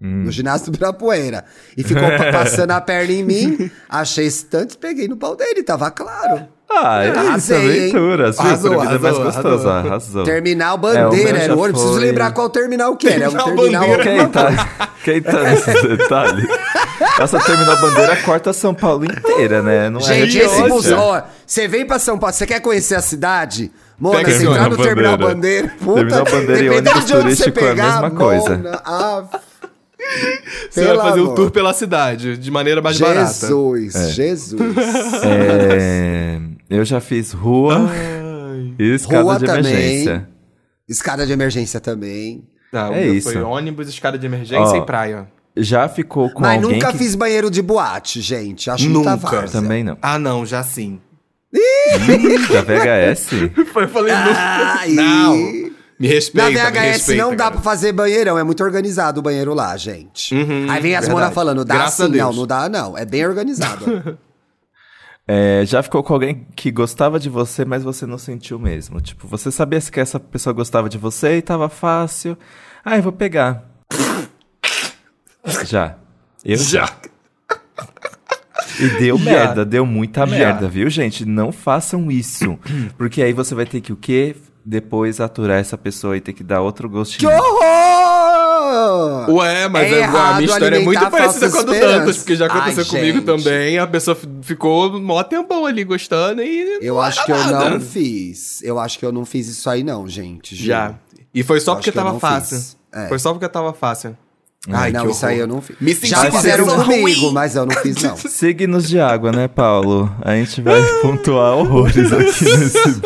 Hum. 0.00 0.24
No 0.24 0.30
ginásio 0.30 0.66
do 0.70 0.74
Ibirapuera. 0.74 1.44
E 1.76 1.82
ficou 1.82 2.02
pa- 2.02 2.30
passando 2.32 2.70
a 2.72 2.80
perna 2.80 3.12
em 3.12 3.22
mim. 3.24 3.70
Achei 3.88 4.28
tanto, 4.50 4.76
peguei 4.78 5.08
no 5.08 5.16
pau 5.16 5.34
dele, 5.34 5.62
tava 5.62 5.90
claro. 5.90 6.46
Ah, 6.68 7.04
é 7.04 7.10
isso, 7.10 7.18
Arrasei, 7.20 7.56
hein? 7.70 7.82
aventuras. 7.90 8.36
viu? 8.36 8.44
Arrasou, 8.46 8.74
Por 8.74 8.80
vida 8.82 8.94
é 8.94 8.98
mais 8.98 9.04
arrasou, 9.14 9.24
gostosa. 9.24 9.70
arrasou. 9.70 9.90
Arrasou. 9.90 10.24
Terminal 10.24 10.74
É, 10.74 10.76
o 10.76 10.78
Bandeira 10.78 11.32
meu 11.32 11.40
era 11.42 11.54
o 11.56 11.58
ônibus. 11.60 11.80
Preciso 11.82 12.00
lembrar 12.00 12.32
qual 12.32 12.50
terminal 12.50 12.96
que 12.96 13.08
era. 13.08 13.24
É 13.24 13.28
um 13.28 13.32
Terminal 13.32 13.56
terminal. 13.56 13.88
Bandeira. 13.88 14.02
Quem 14.04 14.28
tá, 14.28 14.88
quem 15.04 15.22
tá 15.22 15.42
nesses 15.44 15.82
detalhes? 15.96 16.48
Essa 17.20 17.38
terminal 17.38 17.80
bandeira 17.80 18.16
corta 18.16 18.52
São 18.52 18.74
Paulo 18.74 19.04
inteira, 19.04 19.62
né? 19.62 19.88
Não 19.88 20.00
Gente, 20.00 20.40
é 20.40 20.44
esse 20.44 20.92
ó, 20.92 21.22
você 21.46 21.68
vem 21.68 21.86
pra 21.86 21.98
São 21.98 22.18
Paulo, 22.18 22.34
você 22.34 22.46
quer 22.46 22.60
conhecer 22.60 22.96
a 22.96 23.00
cidade? 23.00 23.70
Mona, 23.98 24.18
Pega 24.18 24.30
você 24.32 24.46
entrar 24.46 24.68
no 24.68 24.76
Terminal 24.76 25.16
Bandeira. 25.16 25.68
Puta, 25.78 25.94
Terminal 26.00 26.24
Bandeira 26.24 26.52
e 26.52 26.68
dependendo 26.68 26.90
ônibus 26.90 27.06
de 27.06 27.14
onde 27.16 27.36
você 27.36 27.44
turístico 27.44 27.58
é 27.60 27.62
a 27.62 27.70
pegar, 27.70 27.92
mesma 28.02 28.10
coisa. 28.10 28.56
Mona, 28.58 28.82
ah, 28.84 29.24
Você 30.70 30.82
pelo 30.84 30.96
vai 30.98 31.08
fazer 31.10 31.20
amor. 31.20 31.32
o 31.32 31.34
tour 31.34 31.50
pela 31.50 31.72
cidade, 31.72 32.36
de 32.36 32.50
maneira 32.50 32.80
mais 32.82 32.98
barata. 32.98 33.32
Jesus, 33.32 33.92
Jesus. 34.14 34.60
É, 35.24 36.38
eu 36.68 36.84
já 36.84 37.00
fiz 37.00 37.32
rua 37.32 37.90
e 38.78 38.94
escada 38.94 39.22
Rua 39.22 39.38
de 39.38 39.46
também. 39.46 39.66
emergência. 39.72 40.28
Escada 40.88 41.26
de 41.26 41.32
emergência 41.32 41.80
também. 41.80 42.44
Tá, 42.70 42.90
o 42.90 42.94
É 42.94 43.06
isso. 43.06 43.32
Foi 43.32 43.42
ônibus, 43.42 43.88
escada 43.88 44.18
de 44.18 44.26
emergência 44.26 44.76
Ó, 44.80 44.82
e 44.82 44.86
praia. 44.86 45.28
Já 45.56 45.88
ficou 45.88 46.30
com 46.30 46.40
Mas 46.42 46.62
alguém 46.62 46.78
nunca 46.78 46.92
que... 46.92 46.98
fiz 46.98 47.14
banheiro 47.14 47.50
de 47.50 47.62
boate, 47.62 48.20
gente. 48.20 48.70
Acho 48.70 48.88
muita 48.90 49.12
Nunca. 49.12 49.26
várzea. 49.30 49.60
Também 49.60 49.82
não. 49.82 49.96
Ah, 50.02 50.18
não, 50.18 50.44
já 50.44 50.62
sim. 50.62 51.00
Da 52.52 52.60
VHS? 52.62 53.32
Eu 53.74 53.88
falei, 53.88 54.12
Ai. 54.12 54.90
não. 54.90 55.65
Me 55.98 56.08
Na 56.08 56.14
respeita, 56.14 56.50
me 56.50 56.70
VHS 56.70 56.92
respeita, 56.92 57.22
não 57.22 57.30
dá 57.30 57.36
cara. 57.44 57.50
pra 57.52 57.60
fazer 57.62 57.92
banheirão, 57.92 58.38
é 58.38 58.44
muito 58.44 58.62
organizado 58.62 59.20
o 59.20 59.22
banheiro 59.22 59.54
lá, 59.54 59.76
gente. 59.76 60.34
Uhum, 60.34 60.66
Aí 60.70 60.80
vem 60.82 60.94
as 60.94 61.08
monas 61.08 61.32
falando, 61.32 61.64
dá 61.64 61.74
Graças 61.74 62.06
sim, 62.10 62.16
não, 62.18 62.32
não 62.32 62.46
dá 62.46 62.68
não, 62.68 62.96
é 62.98 63.04
bem 63.04 63.26
organizado. 63.26 64.18
É, 65.28 65.64
já 65.66 65.82
ficou 65.82 66.04
com 66.04 66.12
alguém 66.14 66.46
que 66.54 66.70
gostava 66.70 67.18
de 67.18 67.28
você, 67.28 67.64
mas 67.64 67.82
você 67.82 68.06
não 68.06 68.16
sentiu 68.16 68.60
mesmo. 68.60 69.00
Tipo, 69.00 69.26
você 69.26 69.50
sabia 69.50 69.80
que 69.80 69.98
essa 69.98 70.20
pessoa 70.20 70.52
gostava 70.52 70.88
de 70.88 70.96
você 70.98 71.38
e 71.38 71.42
tava 71.42 71.68
fácil. 71.68 72.38
Ah, 72.84 72.96
eu 72.96 73.02
vou 73.02 73.10
pegar. 73.10 73.64
Já. 75.66 75.96
Eu 76.44 76.56
Já. 76.56 76.88
E 78.78 78.88
deu 79.00 79.18
Já. 79.18 79.24
merda, 79.24 79.64
deu 79.64 79.84
muita 79.84 80.20
Já. 80.20 80.26
merda, 80.26 80.68
viu, 80.68 80.88
gente? 80.88 81.24
Não 81.24 81.50
façam 81.50 82.08
isso. 82.08 82.56
Porque 82.96 83.20
aí 83.20 83.32
você 83.32 83.52
vai 83.52 83.66
ter 83.66 83.80
que 83.80 83.92
o 83.92 83.96
quê? 83.96 84.36
Depois 84.68 85.20
aturar 85.20 85.60
essa 85.60 85.78
pessoa 85.78 86.16
e 86.16 86.20
ter 86.20 86.32
que 86.32 86.42
dar 86.42 86.60
outro 86.60 86.88
que 86.88 86.94
gostinho. 86.96 87.30
horror! 87.30 89.30
Ué, 89.36 89.68
mas 89.68 89.92
É 89.92 90.02
a- 90.04 90.30
a, 90.30 90.34
minha 90.34 90.46
história 90.46 90.76
é 90.76 90.80
muito 90.80 91.08
parecida 91.10 91.50
com 91.50 91.58
a 91.58 91.62
do 91.62 91.72
Dantas, 91.72 92.16
porque 92.18 92.34
já 92.34 92.46
aconteceu 92.46 92.82
Ai, 92.84 92.90
comigo 92.90 93.18
gente. 93.18 93.26
também. 93.44 93.78
A 93.78 93.86
pessoa 93.86 94.16
ficou 94.42 95.00
mó 95.00 95.22
tempão 95.22 95.66
ali 95.66 95.84
gostando 95.84 96.42
e. 96.42 96.78
Eu 96.82 97.00
acho 97.00 97.24
que 97.24 97.30
eu 97.30 97.36
não 97.46 97.80
fiz. 97.80 98.60
Eu 98.62 98.78
acho 98.80 98.98
que 98.98 99.06
eu 99.06 99.12
não 99.12 99.24
fiz 99.24 99.46
isso 99.48 99.70
aí 99.70 99.84
não, 99.84 100.08
gente. 100.08 100.56
Já. 100.56 100.94
E 101.32 101.42
foi 101.44 101.60
só 101.60 101.72
Eu 101.72 101.76
porque 101.76 101.92
que 101.92 101.96
tava 101.96 102.18
fácil. 102.18 102.58
É. 102.92 103.06
Foi 103.08 103.18
só 103.20 103.32
porque 103.32 103.48
tava 103.48 103.72
fácil. 103.72 104.16
Ai, 104.72 104.90
não, 104.90 105.08
isso 105.08 105.24
aí 105.24 105.38
eu 105.38 105.46
não 105.46 105.62
fiz. 105.62 105.76
Me 105.80 105.94
senti 105.94 106.08
Já 106.08 106.30
fizeram 106.30 106.66
comigo, 106.84 107.30
mas 107.32 107.54
eu 107.54 107.64
não 107.66 107.74
fiz 107.76 108.02
não. 108.02 108.16
Signos 108.28 108.88
de 108.88 108.98
água, 108.98 109.30
né, 109.30 109.46
Paulo? 109.48 110.12
A 110.22 110.34
gente 110.34 110.60
vai 110.60 110.82
pontuar 111.02 111.54
horrores 111.54 112.12
aqui 112.12 112.44
nesse. 112.44 113.00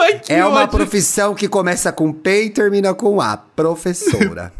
Ai, 0.00 0.20
É 0.28 0.44
uma 0.44 0.62
ódio. 0.62 0.76
profissão 0.78 1.34
que 1.34 1.46
começa 1.48 1.92
com 1.92 2.12
P 2.12 2.44
e 2.46 2.50
termina 2.50 2.92
com 2.92 3.20
A, 3.20 3.36
professora. 3.36 4.52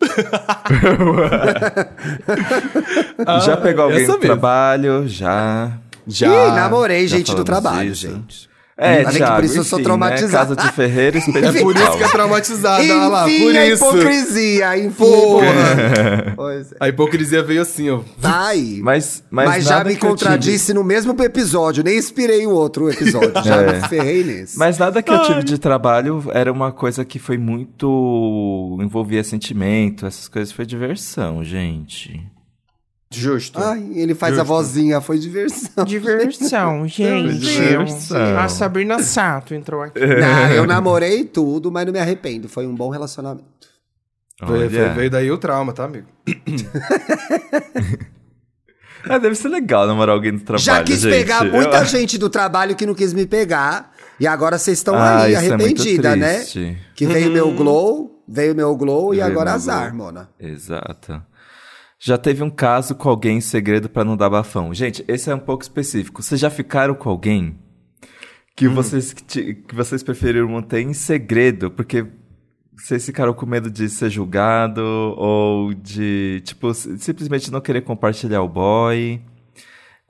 já 3.44 3.56
pegou 3.56 3.84
alguém 3.84 4.02
essa 4.02 4.12
no 4.12 4.18
mesmo. 4.18 4.20
trabalho? 4.20 5.08
Já. 5.08 5.72
Já. 6.06 6.26
Ih, 6.48 6.52
namorei 6.52 7.08
já 7.08 7.16
gente 7.16 7.34
do 7.34 7.44
trabalho, 7.44 7.90
disso. 7.92 8.08
gente. 8.08 8.49
É, 8.76 9.02
é 9.02 9.04
que 9.04 9.10
Thiago, 9.16 9.34
por 9.34 9.44
isso 9.44 9.58
eu 9.58 9.64
sou 9.64 9.78
enfim, 9.78 9.84
traumatizado. 9.84 10.50
Né? 10.50 10.56
Casa 10.56 10.68
de 10.68 10.74
Ferreira, 10.74 11.18
É 11.20 11.62
por 11.62 11.76
isso 11.76 11.96
que 11.98 12.04
é 12.04 12.08
traumatizada, 12.08 12.82
olha 12.82 13.08
lá, 13.08 13.28
Enfim, 13.30 13.42
por 13.42 13.56
a 13.56 13.66
isso. 13.66 13.84
hipocrisia, 13.84 14.78
enfim. 14.78 14.94
Porra. 14.96 15.46
Pois 16.36 16.72
é. 16.72 16.76
A 16.80 16.88
hipocrisia 16.88 17.42
veio 17.42 17.60
assim, 17.60 17.90
ó. 17.90 18.00
Tá 18.20 18.46
aí. 18.48 18.80
Mas, 18.82 19.22
mas, 19.30 19.48
Mas, 19.48 19.64
já 19.64 19.84
me 19.84 19.96
contradisse 19.96 20.72
no 20.72 20.82
mesmo 20.82 21.14
episódio, 21.22 21.84
nem 21.84 21.98
inspirei 21.98 22.46
o 22.46 22.50
outro 22.52 22.90
episódio, 22.90 23.32
já 23.44 23.56
É. 23.60 23.72
me 23.82 23.88
ferrei 23.88 24.24
nesse. 24.24 24.58
Mas 24.58 24.78
nada 24.78 25.02
que 25.02 25.10
eu 25.12 25.22
tive 25.24 25.42
de 25.42 25.58
trabalho 25.58 26.24
era 26.32 26.50
uma 26.50 26.72
coisa 26.72 27.04
que 27.04 27.18
foi 27.18 27.36
muito. 27.36 28.78
envolvia 28.80 29.22
sentimento, 29.22 30.06
essas 30.06 30.28
coisas 30.28 30.52
foi 30.52 30.64
diversão, 30.64 31.44
gente. 31.44 32.26
Justo. 33.12 33.58
Ai, 33.58 33.90
ele 33.96 34.14
faz 34.14 34.34
a 34.34 34.36
Justo. 34.38 34.48
vozinha, 34.48 35.00
foi 35.00 35.18
diversão. 35.18 35.84
Diversão, 35.84 36.86
gente. 36.88 37.38
Diversão. 37.40 38.38
A 38.38 38.48
Sabrina 38.48 39.02
Sato 39.02 39.52
entrou 39.52 39.82
aqui. 39.82 39.98
Não, 39.98 40.50
eu 40.52 40.64
namorei 40.66 41.24
tudo, 41.24 41.72
mas 41.72 41.84
não 41.86 41.92
me 41.92 41.98
arrependo. 41.98 42.48
Foi 42.48 42.66
um 42.66 42.74
bom 42.74 42.88
relacionamento. 42.88 43.44
Veio, 44.42 44.60
Olha. 44.66 44.92
veio- 44.94 45.10
daí 45.10 45.30
o 45.30 45.36
trauma, 45.38 45.72
tá, 45.72 45.84
amigo? 45.84 46.06
Ah, 49.08 49.16
deve 49.16 49.34
ser 49.34 49.48
legal 49.48 49.86
namorar 49.86 50.14
alguém 50.14 50.32
do 50.32 50.40
trabalho, 50.40 50.62
Já 50.62 50.82
quis 50.84 51.00
gente. 51.00 51.10
pegar 51.10 51.46
Eu- 51.46 51.52
muita 51.52 51.82
gente 51.86 52.18
do 52.18 52.28
trabalho 52.28 52.76
que 52.76 52.84
não 52.84 52.92
quis 52.94 53.14
me 53.14 53.26
pegar. 53.26 53.94
E 54.20 54.26
agora 54.26 54.58
vocês 54.58 54.76
estão 54.76 54.94
Ah, 54.94 55.22
aí, 55.22 55.32
é 55.32 55.36
arrependida, 55.38 56.14
né? 56.14 56.34
triste. 56.40 56.76
Que 56.94 57.06
veio 57.06 57.30
meu 57.32 57.50
glow, 57.50 58.22
veio 58.28 58.54
meu 58.54 58.76
glow 58.76 59.14
e 59.14 59.16
Veio 59.16 59.26
agora 59.26 59.54
azar, 59.54 59.90
glow. 59.90 60.04
Mona. 60.08 60.28
Exato. 60.38 61.22
Já 62.02 62.16
teve 62.16 62.42
um 62.42 62.48
caso 62.48 62.94
com 62.94 63.10
alguém 63.10 63.36
em 63.36 63.40
segredo 63.42 63.88
pra 63.90 64.04
não 64.04 64.16
dar 64.16 64.30
bafão. 64.30 64.72
Gente, 64.72 65.04
esse 65.06 65.30
é 65.30 65.34
um 65.34 65.38
pouco 65.38 65.62
específico. 65.62 66.22
Vocês 66.22 66.40
já 66.40 66.48
ficaram 66.48 66.94
com 66.94 67.10
alguém 67.10 67.58
que 68.56 68.66
Hum. 68.66 68.74
vocês 68.74 69.12
que, 69.12 69.54
que 69.54 69.74
vocês 69.74 70.02
preferiram 70.02 70.48
manter 70.48 70.80
em 70.80 70.94
segredo 70.94 71.70
porque 71.70 72.06
vocês 72.74 73.04
ficaram 73.04 73.34
com 73.34 73.44
medo 73.44 73.70
de 73.70 73.88
ser 73.90 74.08
julgado 74.08 74.82
ou 74.82 75.74
de, 75.74 76.40
tipo, 76.44 76.72
simplesmente 76.72 77.50
não 77.52 77.60
querer 77.60 77.82
compartilhar 77.82 78.40
o 78.40 78.48
boy, 78.48 79.20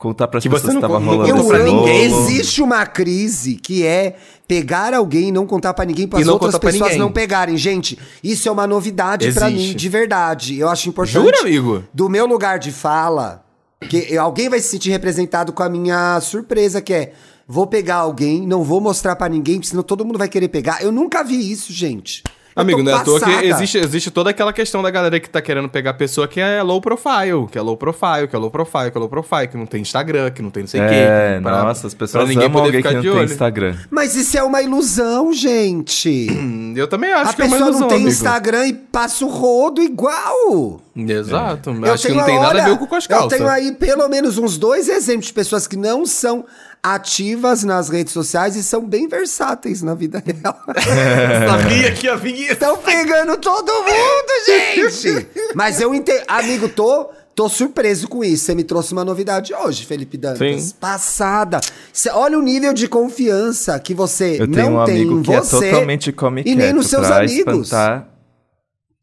contar 0.00 0.26
pras 0.28 0.42
Que 0.42 0.48
você 0.48 0.66
pessoas 0.66 0.74
que 0.76 0.80
não 0.80 0.88
tava 0.88 0.94
con- 1.04 1.16
não 1.28 1.42
rolando 1.42 1.54
Eu 1.68 1.74
ninguém. 1.74 2.02
Existe 2.04 2.62
uma 2.62 2.86
crise 2.86 3.54
que 3.56 3.84
é 3.86 4.16
pegar 4.48 4.94
alguém 4.94 5.28
e 5.28 5.30
não 5.32 5.46
contar 5.46 5.74
pra 5.74 5.84
ninguém, 5.84 6.08
para 6.08 6.18
as 6.18 6.26
outras 6.26 6.58
pessoas 6.58 6.96
não 6.96 7.12
pegarem. 7.12 7.56
Gente, 7.56 7.98
isso 8.24 8.48
é 8.48 8.50
uma 8.52 8.66
novidade 8.66 9.30
pra 9.32 9.50
Existe. 9.50 9.68
mim, 9.68 9.76
de 9.76 9.88
verdade. 9.90 10.58
Eu 10.58 10.68
acho 10.70 10.88
importante. 10.88 11.12
Jura, 11.22 11.40
amigo? 11.42 11.84
Do 11.92 12.08
meu 12.08 12.26
lugar 12.26 12.58
de 12.58 12.72
fala, 12.72 13.44
que 13.88 14.16
alguém 14.16 14.48
vai 14.48 14.58
se 14.58 14.68
sentir 14.68 14.90
representado 14.90 15.52
com 15.52 15.62
a 15.62 15.68
minha 15.68 16.18
surpresa, 16.22 16.80
que 16.80 16.92
é 16.94 17.12
vou 17.46 17.66
pegar 17.66 17.96
alguém, 17.96 18.46
não 18.46 18.64
vou 18.64 18.80
mostrar 18.80 19.14
pra 19.16 19.28
ninguém, 19.28 19.56
porque 19.56 19.68
senão 19.68 19.82
todo 19.82 20.04
mundo 20.04 20.18
vai 20.18 20.28
querer 20.28 20.48
pegar. 20.48 20.82
Eu 20.82 20.90
nunca 20.90 21.22
vi 21.22 21.52
isso, 21.52 21.72
gente. 21.72 22.22
Amigo, 22.56 22.82
não 22.82 22.92
é 22.92 22.94
à 22.96 23.00
toa 23.04 23.20
que 23.20 23.30
existe, 23.30 23.78
existe 23.78 24.10
toda 24.10 24.30
aquela 24.30 24.52
questão 24.52 24.82
da 24.82 24.90
galera 24.90 25.18
que 25.20 25.30
tá 25.30 25.40
querendo 25.40 25.68
pegar 25.68 25.94
pessoa 25.94 26.26
que 26.26 26.40
é 26.40 26.62
low 26.62 26.80
profile, 26.80 27.46
que 27.50 27.56
é 27.56 27.62
low 27.62 27.76
profile, 27.76 28.26
que 28.28 28.34
é 28.34 28.38
low 28.38 28.50
profile, 28.50 28.90
que 28.90 28.96
é 28.96 29.00
low 29.00 29.08
profile, 29.08 29.48
que 29.48 29.56
não 29.56 29.66
tem 29.66 29.80
Instagram, 29.82 30.30
que 30.30 30.42
não 30.42 30.50
tem 30.50 30.62
não 30.64 30.68
sei 30.68 30.80
o 30.80 30.84
É, 30.84 30.88
quê. 31.36 31.42
pra- 31.42 31.62
nossa, 31.64 31.86
as 31.86 31.94
pra 31.94 32.06
pessoas 32.06 32.28
ninguém 32.28 32.46
amam 32.46 32.62
poder 32.62 32.66
alguém 32.76 32.82
que 32.82 32.88
ficar 32.88 32.94
não 32.96 33.02
de 33.02 33.08
tem 33.10 33.18
olho. 33.18 33.30
Instagram. 33.30 33.76
Mas 33.90 34.14
isso 34.16 34.36
é 34.36 34.42
uma 34.42 34.60
ilusão, 34.62 35.32
gente. 35.32 36.26
Eu 36.76 36.88
também 36.88 37.12
acho 37.12 37.30
a 37.30 37.34
que 37.34 37.42
é 37.42 37.44
uma 37.44 37.50
pessoa 37.52 37.68
ilusão, 37.68 37.80
não 37.80 37.88
tem 37.88 37.96
amigo. 37.98 38.10
Instagram 38.10 38.66
e 38.66 38.72
passa 38.72 39.24
o 39.24 39.28
rodo 39.28 39.82
igual. 39.82 40.80
Exato. 40.96 41.70
Eu 41.70 41.92
Acho 41.92 42.02
que 42.02 42.08
tenho, 42.08 42.18
não 42.20 42.26
tem 42.26 42.40
nada 42.40 42.62
a 42.62 42.68
ver 42.68 42.78
com 42.78 42.94
as 42.94 43.04
Eu 43.04 43.10
calças. 43.10 43.38
tenho 43.38 43.48
aí 43.48 43.72
pelo 43.72 44.08
menos 44.08 44.38
uns 44.38 44.58
dois 44.58 44.88
exemplos 44.88 45.26
de 45.26 45.32
pessoas 45.32 45.66
que 45.66 45.76
não 45.76 46.04
são 46.04 46.44
ativas 46.82 47.62
nas 47.62 47.88
redes 47.88 48.12
sociais 48.12 48.56
e 48.56 48.62
são 48.62 48.84
bem 48.84 49.06
versáteis 49.06 49.82
na 49.82 49.94
vida 49.94 50.22
real. 50.24 50.58
Sabia 51.48 51.92
que 51.92 52.06
ia 52.06 52.16
vir 52.16 52.34
isso. 52.34 52.52
Estão 52.52 52.76
pegando 52.78 53.36
todo 53.36 53.70
mundo, 53.72 54.46
gente! 54.46 55.28
Mas 55.54 55.80
eu 55.80 55.94
entendo. 55.94 56.22
Amigo, 56.26 56.68
tô, 56.68 57.10
tô 57.40 57.48
surpreso 57.48 58.06
com 58.06 58.22
isso. 58.22 58.44
Você 58.44 58.54
me 58.54 58.62
trouxe 58.64 58.92
uma 58.92 59.02
novidade 59.04 59.54
hoje, 59.54 59.86
Felipe 59.86 60.18
Dantas. 60.18 60.62
Sim. 60.62 60.74
Passada. 60.78 61.58
Cê- 61.92 62.10
olha 62.10 62.38
o 62.38 62.42
nível 62.42 62.74
de 62.74 62.86
confiança 62.86 63.78
que 63.80 63.94
você 63.94 64.34
Eu 64.38 64.50
tenho 64.50 64.70
não 64.70 64.82
um 64.82 64.84
tem 64.84 64.96
amigo 64.96 65.18
em 65.18 65.22
que 65.22 65.32
é 65.32 65.40
você 65.40 65.70
totalmente 65.70 66.12
come 66.12 66.42
e 66.44 66.54
nem 66.54 66.72
nos 66.72 66.88
seus 66.88 67.06
pra 67.06 67.18
amigos. 67.20 67.68
espantar 67.68 68.08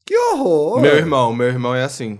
Que 0.05 0.15
horror! 0.15 0.79
Meu 0.81 0.95
irmão, 0.95 1.33
meu 1.33 1.47
irmão 1.47 1.73
é 1.73 1.83
assim. 1.83 2.19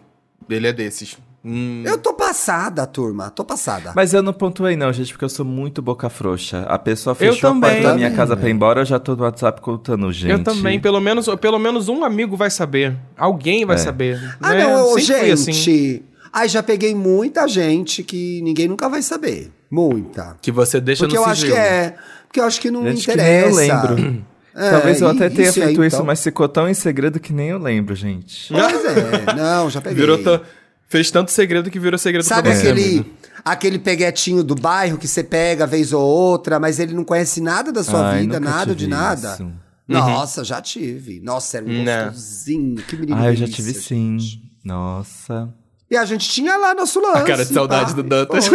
Ele 0.50 0.66
é 0.68 0.74
desses. 0.74 1.18
Hum, 1.46 1.84
Eu 1.86 1.98
tô 1.98 2.14
passada, 2.14 2.86
turma. 2.86 3.30
Tô 3.30 3.46
passada. 3.46 3.94
Mas 3.96 4.14
eu 4.14 4.22
não 4.22 4.34
pontuei 4.34 4.76
não, 4.76 4.92
gente, 4.92 5.14
porque 5.14 5.24
eu 5.24 5.30
sou 5.30 5.46
muito 5.46 5.82
boca 5.82 6.10
frouxa. 6.10 6.64
A 6.64 6.78
pessoa 6.78 7.16
fechou 7.16 7.52
a 7.52 7.56
porta 7.60 7.82
da 7.82 7.96
minha 7.96 8.12
casa 8.12 8.36
pra 8.36 8.50
ir 8.50 8.52
embora, 8.54 8.82
eu 8.82 8.86
já 8.86 9.00
tô 9.00 9.16
no 9.16 9.24
WhatsApp 9.24 9.62
contando, 9.62 10.12
gente. 10.12 10.32
Eu 10.32 10.44
também, 10.44 10.80
pelo 10.80 11.00
menos, 11.00 11.28
pelo 11.40 11.58
menos 11.60 11.88
um 11.88 12.04
amigo 12.04 12.36
vai 12.36 12.50
saber. 12.50 12.98
Alguém 13.16 13.66
vai 13.66 13.76
É. 13.76 13.80
saber. 13.80 14.20
Ah, 14.42 14.54
né? 14.54 14.64
não, 14.66 14.88
Sempre 15.00 15.36
gente. 15.36 15.50
assim. 15.52 16.02
Ai, 16.34 16.50
já 16.50 16.62
peguei 16.62 16.94
muita 16.94 17.48
gente 17.48 18.04
que 18.04 18.42
ninguém 18.42 18.68
nunca 18.68 18.90
vai 18.90 19.02
saber. 19.02 19.50
Muita. 19.72 20.36
Que 20.42 20.52
você 20.52 20.82
deixa 20.82 21.06
Porque 21.06 21.16
no 21.18 21.24
eu 21.24 21.26
acho 21.30 21.46
que 21.46 21.54
é. 21.54 21.96
Porque 22.28 22.40
eu 22.40 22.44
acho 22.44 22.60
que 22.60 22.70
não 22.70 22.84
Gente, 22.84 23.06
que 23.06 23.12
interessa. 23.12 23.56
nem 23.62 23.70
eu 23.70 23.96
lembro. 23.96 24.24
É, 24.54 24.72
Talvez 24.72 25.00
eu 25.02 25.08
até 25.08 25.30
tenha 25.30 25.50
isso 25.50 25.60
aí, 25.60 25.66
feito 25.68 25.84
isso, 25.84 25.96
então. 25.98 26.06
mas 26.06 26.22
ficou 26.22 26.50
tão 26.50 26.68
em 26.68 26.74
segredo 26.74 27.20
que 27.20 27.32
nem 27.32 27.50
eu 27.50 27.58
lembro, 27.60 27.96
gente. 27.96 28.52
Pois 28.52 28.86
é, 28.86 29.34
não, 29.36 29.70
já 29.70 29.80
peguei. 29.82 30.00
Virou 30.00 30.18
tão- 30.18 30.42
Fez 30.90 31.12
tanto 31.12 31.32
segredo 31.32 31.70
que 31.70 31.80
virou 31.80 31.98
segredo 31.98 32.24
Sabe 32.24 32.50
pra 32.50 32.54
você, 32.58 32.70
aquele, 32.70 32.84
amigo. 33.00 33.10
aquele 33.44 33.80
peguetinho 33.80 34.44
do 34.44 34.56
bairro 34.56 34.98
que 34.98 35.08
você 35.08 35.22
pega 35.24 35.68
vez 35.68 35.92
ou 35.92 36.02
outra, 36.02 36.60
mas 36.60 36.80
ele 36.80 36.94
não 36.94 37.04
conhece 37.04 37.42
nada 37.42 37.72
da 37.72 37.84
sua 37.84 38.12
Ai, 38.12 38.22
vida, 38.22 38.40
nada 38.40 38.74
de 38.74 38.88
nada? 38.88 39.34
isso. 39.34 39.52
Nossa, 39.88 40.44
já 40.44 40.62
tive. 40.62 41.20
Nossa, 41.22 41.58
era 41.58 41.66
um 41.66 41.84
Né. 41.84 42.06
gostosinho. 42.06 42.76
Que 42.84 42.96
menino 42.96 43.18
Ah, 43.20 43.28
eu 43.32 43.36
já 43.36 43.48
tive 43.48 43.74
sim. 43.74 44.18
Nossa. 44.64 45.50
E 45.90 45.96
a 45.96 46.04
gente 46.04 46.28
tinha 46.30 46.58
lá 46.58 46.74
nosso 46.74 47.00
lance. 47.00 47.20
A 47.20 47.24
cara 47.24 47.46
de 47.46 47.54
saudade 47.54 47.92
pá. 47.92 47.96
do 48.02 48.04
Dantas. 48.04 48.50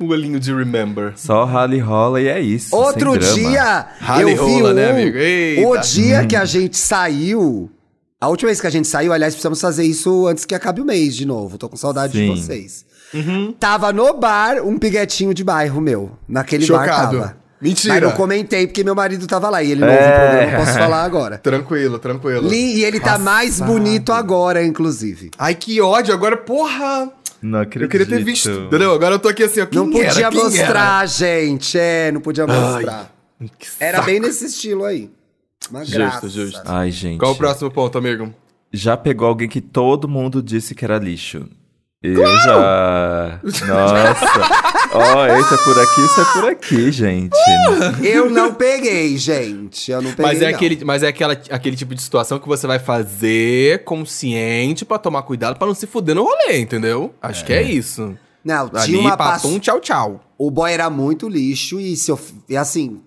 O 0.00 0.06
olhinho 0.10 0.40
de 0.40 0.52
remember. 0.52 1.12
Só 1.16 1.44
rally 1.44 1.78
rola 1.78 2.20
e 2.20 2.26
é 2.26 2.40
isso. 2.40 2.74
Outro 2.74 3.12
sem 3.12 3.20
drama. 3.20 3.50
dia, 3.50 3.86
Rally 4.00 4.22
eu 4.22 4.44
vi 4.44 4.52
rola, 4.52 4.70
um, 4.70 4.74
né, 4.74 4.90
amigo? 4.90 5.16
Eita. 5.16 5.68
o 5.68 5.76
dia 5.78 6.26
que 6.26 6.34
a 6.34 6.44
gente 6.44 6.76
saiu, 6.76 7.70
a 8.24 8.28
última 8.28 8.48
vez 8.48 8.60
que 8.60 8.66
a 8.66 8.70
gente 8.70 8.86
saiu, 8.86 9.12
aliás, 9.12 9.34
precisamos 9.34 9.60
fazer 9.60 9.84
isso 9.84 10.26
antes 10.28 10.44
que 10.44 10.54
acabe 10.54 10.80
o 10.80 10.84
mês 10.84 11.16
de 11.16 11.26
novo, 11.26 11.58
tô 11.58 11.68
com 11.68 11.76
saudade 11.76 12.16
Sim. 12.16 12.32
de 12.34 12.40
vocês. 12.40 12.84
Uhum. 13.12 13.52
Tava 13.58 13.92
no 13.92 14.14
bar 14.14 14.62
um 14.64 14.78
piguetinho 14.78 15.34
de 15.34 15.42
bairro 15.44 15.80
meu, 15.80 16.12
naquele 16.28 16.66
bar 16.66 16.84
Chocado. 16.86 17.18
tava. 17.18 17.36
Mentira. 17.60 17.94
Mas 17.94 18.02
não 18.02 18.12
comentei 18.12 18.66
porque 18.66 18.82
meu 18.82 18.94
marido 18.94 19.26
tava 19.26 19.48
lá 19.50 19.62
e 19.62 19.70
ele 19.72 19.80
não 19.82 19.88
ouve 19.88 20.02
É. 20.02 20.08
o 20.08 20.14
programa, 20.14 20.52
eu 20.52 20.58
posso 20.64 20.78
falar 20.78 21.02
agora. 21.04 21.38
Tranquilo, 21.42 21.98
tranquilo. 21.98 22.48
Li- 22.48 22.76
e 22.78 22.84
ele 22.84 22.98
tá 22.98 23.18
mais 23.18 23.60
bonito 23.60 24.12
agora, 24.12 24.64
inclusive. 24.64 25.30
Ai, 25.38 25.54
que 25.54 25.80
ódio. 25.80 26.12
Agora, 26.14 26.36
porra. 26.36 27.08
Não 27.40 27.60
acredito. 27.60 27.82
Eu 27.84 27.88
queria 27.88 28.06
ter 28.06 28.24
visto. 28.24 28.48
Entendeu? 28.50 28.92
Agora 28.92 29.14
eu 29.14 29.18
tô 29.18 29.28
aqui 29.28 29.44
assim, 29.44 29.60
ó. 29.60 29.66
Quem 29.66 29.78
Não 29.78 29.90
podia 29.90 30.08
era? 30.10 30.30
Quem 30.30 30.42
mostrar, 30.42 31.06
gente. 31.06 31.78
É, 31.78 32.10
não 32.12 32.20
podia 32.20 32.46
mostrar. 32.46 33.12
Era? 33.40 33.50
Que 33.58 33.66
Era 33.80 34.02
bem 34.02 34.18
nesse 34.20 34.46
estilo 34.46 34.84
aí. 34.84 35.10
Uma 35.70 35.84
Justo, 35.84 35.98
graça. 35.98 36.28
justo. 36.28 36.60
Ai, 36.64 36.90
gente. 36.90 37.18
Qual 37.18 37.32
o 37.32 37.36
próximo 37.36 37.70
ponto, 37.70 37.96
amigo? 37.98 38.32
Já 38.72 38.96
pegou 38.96 39.28
alguém 39.28 39.48
que 39.48 39.60
todo 39.60 40.08
mundo 40.08 40.42
disse 40.42 40.74
que 40.74 40.84
era 40.84 40.98
lixo. 40.98 41.46
Eu 42.02 42.26
já. 42.38 43.40
Nossa. 43.42 44.72
Ó, 44.94 45.26
esse 45.26 45.54
é 45.54 45.56
por 45.58 45.78
aqui, 45.78 46.00
isso 46.04 46.20
é 46.20 46.24
por 46.32 46.44
aqui, 46.50 46.92
gente. 46.92 47.36
Eu 48.02 48.28
não 48.28 48.52
peguei, 48.52 49.16
gente. 49.16 49.90
Eu 49.90 50.02
não 50.02 50.10
peguei. 50.10 50.26
Mas 50.26 50.42
é, 50.42 50.50
não. 50.50 50.54
aquele, 50.56 50.84
mas 50.84 51.02
é 51.02 51.08
aquela, 51.08 51.32
aquele 51.32 51.76
tipo 51.76 51.94
de 51.94 52.02
situação 52.02 52.38
que 52.38 52.48
você 52.48 52.66
vai 52.66 52.78
fazer 52.78 53.84
consciente 53.84 54.84
pra 54.84 54.98
tomar 54.98 55.22
cuidado 55.22 55.56
pra 55.56 55.66
não 55.66 55.74
se 55.74 55.86
fuder 55.86 56.14
no 56.14 56.24
rolê, 56.24 56.58
entendeu? 56.58 57.14
Acho 57.22 57.44
que 57.44 57.52
é 57.52 57.62
isso. 57.62 58.14
Não, 58.44 58.68
tinha 58.68 58.82
Ali, 58.82 58.96
uma 58.96 59.16
passo... 59.16 59.58
tchau, 59.60 59.80
tchau. 59.80 60.20
O 60.36 60.50
boy 60.50 60.72
era 60.72 60.90
muito 60.90 61.28
lixo 61.28 61.78
e 61.78 61.96
se 61.96 62.10
eu. 62.10 62.18
E 62.48 62.56
assim, 62.56 63.00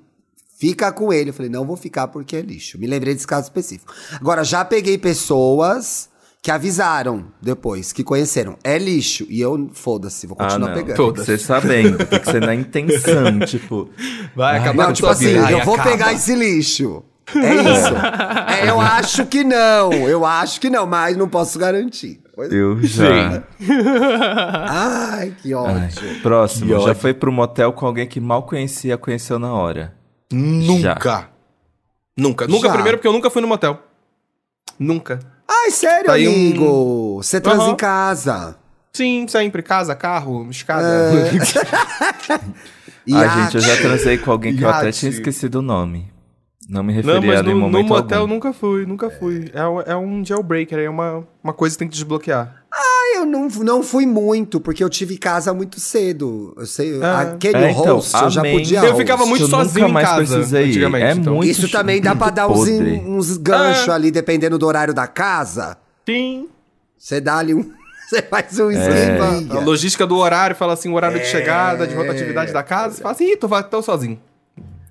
fica 0.59 0.91
com 0.91 1.11
ele. 1.13 1.29
Eu 1.29 1.33
falei, 1.33 1.49
não 1.51 1.65
vou 1.65 1.75
ficar 1.77 2.07
porque 2.07 2.35
é 2.35 2.41
lixo. 2.41 2.77
Me 2.79 2.87
lembrei 2.87 3.13
desse 3.13 3.27
caso 3.27 3.43
específico. 3.43 3.93
Agora, 4.13 4.43
já 4.43 4.63
peguei 4.65 4.97
pessoas 4.97 6.09
que 6.41 6.51
avisaram 6.51 7.25
depois, 7.41 7.91
que 7.91 8.03
conheceram. 8.03 8.55
É 8.63 8.77
lixo. 8.77 9.25
E 9.29 9.41
eu, 9.41 9.69
foda-se, 9.73 10.27
vou 10.27 10.37
Ah, 10.39 10.43
continuar 10.43 10.67
não. 10.69 10.75
pegando. 10.75 10.97
Tem 10.97 11.13
que 11.13 11.23
ser 11.25 11.39
sabendo, 11.39 12.05
tem 12.05 12.19
que 12.19 12.29
ser 12.31 12.41
na 12.41 12.53
intenção, 12.53 13.39
tipo. 13.47 13.89
Vai 14.35 14.57
acabar 14.59 14.75
Não, 14.83 14.85
com 14.87 14.93
tipo 14.93 15.07
assim. 15.07 15.37
Ai, 15.37 15.53
eu 15.55 15.65
vou 15.65 15.77
pegar 15.81 16.13
esse 16.13 16.35
lixo. 16.35 17.03
É 17.35 17.53
isso. 17.55 17.95
é, 18.67 18.69
eu 18.69 18.79
acho 18.79 19.25
que 19.25 19.43
não. 19.43 19.91
Eu 20.07 20.23
acho 20.23 20.61
que 20.61 20.69
não, 20.69 20.85
mas 20.85 21.17
não 21.17 21.27
posso 21.27 21.57
garantir. 21.57 22.21
Eu 22.51 22.79
já. 22.83 23.43
Ai, 24.67 25.33
que 25.41 25.53
ódio. 25.53 25.75
Ai, 26.09 26.15
próximo, 26.21 26.65
Que 26.67 26.71
já 26.73 26.79
ódio. 26.79 26.95
foi 26.95 27.13
pro 27.13 27.31
motel 27.31 27.73
com 27.73 27.85
alguém 27.87 28.05
que 28.05 28.19
mal 28.19 28.43
conhecia, 28.43 28.97
conheceu 28.97 29.39
na 29.39 29.51
hora. 29.53 29.94
Nunca. 30.31 31.29
Nunca. 32.17 32.47
Nunca, 32.47 32.67
Já. 32.67 32.73
primeiro 32.73 32.97
porque 32.97 33.07
eu 33.07 33.13
nunca 33.13 33.29
fui 33.29 33.41
no 33.41 33.47
motel. 33.47 33.79
Nunca. 34.79 35.19
Ai, 35.47 35.71
sério, 35.71 36.05
Tá 36.05 36.13
aí 36.13 36.27
um- 36.27 36.31
amigo. 36.31 37.15
Você 37.21 37.39
transa 37.39 37.63
Aham. 37.63 37.71
em 37.71 37.75
casa. 37.75 38.58
Sim, 38.93 39.27
sempre. 39.27 39.62
Casa, 39.62 39.93
carro, 39.95 40.50
escada. 40.50 40.85
Ai, 43.13 43.25
a- 43.25 43.43
gente, 43.43 43.56
eu 43.56 43.62
já 43.62 43.75
transei 43.77 44.17
com 44.17 44.31
alguém 44.31 44.56
que 44.56 44.63
eu 44.63 44.69
até 44.69 44.91
tinha 44.91 45.10
esquecido 45.12 45.60
o 45.60 45.62
nome. 45.62 46.12
Não 46.67 46.81
me 46.81 46.93
Não, 46.93 46.97
referia 47.13 47.21
mas 47.31 47.39
a 47.39 47.43
nenhum 47.43 47.56
no, 47.60 47.65
no 47.65 47.71
momento 47.73 47.89
motel 47.89 48.21
algum. 48.21 48.33
nunca 48.33 48.52
fui, 48.52 48.85
nunca 48.87 49.10
fui. 49.12 49.52
É, 49.54 49.67
um- 49.67 49.81
é 49.81 49.95
um 49.95 50.25
jailbreaker, 50.25 50.79
é 50.79 50.89
uma, 50.89 51.23
uma 51.43 51.54
coisa 51.54 51.75
que 51.75 51.79
tem 51.79 51.87
que 51.87 51.93
desbloquear. 51.93 52.64
Ah, 52.78 53.15
eu 53.15 53.26
não, 53.26 53.48
não 53.48 53.82
fui 53.82 54.06
muito, 54.06 54.60
porque 54.60 54.84
eu 54.84 54.90
tive 54.90 55.17
casa 55.17 55.54
muito 55.54 55.80
cedo. 55.80 56.54
Eu 56.58 56.65
sei, 56.65 57.02
aquele 57.02 57.58
É, 57.58 57.71
então, 57.71 57.96
host 57.96 58.13
eu 58.21 58.30
já 58.30 58.42
amém. 58.42 58.58
podia. 58.58 58.80
Eu 58.80 58.84
host. 58.88 58.98
ficava 58.98 59.26
muito 59.26 59.44
eu 59.44 59.48
sozinho 59.48 59.88
nunca 59.88 59.90
em 59.90 59.94
mais 59.94 60.08
casa, 60.10 60.36
precisei. 60.36 60.65
antigamente, 60.69 61.06
É 61.06 61.12
então. 61.13 61.36
muito 61.36 61.50
Isso 61.50 61.69
também 61.71 62.02
dá 62.02 62.13
pra 62.13 62.30
dar 62.30 62.50
uns, 62.50 62.67
uns 62.67 63.38
ganchos 63.38 63.88
É. 63.88 63.92
ali, 63.92 64.12
dependendo 64.12 64.58
do 64.58 64.65
horário 64.67 64.94
da 64.94 65.08
casa. 65.08 65.78
Sim. 66.06 66.50
Você 66.98 67.21
dá 67.21 67.38
ali 67.38 67.54
um. 67.54 67.63
Você 68.10 68.21
faz 68.21 68.60
um 68.60 68.67
A 68.67 68.73
esquema. 68.73 69.60
logística 69.62 70.06
do 70.06 70.17
horário, 70.17 70.56
fala 70.56 70.73
assim, 70.73 70.90
o 70.90 70.94
horário 70.94 71.19
de 71.19 71.26
chegada, 71.26 71.88
de 71.88 71.96
rotatividade 71.96 72.52
da 72.54 72.62
casa, 72.62 72.96
você 72.96 73.02
fala 73.02 73.15
assim, 73.15 73.32
ih, 73.32 73.38
tô, 73.38 73.48
va- 73.48 73.63
tô 73.63 73.82
sozinho. 73.82 74.19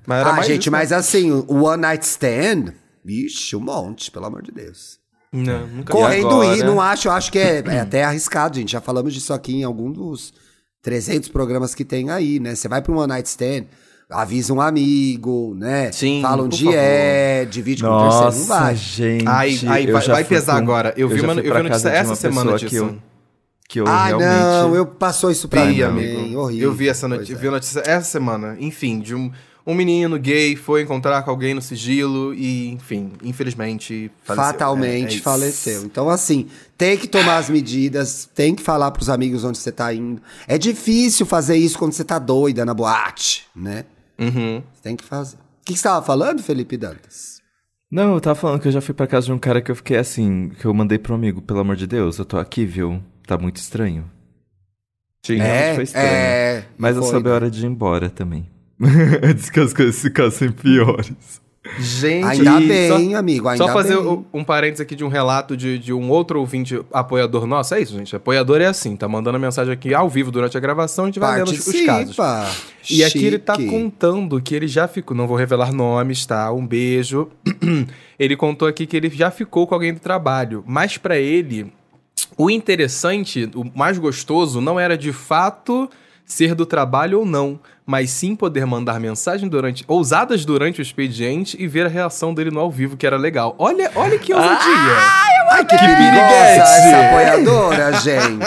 Mas 0.05 0.21
era 0.21 0.31
Ah, 0.31 0.33
mais 0.33 0.47
gente, 0.47 0.63
isso, 0.63 0.71
mas 0.73 0.91
né? 0.91 0.97
assim, 0.97 1.31
o 1.31 1.63
One 1.65 1.81
Night 1.83 2.05
Stand. 2.05 2.73
Vixe, 3.05 3.55
um 3.55 3.61
monte, 3.61 4.11
pelo 4.11 4.27
amor 4.27 4.43
de 4.43 4.51
Deus. 4.51 4.99
Não, 5.37 5.67
nunca 5.67 5.93
Correndo 5.93 6.29
agora? 6.29 6.57
ir, 6.57 6.65
não 6.65 6.81
acho, 6.81 7.09
eu 7.09 7.13
acho 7.13 7.33
que 7.33 7.39
é, 7.39 7.63
é 7.67 7.81
até 7.81 8.05
arriscado, 8.05 8.57
gente. 8.57 8.71
Já 8.73 8.81
falamos 8.81 9.13
disso 9.13 9.33
aqui 9.33 9.57
em 9.57 9.65
algum 9.65 9.91
dos 9.91 10.33
300 10.83 11.29
programas 11.31 11.75
que 11.75 11.85
tem 11.85 12.11
aí, 12.11 12.39
né? 12.39 12.55
Você 12.55 12.69
vai 12.69 12.81
pra 12.81 12.93
um 12.93 12.99
One 12.99 13.09
Night 13.09 13.29
Stand, 13.29 13.65
avisa 14.09 14.53
um 14.53 14.61
amigo, 14.61 15.55
né? 15.57 15.91
Sim, 15.91 16.21
Fala 16.23 16.43
onde 16.45 16.65
favor. 16.65 16.79
é, 16.79 17.45
divide 17.47 17.83
com 17.83 17.89
o 17.89 18.03
terceiro, 18.03 18.25
não 18.31 18.39
Nossa, 18.39 18.61
vai. 18.61 18.77
gente. 18.77 19.27
Ai, 19.27 19.59
eu 19.89 19.93
vai, 19.93 20.07
vai 20.07 20.25
pesar 20.25 20.53
com- 20.53 20.59
agora. 20.59 20.95
Eu, 20.97 21.09
vi 21.09 21.19
já 21.19 21.23
uma, 21.25 21.41
eu 21.41 21.55
vi 21.55 21.63
notícia 21.63 21.89
essa 21.89 22.15
semana 22.15 22.57
disso. 22.57 22.69
Que 22.71 22.77
eu, 22.77 22.97
que 23.69 23.81
eu 23.81 23.89
Ah, 23.89 24.07
realmente... 24.07 24.29
não, 24.31 24.77
eu 24.77 24.87
passou 24.87 25.31
isso 25.31 25.49
pra 25.49 25.65
Vi, 25.65 25.73
mim, 25.77 25.83
amigo. 25.83 26.39
horrível. 26.39 26.69
Eu 26.69 26.75
vi 26.75 26.89
essa 26.89 27.09
notícia, 27.09 27.33
é. 27.33 27.37
vi 27.37 27.49
a 27.49 27.51
notícia 27.51 27.83
essa 27.85 28.05
semana. 28.09 28.57
Enfim, 28.61 29.01
de 29.01 29.15
um, 29.15 29.33
um 29.67 29.75
menino 29.75 30.19
gay 30.19 30.57
foi 30.57 30.83
encontrar 30.83 31.23
com 31.23 31.31
alguém 31.31 31.55
no 31.55 31.63
sigilo 31.63 32.35
e, 32.35 32.69
enfim, 32.73 33.13
infelizmente 33.23 34.11
faleceu. 34.23 34.45
Fatalmente 34.53 35.15
É- 35.17 35.19
é 35.19 35.23
faleceu. 35.23 35.85
Então, 35.85 36.09
assim, 36.11 36.49
tem 36.77 36.97
que 36.99 37.07
tomar 37.09 37.39
as 37.39 37.49
medidas, 37.49 38.29
tem 38.35 38.55
que 38.55 38.63
falar 38.63 38.91
pros 38.91 39.09
amigos 39.09 39.43
onde 39.45 39.57
você 39.59 39.73
tá 39.73 39.93
indo. 39.95 40.21
É 40.47 40.59
difícil 40.59 41.25
fazer 41.25 41.57
isso 41.57 41.79
quando 41.79 41.93
você 41.93 42.05
tá 42.05 42.19
doida 42.19 42.65
na 42.65 42.75
boate, 42.75 43.47
né? 43.57 43.85
Uhum. 44.19 44.63
Você 44.73 44.83
tem 44.83 44.97
que 44.97 45.05
fazer. 45.05 45.37
O 45.37 45.65
que, 45.65 45.73
que 45.73 45.79
você 45.79 45.85
tava 45.85 46.05
falando, 46.05 46.43
Felipe 46.43 46.77
Dantas? 46.77 47.41
Não, 47.91 48.15
eu 48.15 48.21
tava 48.21 48.35
falando 48.35 48.61
que 48.61 48.69
eu 48.69 48.73
já 48.73 48.81
fui 48.81 48.93
pra 48.93 49.07
casa 49.07 49.27
de 49.27 49.33
um 49.33 49.39
cara 49.39 49.63
que 49.63 49.71
eu 49.71 49.77
fiquei 49.77 49.97
assim, 49.97 50.51
que 50.61 50.65
eu 50.67 50.75
mandei 50.75 50.99
pro 50.99 51.15
amigo, 51.15 51.41
pelo 51.41 51.61
amor 51.61 51.77
de 51.77 51.87
Deus, 51.87 52.19
eu 52.19 52.25
tô 52.25 52.37
aqui, 52.39 52.67
viu? 52.67 53.01
Tá 53.27 53.39
muito 53.39 53.57
estranho. 53.57 54.11
Sim, 55.25 55.37
realmente 55.37 55.75
foi 55.77 55.85
estranho. 55.85 56.07
é, 56.07 56.65
Mas 56.77 56.97
eu 56.97 57.03
foi, 57.03 57.11
soube 57.13 57.31
a 57.31 57.33
hora 57.35 57.51
de 57.51 57.63
ir 57.65 57.67
embora 57.67 58.11
também. 58.11 58.47
Antes 59.23 59.51
que 59.51 59.61
as 59.61 59.73
coisas 59.73 60.01
ficassem 60.01 60.51
piores. 60.51 61.43
Gente, 61.79 62.27
Ainda 62.27 62.61
e 62.61 62.69
bem, 62.69 63.15
amigo, 63.15 63.49
ainda 63.49 63.67
Só 63.67 63.73
fazer 63.73 63.97
bem. 63.97 64.27
um 64.35 64.45
parênteses 64.45 64.83
aqui 64.83 64.95
de 64.95 65.03
um 65.03 65.09
relato 65.09 65.57
de, 65.57 65.79
de 65.79 65.95
um 65.95 66.11
outro 66.11 66.39
ouvinte 66.39 66.79
apoiador 66.93 67.47
nosso. 67.47 67.75
É 67.75 67.81
isso, 67.81 67.97
gente. 67.97 68.15
Apoiador 68.15 68.61
é 68.61 68.67
assim, 68.67 68.95
tá 68.97 69.09
mandando 69.09 69.39
a 69.39 69.41
mensagem 69.41 69.73
aqui 69.73 69.95
ao 69.95 70.09
vivo 70.09 70.31
durante 70.31 70.59
a 70.59 70.61
gravação, 70.61 71.05
a 71.05 71.09
gente 71.09 71.19
vai 71.19 71.39
lendo 71.39 71.49
os, 71.49 71.67
os 71.67 71.81
casos. 71.81 72.17
Participa. 72.17 72.75
E 72.91 73.03
aqui 73.03 73.25
ele 73.25 73.39
tá 73.39 73.55
Chique. 73.55 73.71
contando 73.71 74.41
que 74.43 74.55
ele 74.55 74.69
já 74.69 74.87
ficou. 74.87 75.17
Não 75.17 75.27
vou 75.27 75.39
revelar 75.39 75.73
nomes, 75.73 76.27
tá? 76.27 76.53
Um 76.53 76.67
beijo. 76.67 77.31
ele 78.19 78.37
contou 78.37 78.69
aqui 78.69 78.87
que 78.87 78.97
ele 78.97 79.09
já 79.09 79.31
ficou 79.31 79.67
com 79.67 79.75
alguém 79.75 79.95
do 79.95 80.01
trabalho. 80.01 80.63
Mas 80.67 80.99
pra 80.99 81.17
ele, 81.17 81.73
o 82.37 82.51
interessante, 82.51 83.49
o 83.55 83.65
mais 83.75 83.97
gostoso, 83.97 84.61
não 84.61 84.79
era 84.79 84.99
de 84.99 85.15
fato 85.15 85.89
ser 86.25 86.55
do 86.55 86.65
trabalho 86.65 87.21
ou 87.21 87.27
não, 87.27 87.61
mas 87.87 88.11
sim 88.11 88.35
poder 88.35 88.65
mandar 88.67 88.99
mensagem 88.99 89.49
durante, 89.49 89.85
ousadas 89.87 90.45
durante 90.45 90.81
o 90.81 90.83
expediente 90.83 91.57
e 91.61 91.67
ver 91.69 91.85
a 91.87 91.89
reação 91.89 92.33
dele 92.33 92.51
no 92.51 92.61
ao 92.61 92.71
vivo, 92.71 92.97
que 92.97 93.07
era 93.07 93.17
legal. 93.17 93.55
Olha, 93.59 93.91
olha 93.95 94.19
que 94.19 94.33
ousadia. 94.33 94.57
Ai, 95.51 95.65
que, 95.67 95.77
Que 95.77 95.79
perigosa 95.79 95.97
piriguete. 95.99 96.61
essa 96.61 97.07
apoiadora, 97.07 97.93
gente. 98.01 98.47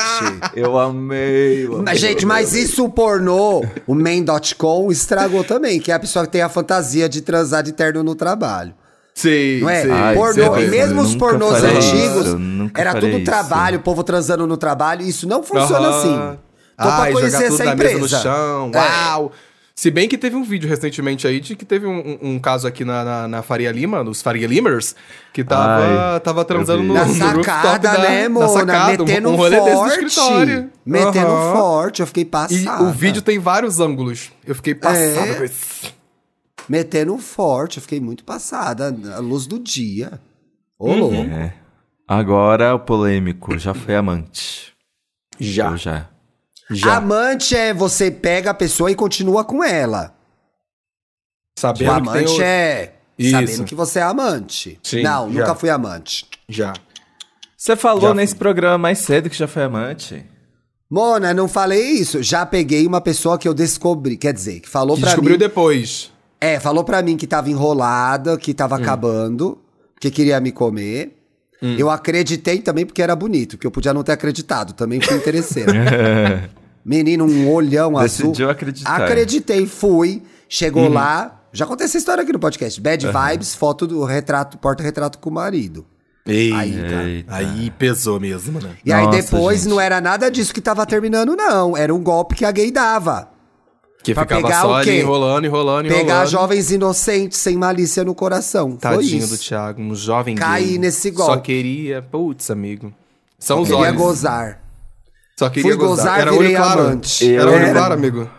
Eu 0.56 0.78
amei, 0.80 1.66
eu 1.68 1.84
Mas, 1.84 2.00
gente, 2.00 2.26
mas 2.26 2.54
isso 2.54 2.84
o 2.84 2.90
pornô, 2.90 3.64
o 3.86 3.94
main.com, 3.94 4.92
estragou 4.92 5.44
também, 5.44 5.80
que 5.80 5.92
é 5.92 5.96
a 5.96 6.00
pessoa 6.00 6.26
que 6.26 6.32
tem 6.32 6.42
a 6.42 6.50
fantasia 6.50 7.08
de 7.08 7.22
transar 7.22 7.62
de 7.64 7.72
terno 7.74 8.04
no 8.04 8.16
trabalho. 8.16 8.74
Sim, 9.14 9.62
Não 9.62 9.70
é? 9.70 9.82
sim. 9.82 9.92
Ai, 9.92 10.16
pornô, 10.16 10.58
e 10.58 10.68
mesmo 10.68 11.00
eu 11.02 11.04
os 11.04 11.16
pornôs 11.16 11.64
antigos, 11.64 12.28
isso, 12.28 12.38
eu 12.38 12.72
era 12.76 12.94
tudo 12.94 13.08
isso. 13.18 13.24
trabalho, 13.24 13.78
o 13.80 13.82
povo 13.82 14.04
transando 14.04 14.46
no 14.46 14.58
trabalho, 14.58 15.02
isso 15.04 15.28
não 15.28 15.42
funciona 15.44 15.90
assim. 15.90 16.38
Tô 16.78 16.84
pra 16.84 16.96
Ai, 17.04 17.12
conhecer 17.12 17.32
jogar 17.32 17.44
tudo 17.48 17.54
essa 17.56 17.66
na 17.66 17.74
empresa. 17.74 18.00
mesa 18.00 18.18
no 18.18 18.24
chão. 18.24 18.72
É. 18.74 18.78
Uau! 18.78 19.32
Se 19.76 19.92
bem 19.92 20.10
que 20.10 20.18
teve 20.18 20.36
um 20.36 20.44
vídeo 20.44 20.68
recentemente 20.68 21.28
aí 21.28 21.40
de 21.40 21.56
que 21.56 21.64
teve 21.64 21.86
um, 21.86 22.00
um- 22.00 22.18
um 22.32 22.40
caso 22.40 22.68
aqui 22.68 22.84
na, 22.84 23.04
na, 23.04 23.28
na 23.28 23.42
Faria 23.44 23.72
Lima, 23.72 24.04
nos 24.04 24.24
Faria 24.24 24.48
Limers, 24.48 24.96
que 25.32 25.44
tava, 25.44 26.14
Ai, 26.16 26.20
tava 26.22 26.44
transando 26.44 26.82
no. 26.82 26.96
Na 26.96 27.06
no 27.06 27.14
rooftop 27.14 27.44
sacada, 27.46 27.90
da, 27.92 27.98
né, 28.00 28.24
na 28.24 28.30
Mona? 28.30 28.48
sacada, 28.48 29.04
um- 29.04 29.06
Metendo 29.06 29.30
um 29.30 29.34
um 29.34 29.36
rolê 29.36 29.60
desse 29.60 29.72
forte. 29.76 30.06
escritório. 30.06 30.72
Metendo 30.84 31.28
Aham. 31.28 31.54
forte, 31.54 32.00
eu 32.00 32.08
fiquei 32.08 32.24
E 32.24 32.26
passada. 32.26 32.84
o 32.84 32.92
vídeo 32.92 33.22
tem 33.22 33.38
vários 33.38 33.80
ângulos. 33.80 34.32
Eu 34.46 34.56
fiquei 34.56 34.74
passada 34.74 35.28
É? 35.28 35.34
com 35.36 35.44
isso. 35.44 35.94
Metendo 36.68 37.16
forte, 37.20 37.78
eu 37.78 37.82
fiquei 37.84 38.00
muito 38.00 38.24
passada. 38.24 38.88
A 39.16 39.20
luz 39.20 39.46
do 39.46 39.60
dia. 39.60 40.20
Ô, 40.80 40.90
Uhum. 40.90 40.98
louco. 41.00 41.16
É. 41.32 41.54
Agora 42.08 42.74
o 42.74 42.80
polêmico, 42.80 43.58
já 43.60 43.74
foi 43.76 43.96
amante. 43.96 44.74
Já. 45.40 45.70
Eu 45.72 45.78
já. 45.78 46.08
Já. 46.70 46.98
Amante 46.98 47.56
é 47.56 47.74
você 47.74 48.12
pega 48.12 48.52
a 48.52 48.54
pessoa 48.54 48.92
e 48.92 48.96
continua 48.96 49.44
com 49.46 49.64
ela. 49.64 50.14
O 51.58 51.62
Sabendo 51.62 51.78
que 51.78 52.02
tem 52.12 52.12
amante 52.22 52.32
o... 52.34 52.42
é 52.44 52.94
Isso. 53.18 53.32
sabendo 53.32 53.64
que 53.66 53.76
você 53.76 54.00
é 54.00 54.04
amante. 54.04 54.80
Sim, 54.84 55.02
Não, 55.02 55.32
já. 55.32 55.40
nunca 55.40 55.56
fui 55.56 55.70
amante. 55.70 56.28
Já. 56.48 56.74
Você 57.56 57.76
falou 57.76 58.10
Já 58.10 58.14
nesse 58.14 58.36
programa 58.36 58.78
mais 58.78 59.00
cedo 59.00 59.30
que 59.30 59.36
já 59.38 59.48
foi 59.48 59.64
amante? 59.64 60.24
Mona, 60.90 61.34
não 61.34 61.48
falei 61.48 61.82
isso. 61.92 62.22
Já 62.22 62.46
peguei 62.46 62.86
uma 62.86 63.02
pessoa 63.02 63.38
que 63.38 63.48
eu 63.48 63.54
descobri. 63.54 64.16
Quer 64.16 64.34
dizer, 64.34 64.60
que 64.62 64.70
falou 64.70 64.96
Que 64.96 65.02
pra 65.02 65.10
descobriu 65.12 65.34
mim. 65.34 65.40
depois. 65.40 66.12
É, 66.40 66.60
falou 66.60 66.84
pra 66.84 67.02
mim 67.02 67.18
que 67.18 67.26
tava 67.26 67.50
enrolada, 67.50 68.38
que 68.38 68.52
Hum. 68.52 68.56
tava 68.56 68.76
acabando, 68.78 69.58
que 70.00 70.12
queria 70.12 70.40
me 70.40 70.52
comer. 70.52 71.17
Hum. 71.62 71.76
Eu 71.78 71.90
acreditei 71.90 72.60
também 72.60 72.86
porque 72.86 73.02
era 73.02 73.16
bonito, 73.16 73.58
que 73.58 73.66
eu 73.66 73.72
podia 73.72 73.94
não 73.94 74.04
ter 74.04 74.12
acreditado. 74.12 74.74
Também 74.74 75.02
fui 75.02 75.16
interesseiro. 75.18 75.72
Menino, 76.86 77.26
um 77.26 77.52
olhão 77.52 77.98
azul. 77.98 78.28
Decidiu 78.28 78.50
acreditar. 78.50 79.02
Acreditei, 79.04 79.66
fui. 79.66 80.24
Chegou 80.48 80.84
Uhum. 80.84 80.94
lá. 80.94 81.42
Já 81.52 81.66
contei 81.66 81.86
essa 81.86 81.98
história 81.98 82.22
aqui 82.24 82.32
no 82.32 82.40
podcast. 82.40 82.80
Bad 82.80 83.06
vibes, 83.08 83.56
foto 83.56 83.88
do 83.88 84.04
retrato, 84.06 84.58
porta-retrato 84.58 85.18
com 85.18 85.30
o 85.30 85.34
marido. 85.34 85.86
Ei, 86.26 86.52
Aí. 86.54 86.76
Eita. 86.78 87.36
aí 87.36 87.72
pesou 87.72 88.20
mesmo, 88.20 88.60
né? 88.62 88.72
E 88.86 88.92
aí 88.92 89.06
Nossa, 89.06 89.22
depois 89.22 89.62
gente. 89.62 89.70
não 89.70 89.80
era 89.80 90.02
nada 90.02 90.30
disso 90.30 90.54
que 90.54 90.60
tava 90.60 90.86
terminando, 90.86 91.36
não. 91.38 91.76
Era 91.76 91.94
um 91.96 92.04
golpe 92.04 92.36
que 92.36 92.44
a 92.46 92.52
gay 92.52 92.70
dava. 92.70 93.30
Que 94.08 94.14
Pra 94.14 94.24
ficava 94.24 94.42
pegar 94.42 94.62
só 94.62 94.70
o 94.72 94.74
ali 94.76 94.86
quê? 94.86 95.02
enrolando, 95.02 95.46
enrolando, 95.46 95.86
enrolando. 95.88 96.06
Pegar 96.06 96.26
jovens 96.26 96.72
inocentes, 96.72 97.38
sem 97.40 97.58
malícia 97.58 98.06
no 98.06 98.16
coração. 98.16 98.78
Tadinho 98.78 99.28
do 99.28 99.38
Thiago, 99.38 99.82
um 99.82 99.94
jovem 99.94 100.34
Caí 100.36 100.66
gay. 100.66 100.78
nesse 100.78 101.12
Só 101.14 101.26
golpe. 101.26 101.42
queria... 101.44 102.02
Putz, 102.02 102.50
amigo. 102.50 102.94
São 103.38 103.60
os 103.62 103.68
Queria 103.68 103.84
olhos. 103.84 104.02
gozar. 104.02 104.62
Só 105.38 105.50
queria 105.50 105.72
Fui 105.72 105.78
gozar, 105.86 106.22
Era 106.22 106.32
virei 106.32 106.48
olho 106.48 106.56
claro. 106.56 106.82
amante. 106.82 107.36
Era 107.36 107.52
olho 107.52 107.56
Era. 107.66 107.74
claro, 107.74 107.94
amigo. 107.96 108.30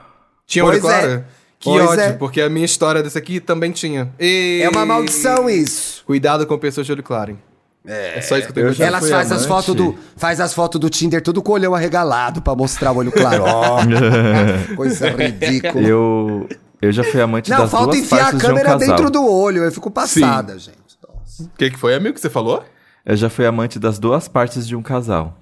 Tinha 0.46 0.64
Pois 0.64 0.82
olho 0.82 0.90
é. 0.90 1.00
claro? 1.00 1.24
Que 1.60 1.68
Pois 1.70 1.86
ódio, 1.90 2.00
é. 2.02 2.12
porque 2.12 2.40
a 2.40 2.48
minha 2.48 2.64
história 2.64 3.02
desse 3.02 3.18
aqui 3.18 3.38
também 3.38 3.70
tinha. 3.70 4.10
Ei. 4.18 4.62
É 4.62 4.70
uma 4.70 4.86
maldição 4.86 5.50
isso. 5.50 6.02
Cuidado 6.06 6.46
com 6.46 6.56
pessoas 6.56 6.86
de 6.86 6.92
olho 6.92 7.02
claro, 7.02 7.32
hein? 7.32 7.38
É, 7.86 8.20
só 8.20 8.36
isso 8.36 8.46
que 8.46 8.58
eu 8.58 8.72
tenho 8.72 8.82
eu. 8.82 8.86
Elas 8.86 9.08
fazem 9.08 9.36
as 9.36 9.46
fotos 9.46 9.74
do, 9.74 9.98
faz 10.16 10.40
as 10.40 10.52
fotos 10.52 10.80
do 10.80 10.90
Tinder 10.90 11.22
tudo 11.22 11.42
com 11.42 11.52
o 11.52 11.54
olhão 11.54 11.74
arregalado 11.74 12.42
pra 12.42 12.54
mostrar 12.54 12.92
o 12.92 12.96
olho 12.98 13.10
claro. 13.10 13.44
Coisa 14.76 15.10
ridícula. 15.10 15.82
Eu, 15.82 16.48
eu 16.82 16.92
já 16.92 17.02
fui 17.02 17.20
amante 17.20 17.50
Não, 17.50 17.58
das 17.58 17.70
falta 17.70 17.92
duas 17.92 17.98
enfiar 17.98 18.18
a 18.18 18.22
partes 18.24 18.40
de 18.40 18.46
um 18.46 18.48
câmera 18.48 18.76
dentro 18.76 19.10
do 19.10 19.26
olho. 19.26 19.64
Eu 19.64 19.72
fico 19.72 19.90
passada, 19.90 20.58
gente. 20.58 20.76
Nossa. 21.06 21.44
O 21.44 21.50
que, 21.56 21.70
que 21.70 21.78
foi, 21.78 21.94
amigo, 21.94 22.14
que 22.14 22.20
você 22.20 22.30
falou? 22.30 22.62
Eu 23.06 23.16
já 23.16 23.30
fui 23.30 23.46
amante 23.46 23.78
das 23.78 23.98
duas 23.98 24.28
partes 24.28 24.68
de 24.68 24.76
um 24.76 24.82
casal. 24.82 25.34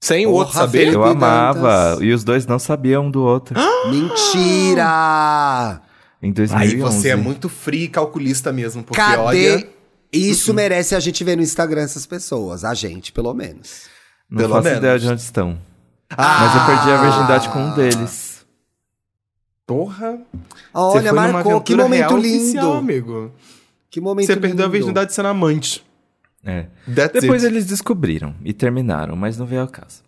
Sem 0.00 0.26
o 0.26 0.30
Porra, 0.30 0.44
outro 0.44 0.54
saber? 0.54 0.92
Eu 0.92 1.02
amava, 1.04 1.98
e 2.00 2.12
os 2.12 2.24
dois 2.24 2.46
não 2.46 2.58
sabiam 2.58 3.06
um 3.06 3.10
do 3.10 3.22
outro. 3.22 3.58
Mentira! 3.90 5.80
Em 6.22 6.32
2011. 6.32 6.74
Aí 6.74 6.80
você 6.80 7.08
é 7.10 7.16
muito 7.16 7.48
frio 7.48 7.84
e 7.84 7.88
calculista 7.88 8.52
mesmo, 8.52 8.82
porque 8.82 9.00
Cadê? 9.00 9.18
olha... 9.18 9.73
Isso 10.14 10.54
merece 10.54 10.94
a 10.94 11.00
gente 11.00 11.22
ver 11.24 11.36
no 11.36 11.42
Instagram 11.42 11.82
essas 11.82 12.06
pessoas. 12.06 12.64
A 12.64 12.72
gente, 12.74 13.12
pelo 13.12 13.32
menos. 13.34 13.82
Não 14.30 14.38
pelo 14.38 14.54
faço 14.54 14.64
menos. 14.64 14.78
ideia 14.78 14.98
de 14.98 15.08
onde 15.08 15.20
estão. 15.22 15.58
Ah! 16.10 16.38
Mas 16.40 16.54
eu 16.56 16.66
perdi 16.76 16.90
a 16.92 17.02
virgindade 17.02 17.48
com 17.48 17.58
um 17.58 17.74
deles. 17.74 18.46
Porra. 19.66 20.18
Olha, 20.72 21.12
marcou. 21.12 21.60
Que 21.60 21.74
momento 21.74 22.08
real 22.08 22.18
lindo. 22.18 22.42
oficial, 22.42 22.72
amigo. 22.74 23.32
Que 23.90 24.00
momento 24.00 24.26
Você 24.26 24.36
perdeu 24.36 24.64
a 24.64 24.68
lindo. 24.68 24.70
virgindade 24.72 25.12
sendo 25.14 25.28
amante. 25.28 25.84
É. 26.44 26.66
That's 26.94 27.20
Depois 27.22 27.42
it. 27.42 27.54
eles 27.54 27.64
descobriram 27.66 28.34
e 28.44 28.52
terminaram, 28.52 29.16
mas 29.16 29.38
não 29.38 29.46
veio 29.46 29.62
ao 29.62 29.68
caso. 29.68 30.02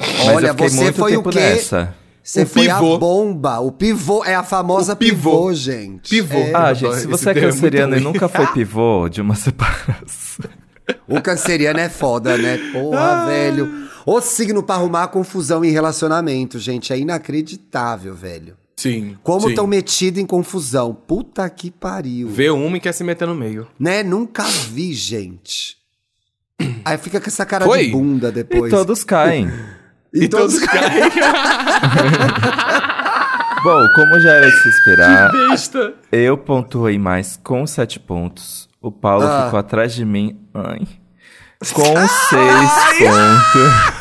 Mas 0.00 0.28
Olha, 0.28 0.52
você 0.52 0.82
muito 0.82 0.98
foi 0.98 1.16
o 1.16 1.22
quê? 1.22 1.38
nessa. 1.38 1.94
Você 2.26 2.42
O 2.42 2.46
foi 2.46 2.62
pivô. 2.66 2.94
a 2.94 2.98
bomba. 2.98 3.60
O 3.60 3.70
pivô 3.70 4.24
é 4.24 4.34
a 4.34 4.42
famosa 4.42 4.96
pivô. 4.96 5.30
pivô, 5.30 5.54
gente. 5.54 6.10
Pivô. 6.10 6.36
É. 6.38 6.52
Ah, 6.54 6.74
gente, 6.74 6.92
se 6.94 6.98
Esse 6.98 7.06
você 7.06 7.30
é 7.30 7.34
termo 7.34 7.48
é 7.48 7.52
muito 7.52 7.54
canceriano 7.60 7.92
e 7.94 7.98
ruim. 8.00 8.04
nunca 8.12 8.28
foi 8.28 8.46
pivô 8.48 9.08
de 9.08 9.20
uma 9.20 9.34
separação. 9.36 10.44
O 11.08 11.20
canceriano 11.22 11.78
é 11.78 11.88
foda, 11.88 12.36
né? 12.36 12.58
Porra, 12.72 13.22
Ah. 13.22 13.26
velho. 13.26 13.86
O 14.04 14.20
signo 14.20 14.62
pra 14.62 14.74
arrumar 14.74 15.06
confusão 15.08 15.64
em 15.64 15.70
relacionamento, 15.70 16.58
gente. 16.58 16.92
É 16.92 16.98
inacreditável, 16.98 18.14
velho. 18.14 18.56
Sim. 18.76 19.16
Como 19.22 19.48
sim. 19.48 19.54
tão 19.54 19.66
metido 19.66 20.18
em 20.18 20.26
confusão. 20.26 20.92
Puta 20.94 21.48
que 21.48 21.70
pariu. 21.70 22.28
Vê 22.28 22.50
uma 22.50 22.76
e 22.76 22.80
quer 22.80 22.92
se 22.92 23.02
meter 23.04 23.26
no 23.26 23.34
meio. 23.34 23.66
Né? 23.78 24.02
Nunca 24.02 24.42
vi, 24.42 24.92
gente. 24.92 25.76
Aí 26.84 26.98
fica 26.98 27.20
com 27.20 27.26
essa 27.28 27.44
cara 27.46 27.64
Foi? 27.64 27.86
de 27.86 27.90
bunda 27.92 28.28
E 28.28 28.32
depois. 28.32 28.70
todos 28.70 29.02
caem. 29.04 29.50
E 30.24 30.28
todos 30.28 30.58
caem. 30.60 31.02
Bom, 33.62 33.84
como 33.94 34.20
já 34.20 34.30
era 34.32 34.46
de 34.50 34.56
se 34.62 34.68
esperar, 34.68 35.30
eu 36.12 36.36
pontuei 36.38 36.98
mais 36.98 37.38
com 37.42 37.66
sete 37.66 37.98
pontos. 37.98 38.68
O 38.80 38.92
Paulo 38.92 39.26
Ah. 39.26 39.44
ficou 39.46 39.58
atrás 39.58 39.92
de 39.94 40.04
mim. 40.04 40.38
Ai. 40.54 40.86
com 41.72 41.96
seis 42.06 42.70
pontos. 42.98 43.95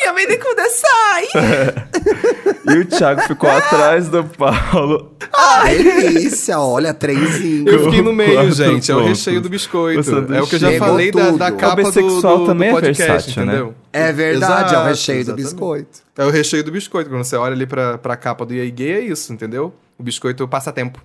E 0.00 0.06
a 0.06 0.12
Mendicuda 0.12 0.62
sai! 0.70 1.28
E 2.70 2.78
o 2.78 2.84
Thiago 2.84 3.22
ficou 3.22 3.48
atrás 3.48 4.08
do 4.08 4.22
Paulo. 4.24 5.16
Delícia, 5.64 6.60
olha, 6.60 6.92
trenzinho. 6.92 7.66
Eu 7.66 7.84
fiquei 7.84 8.02
no 8.02 8.12
meio, 8.12 8.34
Quatro 8.34 8.52
gente. 8.52 8.92
É 8.92 8.94
o 8.94 9.04
recheio 9.06 9.40
do 9.40 9.48
biscoito. 9.48 10.10
O. 10.10 10.34
É 10.34 10.42
o 10.42 10.46
que 10.46 10.56
eu 10.56 10.58
já 10.58 10.78
falei 10.78 11.10
da, 11.10 11.30
da 11.30 11.50
capa 11.50 11.90
do, 11.90 12.20
do, 12.20 12.44
também 12.44 12.68
é 12.68 12.72
do 12.72 12.74
podcast, 12.74 13.06
versátil, 13.12 13.46
né? 13.46 13.52
entendeu? 13.54 13.74
É 13.90 14.12
verdade, 14.12 14.74
é 14.74 14.76
o 14.76 14.80
Exato, 14.80 14.88
recheio 14.88 15.16
do 15.16 15.20
exatamente. 15.20 15.44
biscoito. 15.44 15.98
É 16.16 16.24
o 16.26 16.30
recheio 16.30 16.64
do 16.64 16.70
biscoito. 16.70 17.08
Quando 17.08 17.24
você 17.24 17.36
olha 17.36 17.54
ali 17.54 17.66
pra, 17.66 17.96
pra 17.96 18.16
capa 18.16 18.44
do 18.44 18.52
EA 18.52 18.68
Gay, 18.70 18.92
é 18.92 19.00
isso, 19.00 19.32
entendeu? 19.32 19.72
O 19.98 20.02
biscoito 20.02 20.46
passa 20.46 20.70
tempo. 20.70 21.02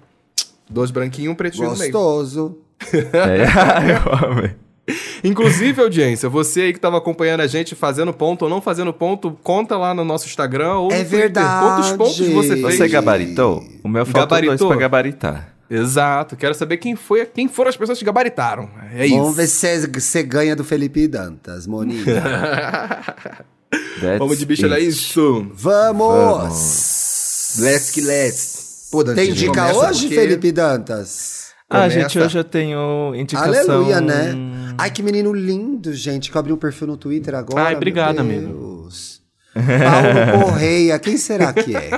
Dois 0.69 0.91
branquinhos, 0.91 1.31
um 1.31 1.35
pretinho 1.35 1.69
no 1.69 1.77
meio. 1.77 1.91
Gostoso. 1.93 2.57
É, 2.91 3.45
eu 4.27 4.29
amei. 4.29 4.51
Inclusive, 5.23 5.81
audiência, 5.81 6.27
você 6.27 6.61
aí 6.63 6.73
que 6.73 6.79
tava 6.79 6.97
acompanhando 6.97 7.39
a 7.41 7.47
gente 7.47 7.75
fazendo 7.75 8.11
ponto 8.13 8.43
ou 8.43 8.49
não 8.49 8.61
fazendo 8.61 8.91
ponto, 8.91 9.31
conta 9.41 9.77
lá 9.77 9.93
no 9.93 10.03
nosso 10.03 10.27
Instagram 10.27 10.73
ou 10.75 10.91
É 10.91 11.03
verdade. 11.03 11.65
Quantos 11.65 11.91
pontos 12.17 12.27
você 12.33 12.57
fez? 12.61 12.77
Você 12.77 12.87
gabaritou? 12.89 13.63
O 13.83 13.87
meu 13.87 14.05
falta 14.05 14.35
dois 14.35 14.41
Gabaritou? 14.41 14.67
pra 14.67 14.77
gabaritar. 14.77 15.49
Exato. 15.69 16.35
Quero 16.35 16.53
saber 16.53 16.77
quem 16.77 16.95
foi, 16.95 17.25
quem 17.25 17.47
foram 17.47 17.69
as 17.69 17.77
pessoas 17.77 17.97
que 17.97 18.05
gabaritaram. 18.05 18.69
É 18.93 19.07
Vamos 19.07 19.27
isso. 19.29 19.35
ver 19.37 19.47
se 19.47 19.87
você 19.87 20.21
ganha 20.21 20.55
do 20.55 20.63
Felipe 20.63 21.07
Dantas, 21.07 21.65
Moninha. 21.65 22.03
That's 24.01 24.19
Vamos 24.19 24.37
de 24.37 24.45
bicho, 24.45 24.65
olha 24.65 24.77
it. 24.77 24.87
isso. 24.87 25.47
Vamos! 25.53 27.55
Let's 27.59 27.89
que 27.91 28.01
let's. 28.01 28.87
Pô, 28.91 29.03
Dante, 29.03 29.15
Tem 29.15 29.33
dica 29.33 29.73
hoje, 29.75 30.01
porque- 30.01 30.15
Felipe 30.15 30.51
Dantas? 30.51 31.43
Ah, 31.69 31.77
Começa. 31.87 31.99
gente, 32.01 32.19
hoje 32.19 32.37
eu 32.37 32.43
tenho 32.43 33.15
indicação... 33.15 33.75
Aleluia, 33.77 33.99
né? 33.99 34.35
Ai, 34.77 34.91
que 34.91 35.03
menino 35.03 35.33
lindo, 35.33 35.93
gente, 35.93 36.31
que 36.31 36.37
eu 36.37 36.39
abri 36.39 36.53
um 36.53 36.57
perfil 36.57 36.87
no 36.87 36.97
Twitter 36.97 37.35
agora. 37.35 37.63
Ai, 37.63 37.69
meu 37.69 37.77
obrigado, 37.77 38.23
Deus. 38.23 39.21
Paulo 39.53 40.45
Correia, 40.45 40.97
quem 40.99 41.17
será 41.17 41.53
que 41.53 41.75
é? 41.75 41.91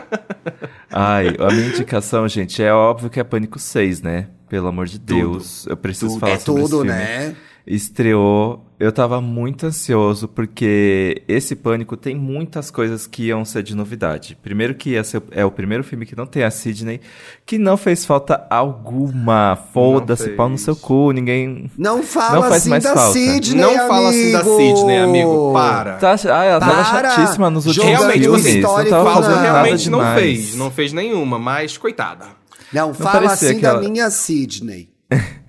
Ai, 0.92 1.30
a 1.40 1.54
minha 1.54 1.68
indicação, 1.68 2.28
gente, 2.28 2.62
é 2.62 2.74
óbvio 2.74 3.10
que 3.10 3.20
é 3.20 3.24
Pânico 3.24 3.60
6, 3.60 4.02
né? 4.02 4.28
Pelo 4.50 4.68
amor 4.68 4.88
de 4.88 5.00
Deus. 5.00 5.66
Eu 5.68 5.78
preciso 5.78 6.20
falar 6.20 6.34
é 6.34 6.40
sobre 6.40 6.64
tudo, 6.64 6.86
esse 6.86 6.94
filme. 6.94 7.06
né? 7.06 7.36
Estreou, 7.66 8.65
eu 8.80 8.92
tava 8.92 9.22
muito 9.22 9.66
ansioso 9.68 10.28
porque 10.28 11.24
esse 11.28 11.56
Pânico 11.56 11.96
tem 11.96 12.16
muitas 12.16 12.70
coisas 12.70 13.08
que 13.08 13.28
iam 13.28 13.46
ser 13.46 13.64
de 13.64 13.76
novidade. 13.76 14.38
Primeiro 14.44 14.76
que 14.76 14.92
ia 14.92 15.04
ser- 15.04 15.24
é 15.32 15.46
o 15.46 15.52
primeiro 15.52 15.84
filme 15.84 16.06
que 16.06 16.16
não 16.16 16.26
tem 16.26 16.44
a 16.44 16.52
Sidney, 16.52 17.00
que 17.46 17.58
não 17.58 17.78
fez 17.78 18.06
falta 18.06 18.46
alguma. 18.50 19.58
Foda-se, 19.74 20.30
pau 20.32 20.50
no 20.50 20.58
seu 20.58 20.76
cu, 20.76 21.12
ninguém... 21.12 21.72
Não 21.78 22.04
fala 22.04 22.36
Não 22.36 22.42
faz 22.44 22.56
assim 22.56 22.70
mais 22.70 22.84
da 22.84 22.94
falta. 22.94 23.14
Sidney, 23.14 23.62
Não 23.62 23.88
fala 23.88 24.10
assim 24.10 24.32
da 24.32 24.40
amigo. 24.42 24.58
Sidney, 24.58 24.98
amigo. 24.98 25.54
Para. 25.54 25.94
Tá, 25.98 26.16
ah, 26.32 26.44
ela 26.44 26.60
tava 26.60 26.84
Para! 26.84 27.10
chatíssima 27.12 27.50
nos 27.50 27.66
últimos 27.66 27.88
Realmente, 27.90 28.20
filmes. 28.22 28.44
você 28.44 28.60
Não 28.60 28.90
tava 28.90 29.04
não. 29.04 29.14
fazendo 29.24 29.42
realmente 29.42 29.90
não 29.90 30.16
fez. 30.16 30.56
Não 30.56 30.72
fez 30.72 30.92
nenhuma, 30.94 31.40
mas 31.40 31.78
coitada. 31.78 32.26
Não, 32.74 32.94
fala 32.94 33.22
parecia 33.22 33.50
assim 33.52 33.60
que 33.60 33.66
ela- 33.66 33.80
da 33.82 33.88
minha 33.90 34.10
Sidney. 34.10 34.90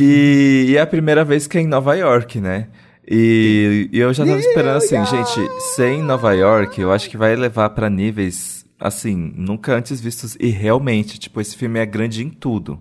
E, 0.00 0.66
e 0.68 0.76
é 0.76 0.80
a 0.80 0.86
primeira 0.86 1.24
vez 1.24 1.46
que 1.46 1.58
é 1.58 1.60
em 1.60 1.66
Nova 1.66 1.94
York, 1.94 2.40
né? 2.40 2.68
E, 3.08 3.88
e 3.92 3.98
eu 3.98 4.12
já 4.12 4.24
tava 4.24 4.38
esperando 4.38 4.76
assim, 4.76 5.04
gente, 5.04 5.48
ser 5.74 5.92
em 5.92 6.02
Nova 6.02 6.32
York, 6.32 6.80
eu 6.80 6.92
acho 6.92 7.10
que 7.10 7.16
vai 7.16 7.34
levar 7.34 7.70
pra 7.70 7.90
níveis, 7.90 8.64
assim, 8.78 9.32
nunca 9.36 9.74
antes 9.74 10.00
vistos. 10.00 10.36
E 10.38 10.48
realmente, 10.48 11.18
tipo, 11.18 11.40
esse 11.40 11.56
filme 11.56 11.80
é 11.80 11.86
grande 11.86 12.24
em 12.24 12.30
tudo. 12.30 12.78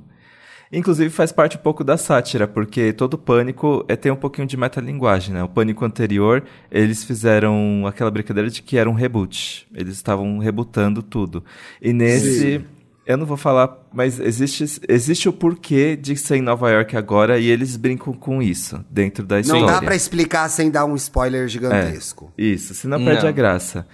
Inclusive 0.72 1.10
faz 1.10 1.32
parte 1.32 1.58
um 1.58 1.62
pouco 1.62 1.84
da 1.84 1.98
sátira, 1.98 2.48
porque 2.48 2.94
todo 2.94 3.18
pânico 3.18 3.84
é, 3.88 3.96
tem 3.96 4.12
um 4.12 4.16
pouquinho 4.16 4.48
de 4.48 4.56
metalinguagem, 4.56 5.34
né? 5.34 5.44
O 5.44 5.50
pânico 5.50 5.84
anterior, 5.84 6.44
eles 6.70 7.04
fizeram 7.04 7.88
aquela 7.88 8.12
brincadeira 8.12 8.52
de 8.52 8.62
que 8.62 8.78
era 8.78 8.88
um 8.88 8.94
reboot. 8.94 9.68
Eles 9.74 9.96
estavam 9.96 10.38
rebutando 10.38 11.02
tudo. 11.02 11.44
E 11.82 11.92
nesse, 11.92 12.64
eu 13.10 13.18
não 13.18 13.26
vou 13.26 13.38
falar, 13.38 13.76
mas 13.92 14.20
existe, 14.20 14.82
existe 14.88 15.28
o 15.28 15.34
porquê 15.34 15.96
de 15.96 16.16
ser 16.16 16.36
em 16.36 16.44
Nova 16.44 16.70
York 16.70 16.96
agora 16.96 17.40
e 17.40 17.48
eles 17.48 17.76
brincam 17.76 18.14
com 18.14 18.40
isso 18.40 18.86
dentro 18.88 19.26
da 19.26 19.40
história. 19.40 19.66
Não 19.66 19.68
dá 19.68 19.82
pra 19.82 19.96
explicar 19.96 20.48
sem 20.48 20.70
dar 20.70 20.86
um 20.86 20.96
spoiler 20.96 21.48
gigantesco. 21.48 22.32
Isso, 22.38 22.76
senão 22.76 23.04
perde 23.04 23.24
Não. 23.24 23.30
a 23.30 23.32
graça. 23.32 23.88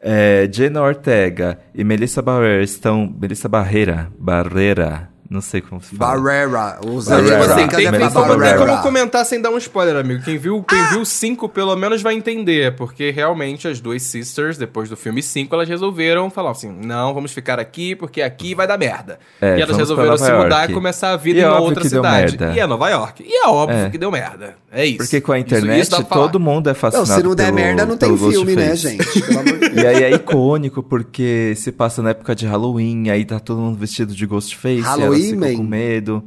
É, 0.00 0.50
Jenna 0.52 0.82
Ortega 0.82 1.60
e 1.72 1.84
Melissa 1.84 2.20
Barrera 2.20 2.60
estão. 2.64 3.06
Melissa 3.06 3.48
Barreira. 3.48 4.10
Barreira. 4.18 5.10
Não 5.28 5.40
sei 5.40 5.60
como 5.60 5.80
se 5.82 5.96
fala. 5.96 6.20
Barrera. 6.20 6.78
Os 6.86 7.06
Barrera. 7.08 7.26
Tipo 7.26 7.36
assim, 7.36 7.52
americanos 7.52 7.76
tem, 7.76 7.86
é 7.86 7.90
tem, 7.90 8.10
como, 8.10 8.26
tem 8.28 8.38
Barrera. 8.38 8.58
como 8.66 8.82
comentar 8.82 9.24
sem 9.24 9.40
dar 9.40 9.50
um 9.50 9.58
spoiler, 9.58 9.96
amigo. 9.96 10.22
Quem 10.22 10.38
viu, 10.38 10.62
quem 10.62 10.82
viu 10.90 11.04
cinco, 11.04 11.48
pelo 11.48 11.74
menos, 11.76 12.02
vai 12.02 12.14
entender. 12.14 12.74
Porque 12.76 13.10
realmente 13.10 13.66
as 13.68 13.80
duas 13.80 14.02
sisters, 14.02 14.56
depois 14.56 14.88
do 14.88 14.96
filme 14.96 15.22
5, 15.22 15.54
elas 15.54 15.68
resolveram 15.68 16.30
falar 16.30 16.50
assim: 16.52 16.70
não, 16.70 17.12
vamos 17.14 17.32
ficar 17.32 17.58
aqui, 17.58 17.94
porque 17.96 18.22
aqui 18.22 18.54
vai 18.54 18.66
dar 18.66 18.78
merda. 18.78 19.18
É, 19.40 19.58
e 19.58 19.62
elas 19.62 19.76
resolveram 19.76 20.16
se 20.16 20.30
mudar 20.30 20.58
York. 20.60 20.70
e 20.72 20.74
começar 20.74 21.10
a 21.12 21.16
vida 21.16 21.38
E 21.38 21.42
em 21.42 21.44
é 21.44 21.48
uma 21.48 21.56
óbvio 21.56 21.68
outra 21.70 21.88
cidade. 21.88 22.36
E 22.54 22.60
é 22.60 22.66
Nova 22.66 22.88
York. 22.88 23.24
E 23.26 23.34
é 23.44 23.46
óbvio 23.48 23.78
É. 23.86 23.90
que 23.90 23.98
deu 23.98 24.10
merda. 24.10 24.54
É 24.70 24.84
isso. 24.84 24.98
Porque 24.98 25.20
com 25.20 25.32
a 25.32 25.38
Isso- 25.38 25.46
isso 25.46 25.56
internet, 25.64 25.88
pra 25.88 26.04
falar. 26.04 26.22
todo 26.26 26.38
mundo 26.40 26.68
é 26.68 26.72
Não, 26.72 26.74
fascinado 26.74 27.06
se 27.14 27.22
não 27.22 27.34
der 27.34 27.44
pelo- 27.46 27.56
merda, 27.56 27.86
não 27.86 27.96
tem 27.96 28.16
filme, 28.16 28.54
né, 28.56 28.68
Ghostface. 28.70 28.96
gente? 28.96 29.22
Pelo 29.22 29.40
amor 29.40 29.52
de 29.52 29.58
Deus. 29.70 29.82
E 29.82 29.86
aí 29.86 30.02
é 30.04 30.10
icônico, 30.14 30.82
porque 30.82 31.54
se 31.56 31.72
passa 31.72 32.02
na 32.02 32.10
época 32.10 32.34
de 32.34 32.46
Halloween, 32.46 33.08
aí 33.10 33.24
tá 33.24 33.40
todo 33.40 33.58
mundo 33.60 33.78
vestido 33.78 34.14
de 34.14 34.26
Ghostface, 34.26 34.80
Halloween, 34.80 35.15
ficam 35.22 35.56
com 35.56 35.62
medo. 35.62 36.22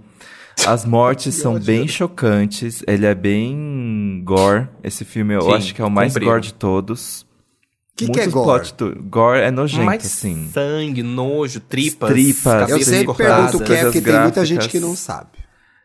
As 0.67 0.85
mortes 0.85 1.35
são 1.41 1.59
bem 1.59 1.87
chocantes, 1.87 2.83
ele 2.87 3.05
é 3.05 3.15
bem 3.15 4.21
gore. 4.23 4.67
Esse 4.83 5.05
filme 5.05 5.33
eu 5.33 5.41
Sim, 5.41 5.53
acho 5.53 5.75
que 5.75 5.81
é 5.81 5.85
o 5.85 5.89
mais 5.89 6.13
comprido. 6.13 6.29
gore 6.31 6.41
de 6.41 6.53
todos. 6.53 7.25
Que 7.95 8.09
que 8.09 8.19
é 8.21 8.27
gore? 8.27 8.71
plot 8.71 8.99
gore 9.09 9.39
é 9.39 9.51
nojento, 9.51 9.83
Mais 9.83 10.05
assim. 10.05 10.49
sangue, 10.53 11.03
nojo, 11.03 11.59
tripas. 11.59 12.09
Tripas. 12.09 12.69
Eu 12.69 12.79
sempre 12.81 13.05
cortadas. 13.05 13.51
pergunto 13.51 13.57
o 13.57 13.65
que 13.65 13.73
é, 13.73 13.83
porque 13.83 14.01
tem 14.01 14.19
muita 14.21 14.45
gente 14.45 14.69
que 14.69 14.79
não 14.79 14.95
sabe. 14.95 15.31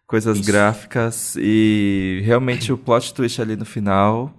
Coisas 0.07 0.41
gráficas 0.41 1.35
e 1.37 2.21
realmente 2.25 2.73
o 2.73 2.79
plot 2.79 3.13
twist 3.15 3.41
ali 3.41 3.57
no 3.57 3.65
final 3.65 4.33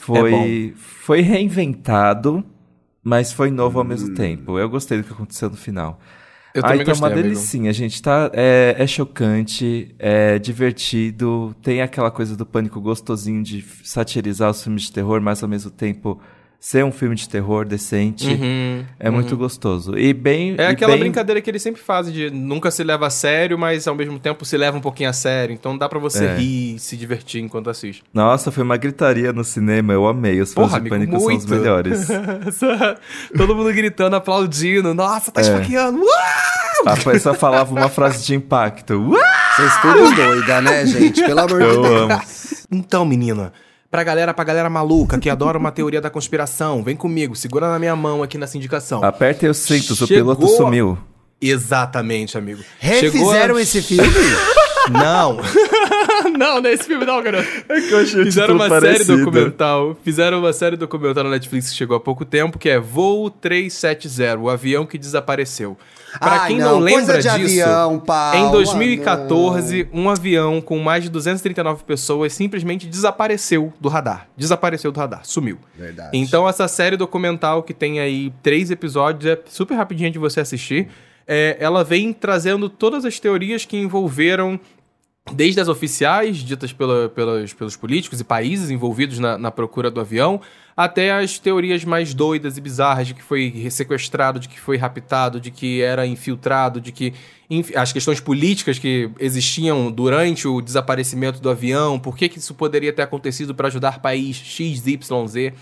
foi, 0.00 0.74
foi 0.76 1.20
reinventado, 1.20 2.44
mas 3.04 3.32
foi 3.32 3.50
novo 3.50 3.78
ao 3.78 3.84
mesmo 3.84 4.14
tempo. 4.14 4.58
Eu 4.58 4.68
gostei 4.68 4.98
do 4.98 5.04
que 5.04 5.12
aconteceu 5.12 5.48
no 5.48 5.56
final. 5.56 6.00
Eu 6.54 6.62
ah, 6.64 6.68
também 6.68 6.84
gostei, 6.84 7.02
uma 7.02 7.12
amigo. 7.12 7.22
delicinha, 7.22 7.72
gente. 7.72 8.00
Tá, 8.02 8.30
é, 8.34 8.76
é 8.78 8.86
chocante, 8.86 9.94
é 9.98 10.38
divertido, 10.38 11.54
tem 11.62 11.80
aquela 11.80 12.10
coisa 12.10 12.36
do 12.36 12.44
pânico 12.44 12.80
gostosinho 12.80 13.42
de 13.42 13.64
satirizar 13.82 14.50
os 14.50 14.62
filmes 14.62 14.82
de 14.82 14.92
terror, 14.92 15.20
mas 15.20 15.42
ao 15.42 15.48
mesmo 15.48 15.70
tempo 15.70 16.20
ser 16.64 16.84
um 16.84 16.92
filme 16.92 17.16
de 17.16 17.28
terror 17.28 17.64
decente. 17.66 18.28
Uhum, 18.28 18.84
É 19.00 19.10
muito 19.10 19.36
gostoso. 19.36 19.98
E 19.98 20.14
bem. 20.14 20.54
É 20.56 20.62
e 20.62 20.66
aquela 20.66 20.92
bem- 20.92 21.00
brincadeira 21.00 21.40
que 21.40 21.50
eles 21.50 21.60
sempre 21.60 21.82
fazem 21.82 22.14
de 22.14 22.30
nunca 22.30 22.70
se 22.70 22.84
leva 22.84 23.08
a 23.08 23.10
sério, 23.10 23.58
mas 23.58 23.88
ao 23.88 23.96
mesmo 23.96 24.16
tempo 24.20 24.44
se 24.44 24.56
leva 24.56 24.78
um 24.78 24.80
pouquinho 24.80 25.10
a 25.10 25.12
sério. 25.12 25.52
Então 25.52 25.76
dá 25.76 25.88
pra 25.88 25.98
você 25.98 26.24
É. 26.24 26.36
rir 26.36 26.76
e 26.76 26.78
se 26.78 26.96
divertir 26.96 27.42
enquanto 27.42 27.68
assiste. 27.68 28.04
Nossa, 28.14 28.52
foi 28.52 28.62
uma 28.62 28.76
gritaria 28.76 29.32
no 29.32 29.42
cinema, 29.42 29.92
eu 29.92 30.06
amei. 30.06 30.40
Os 30.40 30.54
fãs 30.54 30.66
Porra, 30.68 30.80
de 30.80 30.88
amigo, 30.88 30.94
pânico 30.94 31.18
são 31.18 31.36
os 31.36 31.44
muito. 31.46 31.50
melhores. 31.50 32.06
Todo 33.36 33.56
mundo 33.56 33.72
gritando, 33.72 34.14
aplaudindo. 34.16 34.94
Nossa, 34.94 35.32
tá 35.32 35.40
É. 35.40 35.44
esfaqueando. 35.44 36.04
A 36.86 36.96
pessoa 36.96 37.34
falava 37.34 37.74
uma 37.74 37.88
frase 37.88 38.24
de 38.24 38.34
impacto. 38.36 39.10
Vocês 39.56 39.76
tudo 39.80 40.14
doida, 40.14 40.60
né, 40.60 40.86
gente? 40.86 41.20
Pelo 41.24 41.40
amor 41.40 41.58
de 41.60 41.66
Eu 41.66 41.82
Deus. 41.82 41.96
amo. 42.12 42.20
Então, 42.70 43.04
menina, 43.04 43.52
pra 43.92 44.02
galera, 44.02 44.32
pra 44.32 44.42
galera 44.42 44.70
maluca 44.70 45.18
que 45.18 45.28
adora 45.28 45.58
uma 45.58 45.70
teoria 45.70 46.00
da 46.00 46.08
conspiração, 46.08 46.82
vem 46.82 46.96
comigo, 46.96 47.36
segura 47.36 47.70
na 47.70 47.78
minha 47.78 47.94
mão 47.94 48.22
aqui 48.22 48.38
nessa 48.38 48.56
indicação. 48.56 49.04
Apertem 49.04 49.50
os 49.50 49.58
cintos, 49.58 50.00
o 50.00 50.06
Chegou- 50.06 50.34
piloto 50.34 50.56
sumiu. 50.56 50.96
Exatamente, 51.38 52.38
amigo. 52.38 52.62
Refizeram 52.78 53.32
Chegou 53.56 53.58
esse 53.60 53.82
filme? 53.82 54.08
Não. 54.90 55.38
não, 56.36 56.60
não 56.60 56.70
é 56.70 56.72
esse 56.72 56.84
filme 56.84 57.04
não, 57.04 57.22
garoto. 57.22 57.46
É 57.68 57.80
que 57.80 57.92
eu 57.92 57.98
achei 58.00 58.24
Fizeram 58.24 58.54
uma 58.54 58.80
série 58.80 59.04
documental. 59.04 59.96
Fizeram 60.02 60.38
uma 60.38 60.52
série 60.52 60.76
documental 60.76 61.24
na 61.24 61.30
Netflix 61.30 61.70
que 61.70 61.76
chegou 61.76 61.96
há 61.96 62.00
pouco 62.00 62.24
tempo, 62.24 62.58
que 62.58 62.68
é 62.68 62.78
Voo 62.78 63.30
370, 63.30 64.38
o 64.38 64.48
avião 64.48 64.86
que 64.86 64.98
desapareceu. 64.98 65.76
Pra 66.18 66.42
Ai, 66.42 66.48
quem 66.48 66.58
não, 66.58 66.72
não, 66.72 66.78
lembra 66.80 67.14
coisa 67.14 67.38
de 67.38 67.38
disso, 67.38 67.62
avião, 67.62 67.98
Paulo, 67.98 68.36
em 68.36 68.50
2014, 68.50 69.88
um 69.92 70.10
avião 70.10 70.60
com 70.60 70.78
mais 70.78 71.04
de 71.04 71.08
239 71.08 71.84
pessoas 71.84 72.34
simplesmente 72.34 72.86
desapareceu 72.86 73.72
do 73.80 73.88
radar. 73.88 74.28
Desapareceu 74.36 74.92
do 74.92 75.00
radar, 75.00 75.20
sumiu. 75.24 75.58
Verdade. 75.74 76.10
Então 76.12 76.46
essa 76.46 76.68
série 76.68 76.98
documental 76.98 77.62
que 77.62 77.72
tem 77.72 77.98
aí 77.98 78.32
três 78.42 78.70
episódios, 78.70 79.24
é 79.32 79.40
super 79.46 79.74
rapidinha 79.74 80.10
de 80.10 80.18
você 80.18 80.40
assistir. 80.40 80.88
É, 81.26 81.56
ela 81.60 81.84
vem 81.84 82.12
trazendo 82.12 82.68
todas 82.68 83.04
as 83.04 83.18
teorias 83.20 83.64
que 83.64 83.76
envolveram 83.76 84.58
desde 85.30 85.60
as 85.60 85.68
oficiais, 85.68 86.38
ditas 86.38 86.72
pela, 86.72 87.08
pelas, 87.08 87.52
pelos 87.52 87.76
políticos 87.76 88.20
e 88.20 88.24
países 88.24 88.70
envolvidos 88.70 89.18
na, 89.18 89.38
na, 89.38 89.50
procura 89.50 89.90
do 89.90 90.00
avião, 90.00 90.40
até 90.76 91.12
as 91.12 91.38
teorias 91.38 91.84
mais 91.84 92.12
doidas 92.12 92.58
e 92.58 92.60
bizarras 92.60 93.06
de 93.06 93.14
que 93.14 93.22
foi 93.22 93.68
sequestrado, 93.70 94.40
de 94.40 94.48
que 94.48 94.58
foi 94.58 94.76
raptado, 94.76 95.40
de 95.40 95.50
que 95.50 95.80
era 95.80 96.06
infiltrado, 96.06 96.80
de 96.80 96.92
que. 96.92 97.12
As 97.76 97.92
questões 97.92 98.18
políticas 98.18 98.78
que 98.78 99.10
existiam 99.20 99.92
durante 99.92 100.48
o 100.48 100.62
desaparecimento 100.62 101.38
do 101.38 101.50
avião, 101.50 101.98
por 101.98 102.16
que, 102.16 102.26
que 102.26 102.38
isso 102.38 102.54
poderia 102.54 102.94
ter 102.94 103.02
acontecido 103.02 103.54
para 103.54 103.68
ajudar 103.68 104.00
país 104.00 104.36
XYZ. 104.36 105.52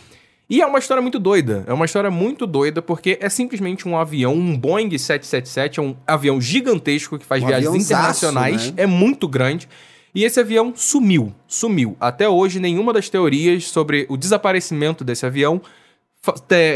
E 0.50 0.60
é 0.60 0.66
uma 0.66 0.80
história 0.80 1.00
muito 1.00 1.20
doida. 1.20 1.62
É 1.68 1.72
uma 1.72 1.84
história 1.84 2.10
muito 2.10 2.44
doida 2.44 2.82
porque 2.82 3.16
é 3.20 3.28
simplesmente 3.28 3.86
um 3.86 3.96
avião, 3.96 4.34
um 4.34 4.58
Boeing 4.58 4.90
777, 4.90 5.78
é 5.78 5.82
um 5.82 5.96
avião 6.04 6.40
gigantesco 6.40 7.16
que 7.16 7.24
faz 7.24 7.40
um 7.40 7.46
viagens 7.46 7.84
internacionais, 7.84 8.72
né? 8.72 8.82
é 8.82 8.86
muito 8.86 9.28
grande. 9.28 9.68
E 10.12 10.24
esse 10.24 10.40
avião 10.40 10.72
sumiu, 10.74 11.32
sumiu. 11.46 11.96
Até 12.00 12.28
hoje, 12.28 12.58
nenhuma 12.58 12.92
das 12.92 13.08
teorias 13.08 13.68
sobre 13.68 14.06
o 14.08 14.16
desaparecimento 14.16 15.04
desse 15.04 15.24
avião 15.24 15.62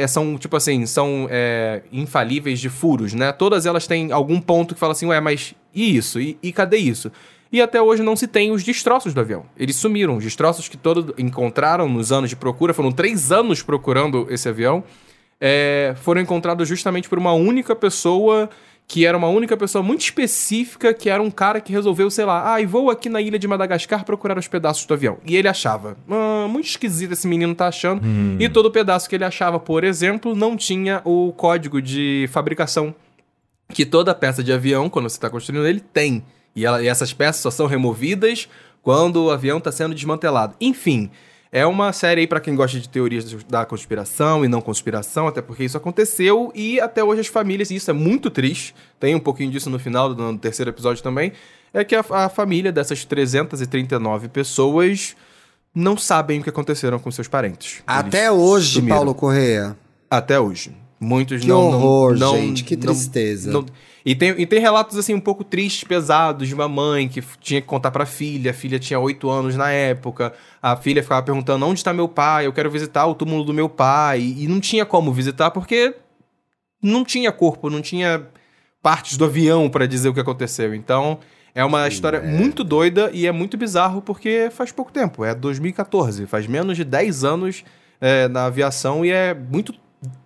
são, 0.09 0.39
tipo 0.39 0.57
assim, 0.57 0.87
são 0.87 1.27
é, 1.29 1.83
infalíveis 1.93 2.61
de 2.61 2.69
furos, 2.69 3.13
né? 3.13 3.33
Todas 3.33 3.67
elas 3.67 3.89
têm 3.89 4.13
algum 4.13 4.41
ponto 4.41 4.73
que 4.73 4.81
fala 4.81 4.93
assim, 4.93 5.07
ué, 5.07 5.21
mas 5.21 5.53
e 5.75 5.97
isso? 5.97 6.21
E, 6.21 6.39
e 6.41 6.53
cadê 6.53 6.77
isso? 6.77 7.11
E 7.55 7.63
até 7.63 7.81
hoje 7.81 8.03
não 8.03 8.17
se 8.17 8.27
tem 8.27 8.51
os 8.51 8.65
destroços 8.65 9.15
do 9.15 9.21
avião. 9.21 9.47
Eles 9.57 9.77
sumiram. 9.77 10.17
Os 10.17 10.25
destroços 10.25 10.67
que 10.69 10.77
todos 10.77 11.15
encontraram 11.17 11.89
nos 11.89 12.11
anos 12.11 12.29
de 12.29 12.35
procura, 12.35 12.75
foram 12.75 12.91
três 12.91 13.31
anos 13.31 13.63
procurando 13.63 14.27
esse 14.29 14.49
avião, 14.49 14.83
é, 15.41 15.95
foram 16.03 16.21
encontrados 16.21 16.67
justamente 16.67 17.09
por 17.09 17.17
uma 17.17 17.33
única 17.33 17.77
pessoa 17.77 18.51
que 18.89 19.07
era 19.07 19.17
uma 19.17 19.29
única 19.29 19.57
pessoa 19.57 19.85
muito 19.85 20.01
específica, 20.01 20.93
que 20.93 21.09
era 21.09 21.23
um 21.23 21.31
cara 21.31 21.61
que 21.61 21.73
resolveu, 21.73 22.11
sei 22.11 22.25
lá, 22.25 22.53
ah, 22.53 22.61
e 22.61 22.67
vou 22.67 22.91
aqui 22.91 23.09
na 23.09 23.21
ilha 23.21 23.39
de 23.39 23.47
Madagascar 23.47 24.05
procurar 24.05 24.37
os 24.37 24.49
pedaços 24.49 24.85
do 24.85 24.93
avião. 24.93 25.19
E 25.25 25.37
ele 25.37 25.47
achava, 25.47 25.97
ah, 26.11 26.49
muito 26.51 26.67
esquisito 26.67 27.13
esse 27.13 27.29
menino 27.29 27.55
tá 27.55 27.69
achando. 27.69 28.05
Hum. 28.05 28.37
E 28.41 28.49
todo 28.49 28.69
pedaço 28.69 29.09
que 29.09 29.15
ele 29.15 29.25
achava, 29.25 29.61
por 29.61 29.85
exemplo, 29.85 30.35
não 30.35 30.57
tinha 30.57 31.01
o 31.05 31.33
código 31.33 31.81
de 31.81 32.29
fabricação 32.33 32.93
que 33.73 33.87
toda 33.87 34.13
peça 34.13 34.43
de 34.43 34.53
avião, 34.53 34.91
quando 34.91 35.09
você 35.09 35.17
está 35.17 35.31
construindo 35.31 35.65
ele, 35.67 35.79
tem. 35.79 36.25
E, 36.55 36.65
ela, 36.65 36.83
e 36.83 36.87
essas 36.87 37.13
peças 37.13 37.43
só 37.43 37.51
são 37.51 37.67
removidas 37.67 38.49
quando 38.83 39.25
o 39.25 39.31
avião 39.31 39.59
está 39.59 39.73
sendo 39.73 39.95
desmantelado. 39.95 40.55
Enfim, 40.61 41.11
é 41.51 41.65
uma 41.65 41.93
série 41.93 42.23
aí 42.23 42.27
para 42.27 42.41
quem 42.41 42.55
gosta 42.55 42.79
de 42.81 42.89
teorias 42.89 43.33
da 43.45 43.65
conspiração 43.65 44.45
e 44.45 44.49
não 44.49 44.61
conspiração, 44.61 45.29
até 45.29 45.41
porque 45.41 45.65
isso 45.65 45.77
aconteceu 45.77 46.51
e 46.55 46.81
até 46.81 47.03
hoje 47.03 47.21
as 47.21 47.29
famílias, 47.29 47.71
e 47.71 47.77
isso 47.77 47.91
é 47.91 47.95
muito 47.95 48.29
triste, 48.29 48.75
tem 48.99 49.15
um 49.15 49.21
pouquinho 49.21 49.51
disso 49.51 49.71
no 49.71 49.79
final 49.79 50.13
do 50.13 50.39
terceiro 50.39 50.71
episódio 50.71 51.03
também, 51.03 51.33
é 51.73 51.85
que 51.85 51.95
a, 51.95 52.05
a 52.11 52.29
família 52.29 52.73
dessas 52.73 53.05
339 53.05 54.29
pessoas 54.29 55.17
não 55.75 55.97
sabem 55.97 56.41
o 56.41 56.43
que 56.43 56.51
aconteceram 56.51 56.99
com 56.99 57.11
seus 57.11 57.27
parentes. 57.27 57.83
Até 57.87 58.27
Eles 58.27 58.39
hoje, 58.39 58.75
sumiram. 58.75 58.97
Paulo 58.97 59.15
Correia. 59.15 59.77
Até 60.11 60.39
hoje. 60.39 60.73
Muitos 61.01 61.43
que 61.43 61.49
não. 61.49 61.69
horror, 61.69 62.17
não, 62.17 62.37
gente, 62.37 62.65
que 62.65 62.77
tristeza. 62.77 63.51
Não, 63.51 63.63
não, 63.63 63.69
e 64.05 64.15
tem, 64.15 64.31
e 64.39 64.45
tem 64.45 64.61
relatos, 64.61 64.99
assim, 64.99 65.15
um 65.15 65.21
pouco 65.21 65.43
tristes, 65.43 65.85
pesados, 65.85 66.47
de 66.47 66.55
uma 66.55 66.69
mãe 66.69 67.09
que 67.09 67.23
tinha 67.41 67.61
que 67.61 67.67
contar 67.67 67.91
pra 67.91 68.05
filha. 68.05 68.51
A 68.51 68.55
filha 68.55 68.79
tinha 68.79 69.01
oito 69.01 69.31
anos 69.31 69.57
na 69.57 69.71
época. 69.71 70.35
A 70.61 70.77
filha 70.77 71.03
ficava 71.03 71.23
perguntando: 71.23 71.65
onde 71.65 71.81
está 71.81 71.93
meu 71.93 72.07
pai? 72.07 72.47
Eu 72.47 72.53
quero 72.53 72.71
visitar 72.71 73.07
o 73.07 73.15
túmulo 73.15 73.45
do 73.45 73.55
meu 73.55 73.69
pai. 73.69 74.21
E 74.21 74.47
não 74.47 74.61
tinha 74.61 74.85
como 74.85 75.11
visitar 75.11 75.51
porque 75.51 75.95
não 76.83 77.03
tinha 77.03 77.33
corpo, 77.33 77.71
não 77.71 77.81
tinha 77.81 78.27
partes 78.83 79.17
do 79.17 79.25
avião 79.25 79.71
para 79.71 79.87
dizer 79.87 80.11
o 80.11 80.15
que 80.15 80.21
aconteceu. 80.21 80.75
Então, 80.75 81.19
é 81.55 81.65
uma 81.65 81.89
história 81.89 82.19
é. 82.19 82.27
muito 82.27 82.63
doida 82.63 83.11
e 83.15 83.27
é 83.27 83.33
muito 83.33 83.57
bizarro 83.57 84.03
porque 84.03 84.51
faz 84.51 84.71
pouco 84.71 84.93
tempo. 84.93 85.25
É 85.25 85.35
2014, 85.35 86.27
faz 86.27 86.47
menos 86.47 86.77
de 86.77 86.85
10 86.85 87.25
anos 87.25 87.65
é, 87.99 88.29
na 88.29 88.45
aviação 88.45 89.03
e 89.03 89.11
é 89.11 89.33
muito 89.33 89.73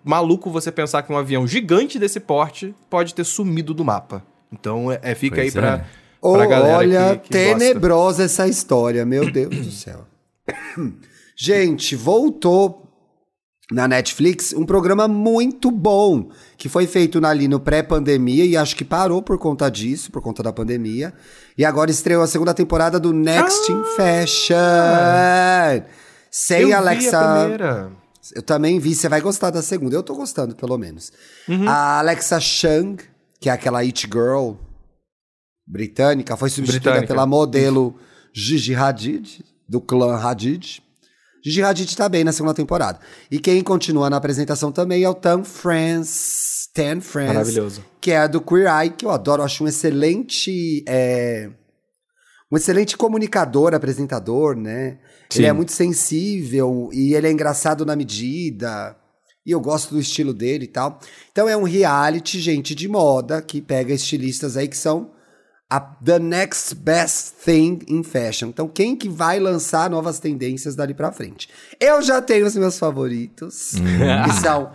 maluco 0.04 0.50
você 0.50 0.70
pensar 0.70 1.02
que 1.02 1.12
um 1.12 1.16
avião 1.16 1.46
gigante 1.46 1.98
desse 1.98 2.20
porte 2.20 2.74
pode 2.88 3.14
ter 3.14 3.24
sumido 3.24 3.72
do 3.74 3.84
mapa. 3.84 4.22
Então, 4.52 4.90
é, 4.90 4.98
é 5.02 5.14
fica 5.14 5.36
pois 5.36 5.46
aí 5.46 5.52
pra, 5.52 5.74
é. 5.74 5.84
pra 6.20 6.46
galera 6.46 6.78
Olha, 6.78 7.16
que, 7.16 7.24
que 7.24 7.30
tenebrosa 7.30 8.22
gosta. 8.22 8.42
essa 8.42 8.48
história, 8.48 9.04
meu 9.04 9.30
Deus 9.30 9.54
do 9.54 9.70
céu. 9.70 10.06
Gente, 11.36 11.94
voltou 11.94 12.88
na 13.70 13.86
Netflix 13.86 14.54
um 14.54 14.64
programa 14.64 15.06
muito 15.06 15.70
bom 15.70 16.30
que 16.56 16.68
foi 16.68 16.86
feito 16.86 17.24
ali 17.24 17.46
no 17.46 17.60
pré-pandemia 17.60 18.44
e 18.44 18.56
acho 18.56 18.74
que 18.74 18.84
parou 18.84 19.22
por 19.22 19.38
conta 19.38 19.70
disso, 19.70 20.10
por 20.10 20.22
conta 20.22 20.42
da 20.42 20.52
pandemia. 20.52 21.12
E 21.56 21.64
agora 21.64 21.90
estreou 21.90 22.22
a 22.22 22.26
segunda 22.26 22.54
temporada 22.54 22.98
do 22.98 23.12
Next 23.12 23.70
ah, 23.70 23.74
in 23.74 23.84
Fashion. 23.96 25.86
Sem 26.30 26.72
Alexa. 26.72 27.90
Eu 28.34 28.42
também 28.42 28.78
vi, 28.78 28.94
você 28.94 29.08
vai 29.08 29.20
gostar 29.20 29.50
da 29.50 29.62
segunda. 29.62 29.94
Eu 29.94 30.02
tô 30.02 30.14
gostando, 30.14 30.54
pelo 30.54 30.76
menos. 30.78 31.12
Uhum. 31.48 31.68
A 31.68 31.98
Alexa 31.98 32.40
Chung, 32.40 32.96
que 33.40 33.48
é 33.48 33.52
aquela 33.52 33.80
It 33.80 34.06
Girl 34.06 34.54
britânica, 35.66 36.36
foi 36.36 36.50
substituída 36.50 36.90
britânica. 36.90 37.14
pela 37.14 37.26
modelo 37.26 37.98
Gigi 38.34 38.74
Hadid, 38.74 39.44
do 39.68 39.80
clã 39.80 40.16
Hadid. 40.16 40.82
Gigi 41.44 41.62
Hadid 41.62 41.96
tá 41.96 42.08
bem 42.08 42.24
na 42.24 42.32
segunda 42.32 42.54
temporada. 42.54 42.98
E 43.30 43.38
quem 43.38 43.62
continua 43.62 44.10
na 44.10 44.16
apresentação 44.16 44.72
também 44.72 45.04
é 45.04 45.08
o 45.08 45.14
Tan 45.14 45.44
France. 45.44 46.68
Tan 46.74 47.00
France. 47.00 47.34
Maravilhoso. 47.34 47.84
Que 48.00 48.10
é 48.12 48.18
a 48.18 48.26
do 48.26 48.40
Queer 48.40 48.68
Eye, 48.68 48.90
que 48.90 49.04
eu 49.04 49.10
adoro. 49.10 49.42
Eu 49.42 49.46
acho 49.46 49.64
um 49.64 49.68
excelente. 49.68 50.84
É, 50.86 51.50
um 52.50 52.56
excelente 52.56 52.96
comunicador, 52.96 53.74
apresentador, 53.74 54.56
né? 54.56 54.98
Sim. 55.30 55.40
Ele 55.40 55.46
é 55.46 55.52
muito 55.52 55.72
sensível 55.72 56.88
e 56.92 57.14
ele 57.14 57.26
é 57.26 57.30
engraçado 57.30 57.84
na 57.84 57.94
medida. 57.94 58.96
E 59.44 59.50
eu 59.50 59.60
gosto 59.60 59.94
do 59.94 60.00
estilo 60.00 60.32
dele 60.32 60.64
e 60.64 60.68
tal. 60.68 60.98
Então 61.30 61.48
é 61.48 61.56
um 61.56 61.62
reality, 61.62 62.40
gente, 62.40 62.74
de 62.74 62.88
moda, 62.88 63.40
que 63.42 63.60
pega 63.60 63.92
estilistas 63.92 64.56
aí 64.56 64.68
que 64.68 64.76
são 64.76 65.10
a 65.70 65.78
the 65.78 66.18
next 66.18 66.74
best 66.74 67.34
thing 67.44 67.80
in 67.86 68.02
fashion. 68.02 68.48
Então, 68.48 68.66
quem 68.66 68.96
que 68.96 69.08
vai 69.08 69.38
lançar 69.38 69.90
novas 69.90 70.18
tendências 70.18 70.74
dali 70.74 70.94
pra 70.94 71.12
frente? 71.12 71.48
Eu 71.78 72.00
já 72.00 72.22
tenho 72.22 72.46
os 72.46 72.56
meus 72.56 72.78
favoritos, 72.78 73.74
hum. 73.74 74.24
que 74.24 74.40
são 74.40 74.72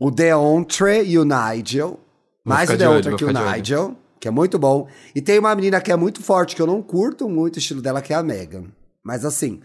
o 0.00 0.10
Deontre 0.10 1.04
e 1.04 1.16
o 1.18 1.24
Nigel. 1.24 2.00
Mais 2.44 2.68
o 2.68 2.76
Deontre 2.76 3.14
que 3.14 3.24
o 3.24 3.32
Nigel, 3.32 3.96
que 4.22 4.28
é 4.28 4.30
muito 4.30 4.56
bom. 4.56 4.86
E 5.16 5.20
tem 5.20 5.36
uma 5.36 5.52
menina 5.52 5.80
que 5.80 5.90
é 5.90 5.96
muito 5.96 6.22
forte, 6.22 6.54
que 6.54 6.62
eu 6.62 6.66
não 6.66 6.80
curto 6.80 7.28
muito 7.28 7.56
o 7.56 7.58
estilo 7.58 7.82
dela, 7.82 8.00
que 8.00 8.12
é 8.12 8.16
a 8.16 8.22
Megan. 8.22 8.66
Mas 9.04 9.24
assim, 9.24 9.60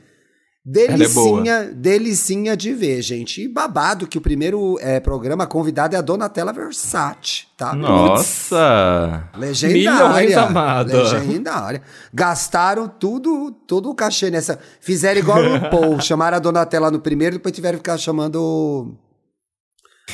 Delicinha, 0.66 1.54
é 1.54 1.66
delicinha 1.66 2.58
de 2.58 2.74
ver, 2.74 3.04
gente. 3.04 3.44
E 3.44 3.48
babado 3.48 4.08
que 4.08 4.18
o 4.18 4.22
primeiro 4.22 4.80
é, 4.82 5.00
programa 5.00 5.46
convidado 5.46 5.96
é 5.96 6.00
a 6.00 6.02
Donatella 6.02 6.52
Versace, 6.52 7.46
tá? 7.56 7.76
Nossa! 7.76 9.30
Legendária. 9.38 10.42
amado. 10.42 10.92
Legendária. 10.92 11.84
Gastaram 12.12 12.88
tudo, 12.88 13.52
todo 13.68 13.92
o 13.92 13.96
cachê 13.96 14.32
nessa. 14.32 14.60
Fizeram 14.82 15.20
igual 15.22 15.44
no 15.44 15.62
Paul, 15.70 16.02
chamaram 16.02 16.38
a 16.38 16.40
Donatella 16.40 16.90
no 16.90 17.00
primeiro, 17.00 17.36
depois 17.36 17.54
tiveram 17.54 17.78
que 17.78 17.84
ficar 17.84 17.98
chamando 18.00 18.98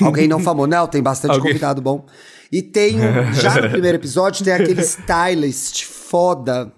alguém 0.01 0.27
não 0.27 0.41
famoso. 0.41 0.67
Não, 0.67 0.85
tem 0.85 1.01
bastante 1.01 1.39
convidado 1.39 1.81
bom. 1.81 2.05
E 2.53 2.61
tem, 2.61 2.99
já 3.33 3.59
no 3.59 3.71
primeiro 3.71 3.97
episódio, 3.97 4.45
tem 4.45 4.53
aquele 4.53 4.83
stylist 4.83 5.85
foda 5.85 6.71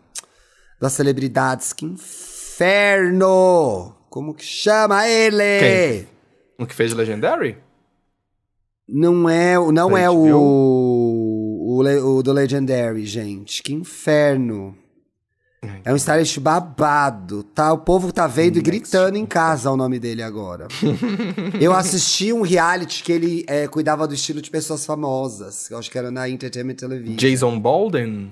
das 0.80 0.94
celebridades 0.94 1.74
que 1.74 1.84
inferno! 1.86 3.28
Como 4.10 4.34
que 4.34 4.46
chama 4.46 5.06
ele? 5.06 5.60
Quem? 5.60 6.08
O 6.58 6.66
que 6.66 6.74
fez 6.74 6.94
Legendary? 6.94 7.58
Não 8.88 9.28
é, 9.28 9.56
não 9.74 9.98
é 9.98 10.10
o, 10.10 10.16
o, 11.76 11.80
o, 11.82 12.24
do 12.24 12.32
Legendary, 12.32 13.06
gente. 13.06 13.62
Que 13.62 13.74
inferno. 13.74 14.78
É 15.84 15.92
um 15.92 15.96
stylist 15.96 16.40
babado, 16.40 17.44
tá? 17.44 17.74
O 17.74 17.80
povo 17.80 18.12
tá 18.12 18.28
vendo 18.28 18.58
e 18.58 18.62
gritando 18.62 19.18
em 19.18 19.26
casa 19.26 19.72
o 19.72 19.78
nome 19.78 20.00
dele 20.00 20.22
agora. 20.22 20.68
eu 21.60 21.74
assisti 21.74 22.32
um 22.32 22.42
reality 22.42 23.04
que 23.04 23.12
ele 23.12 23.46
é, 23.48 23.68
cuidava 23.68 24.08
do 24.08 24.14
estilo 24.14 24.42
de 24.42 24.50
pessoas 24.50 24.86
famosas. 24.86 25.70
Eu 25.70 25.78
acho 25.78 25.90
que 25.90 25.98
era 25.98 26.12
na 26.12 26.30
Entertainment 26.30 26.76
Television. 26.76 27.16
Jason 27.16 27.60
Bolden? 27.60 28.32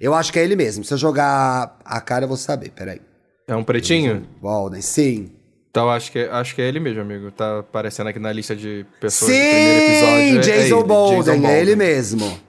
Eu 0.00 0.14
acho 0.14 0.32
que 0.32 0.38
é 0.38 0.44
ele 0.44 0.54
mesmo. 0.54 0.84
Se 0.84 0.94
eu 0.94 0.98
jogar 0.98 1.78
a 1.84 2.00
cara, 2.00 2.24
eu 2.24 2.28
vou 2.28 2.36
saber. 2.36 2.70
Peraí. 2.70 3.00
É 3.48 3.56
um 3.56 3.64
pretinho? 3.64 4.26
Walden, 4.40 4.80
sim. 4.80 5.32
Então 5.70 5.88
acho 5.90 6.10
que, 6.10 6.18
acho 6.18 6.54
que 6.54 6.62
é 6.62 6.68
ele 6.68 6.80
mesmo, 6.80 7.00
amigo. 7.00 7.30
Tá 7.30 7.60
aparecendo 7.60 8.08
aqui 8.08 8.18
na 8.18 8.32
lista 8.32 8.54
de 8.54 8.86
pessoas 9.00 9.30
sim, 9.30 9.36
do 9.36 9.44
primeiro 9.44 9.84
episódio. 9.84 10.38
É, 10.38 10.40
Jason, 10.40 10.80
é 10.80 10.84
Bolden, 10.84 11.18
Jason 11.18 11.32
Bolden, 11.32 11.50
é 11.50 11.60
ele 11.60 11.76
mesmo. 11.76 12.40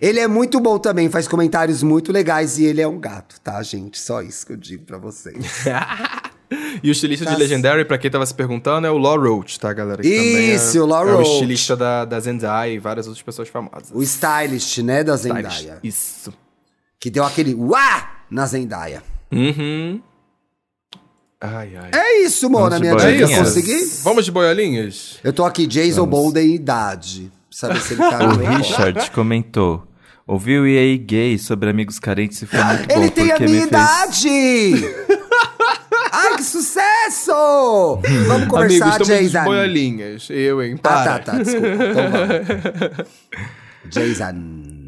Ele 0.00 0.20
é 0.20 0.26
muito 0.26 0.60
bom 0.60 0.78
também, 0.78 1.10
faz 1.10 1.28
comentários 1.28 1.82
muito 1.82 2.12
legais 2.12 2.58
e 2.58 2.64
ele 2.64 2.80
é 2.80 2.88
um 2.88 2.98
gato, 2.98 3.40
tá, 3.40 3.62
gente? 3.62 3.98
Só 3.98 4.22
isso 4.22 4.46
que 4.46 4.52
eu 4.52 4.56
digo 4.56 4.84
pra 4.84 4.98
vocês. 4.98 5.36
e 6.82 6.88
o 6.88 6.92
estilista 6.92 7.26
de 7.26 7.36
Legendary, 7.36 7.84
pra 7.84 7.98
quem 7.98 8.10
tava 8.10 8.24
se 8.24 8.34
perguntando, 8.34 8.86
é 8.86 8.90
o 8.90 8.96
Law 8.96 9.20
Roach, 9.20 9.58
tá, 9.60 9.72
galera? 9.72 10.02
Que 10.02 10.08
isso, 10.08 10.78
é, 10.78 10.80
o 10.80 10.86
Law 10.86 11.04
Roach. 11.04 11.26
É 11.26 11.30
o 11.30 11.32
estilista 11.34 11.76
da, 11.76 12.04
da 12.04 12.20
Zendaya 12.20 12.72
e 12.72 12.78
várias 12.78 13.06
outras 13.06 13.22
pessoas 13.22 13.48
famosas. 13.48 13.90
O 13.92 14.02
stylist, 14.02 14.78
né, 14.78 15.04
da 15.04 15.16
Zendaya. 15.16 15.48
Stylist. 15.48 15.80
Isso. 15.82 16.32
Que 16.98 17.10
deu 17.10 17.24
aquele 17.24 17.54
uá 17.54 18.24
na 18.30 18.46
Zendaya. 18.46 19.02
Uhum. 19.30 20.00
Ai, 21.40 21.76
ai. 21.76 21.90
É 21.92 22.22
isso, 22.22 22.48
Mona, 22.48 22.78
Vamos 22.78 22.80
minha 22.80 22.94
dica. 22.94 23.36
Consegui? 23.36 23.84
Vamos 24.04 24.24
de 24.24 24.30
boiolinhas? 24.30 25.18
Eu 25.24 25.32
tô 25.32 25.44
aqui, 25.44 25.66
Jason 25.66 26.06
Bolden 26.06 26.52
em 26.52 26.54
idade. 26.54 27.32
Saber 27.52 27.80
se 27.80 27.92
ele 27.94 28.00
tá 28.02 28.18
O 28.24 28.36
Richard 28.56 29.10
comentou. 29.12 29.86
Ouviu 30.26 30.62
o 30.62 30.66
EA 30.66 30.96
gay 30.96 31.36
sobre 31.38 31.68
amigos 31.68 31.98
carentes 31.98 32.40
e 32.42 32.46
foi 32.46 32.62
muito 32.62 32.88
bom 32.88 32.94
Ele 32.94 33.10
tem 33.10 33.24
a 33.30 33.36
porque 33.36 33.44
minha 33.44 33.64
me 33.64 33.68
fez... 33.68 34.24
idade! 34.24 34.84
Ai, 36.14 36.36
que 36.36 36.44
sucesso! 36.44 37.32
Vamos 38.28 38.48
conversar, 38.48 38.86
Amigos, 38.96 39.08
Jason. 39.08 39.44
boiolinhas. 39.44 40.28
Eu, 40.30 40.62
hein? 40.62 40.74
Ah, 40.78 40.80
Para. 40.82 41.18
tá, 41.18 41.32
tá, 41.32 41.38
desculpa. 41.42 41.66
Então 41.68 42.10
vamos. 42.10 43.06
Jason. 43.88 44.34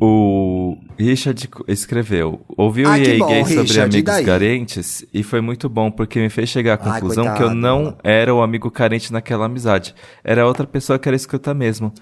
O 0.01 0.77
Richard 0.99 1.49
escreveu: 1.69 2.41
Ouvi 2.57 2.85
o 2.85 2.89
Ai, 2.89 3.03
que 3.03 3.11
EA 3.13 3.19
bom, 3.19 3.27
gay 3.27 3.45
sobre 3.45 3.61
Richard, 3.63 3.79
e 3.79 3.99
amigos 3.99 4.15
daí? 4.15 4.25
carentes 4.25 5.05
e 5.13 5.23
foi 5.23 5.41
muito 5.41 5.69
bom 5.69 5.91
porque 5.91 6.21
me 6.21 6.29
fez 6.31 6.49
chegar 6.49 6.75
à 6.75 6.79
Ai, 6.81 7.01
conclusão 7.01 7.25
que 7.25 7.31
coitado. 7.31 7.51
eu 7.51 7.55
não 7.55 7.97
era 8.05 8.33
o 8.35 8.41
amigo 8.43 8.71
carente 8.71 9.13
naquela 9.13 9.47
amizade. 9.47 9.95
Era 10.23 10.47
outra 10.47 10.67
pessoa 10.67 10.99
que 10.99 11.09
era 11.09 11.17
escutar 11.17 11.55
mesmo. 11.55 11.93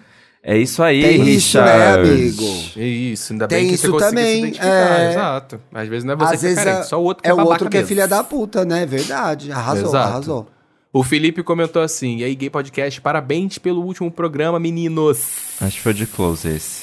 É 0.45 0.59
isso 0.59 0.83
aí, 0.83 1.03
Tem 1.03 1.29
isso, 1.29 1.57
né, 1.61 1.95
Richard. 1.95 2.11
amigo? 2.11 2.43
É 2.77 2.85
isso, 2.85 3.33
ainda 3.33 3.47
Tem 3.47 3.59
bem 3.61 3.69
que 3.69 3.75
isso 3.75 3.83
você 3.87 3.93
conseguiu 3.93 4.09
também, 4.11 4.33
se 4.35 4.39
identificar. 4.41 5.01
é. 5.01 5.11
Exato. 5.13 5.61
Às 5.73 5.89
vezes 5.89 6.05
não 6.05 6.15
é 6.15 6.17
você 6.17 6.35
Às 6.35 6.41
que 6.41 6.47
é 6.47 6.55
carente, 6.55 6.81
é, 6.81 6.83
só 6.83 7.01
o 7.01 7.05
outro 7.05 7.23
que 7.23 7.29
é 7.29 7.31
é, 7.31 7.35
o 7.35 7.45
outro 7.47 7.71
que 7.71 7.77
é 7.77 7.81
mesmo. 7.81 7.89
filha 7.89 8.09
da 8.09 8.25
puta, 8.25 8.65
né? 8.65 8.85
Verdade. 8.85 9.53
Arrasou, 9.53 9.89
Exato. 9.89 10.09
arrasou. 10.09 10.49
O 10.93 11.05
Felipe 11.05 11.45
comentou 11.45 11.81
assim, 11.81 12.17
e 12.19 12.25
aí, 12.25 12.35
Gay 12.35 12.51
Podcast, 12.51 13.01
parabéns 13.01 13.57
pelo 13.57 13.83
último 13.83 14.11
programa, 14.11 14.59
meninos. 14.59 15.21
Acho 15.61 15.77
que 15.77 15.83
foi 15.83 15.95
de 15.95 16.07
close 16.07 16.49
esse. 16.49 16.83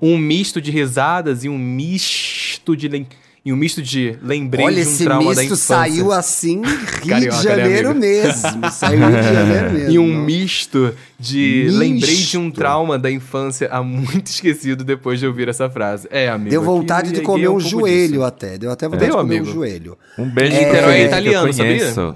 Um 0.00 0.16
misto 0.16 0.60
de 0.60 0.70
risadas 0.70 1.42
e 1.44 1.48
um 1.48 1.58
misto 1.58 2.76
de... 2.76 3.06
E 3.44 3.52
um 3.52 3.56
misto 3.56 3.82
de 3.82 4.18
lembrei 4.22 4.64
Olha, 4.64 4.74
de 4.76 4.80
um 4.88 4.90
esse 4.92 5.04
trauma 5.04 5.22
da 5.34 5.42
misto 5.42 5.44
infância. 5.54 5.76
saiu 5.76 6.10
assim, 6.12 6.62
Rio 7.02 7.10
Carioca, 7.10 7.18
de 7.18 7.26
né, 7.26 7.56
Janeiro 7.56 7.90
amigo? 7.90 8.00
mesmo. 8.06 8.70
Saiu 8.72 8.98
Rio 9.06 9.16
de 9.18 9.22
Janeiro 9.22 9.70
mesmo. 9.74 9.90
E 9.92 9.98
um 9.98 10.24
misto 10.24 10.94
de 11.20 11.64
Misto. 11.66 11.78
lembrei 11.78 12.14
de 12.16 12.38
um 12.38 12.50
trauma 12.50 12.98
da 12.98 13.10
infância 13.10 13.68
há 13.70 13.82
muito 13.82 14.28
esquecido 14.28 14.82
depois 14.82 15.20
de 15.20 15.26
ouvir 15.26 15.48
essa 15.48 15.68
frase. 15.68 16.08
É, 16.10 16.28
amigo. 16.30 16.48
Deu 16.50 16.62
vontade 16.62 17.12
de 17.12 17.20
comer 17.20 17.44
é 17.44 17.48
um 17.50 17.52
pouco 17.58 17.68
joelho 17.68 18.12
disso. 18.12 18.22
até. 18.24 18.56
Deu 18.56 18.70
até 18.70 18.86
vontade 18.88 19.04
Deu, 19.06 19.16
de 19.16 19.22
comer 19.22 19.36
amigo? 19.36 19.50
um 19.50 19.54
joelho. 19.54 19.98
Um 20.18 20.30
beijo 20.30 20.56
É, 20.56 20.64
Niterói 20.64 20.94
é 20.94 21.04
italiano, 21.04 21.52
que 21.54 21.60
eu 21.60 21.64
conheço. 21.66 22.14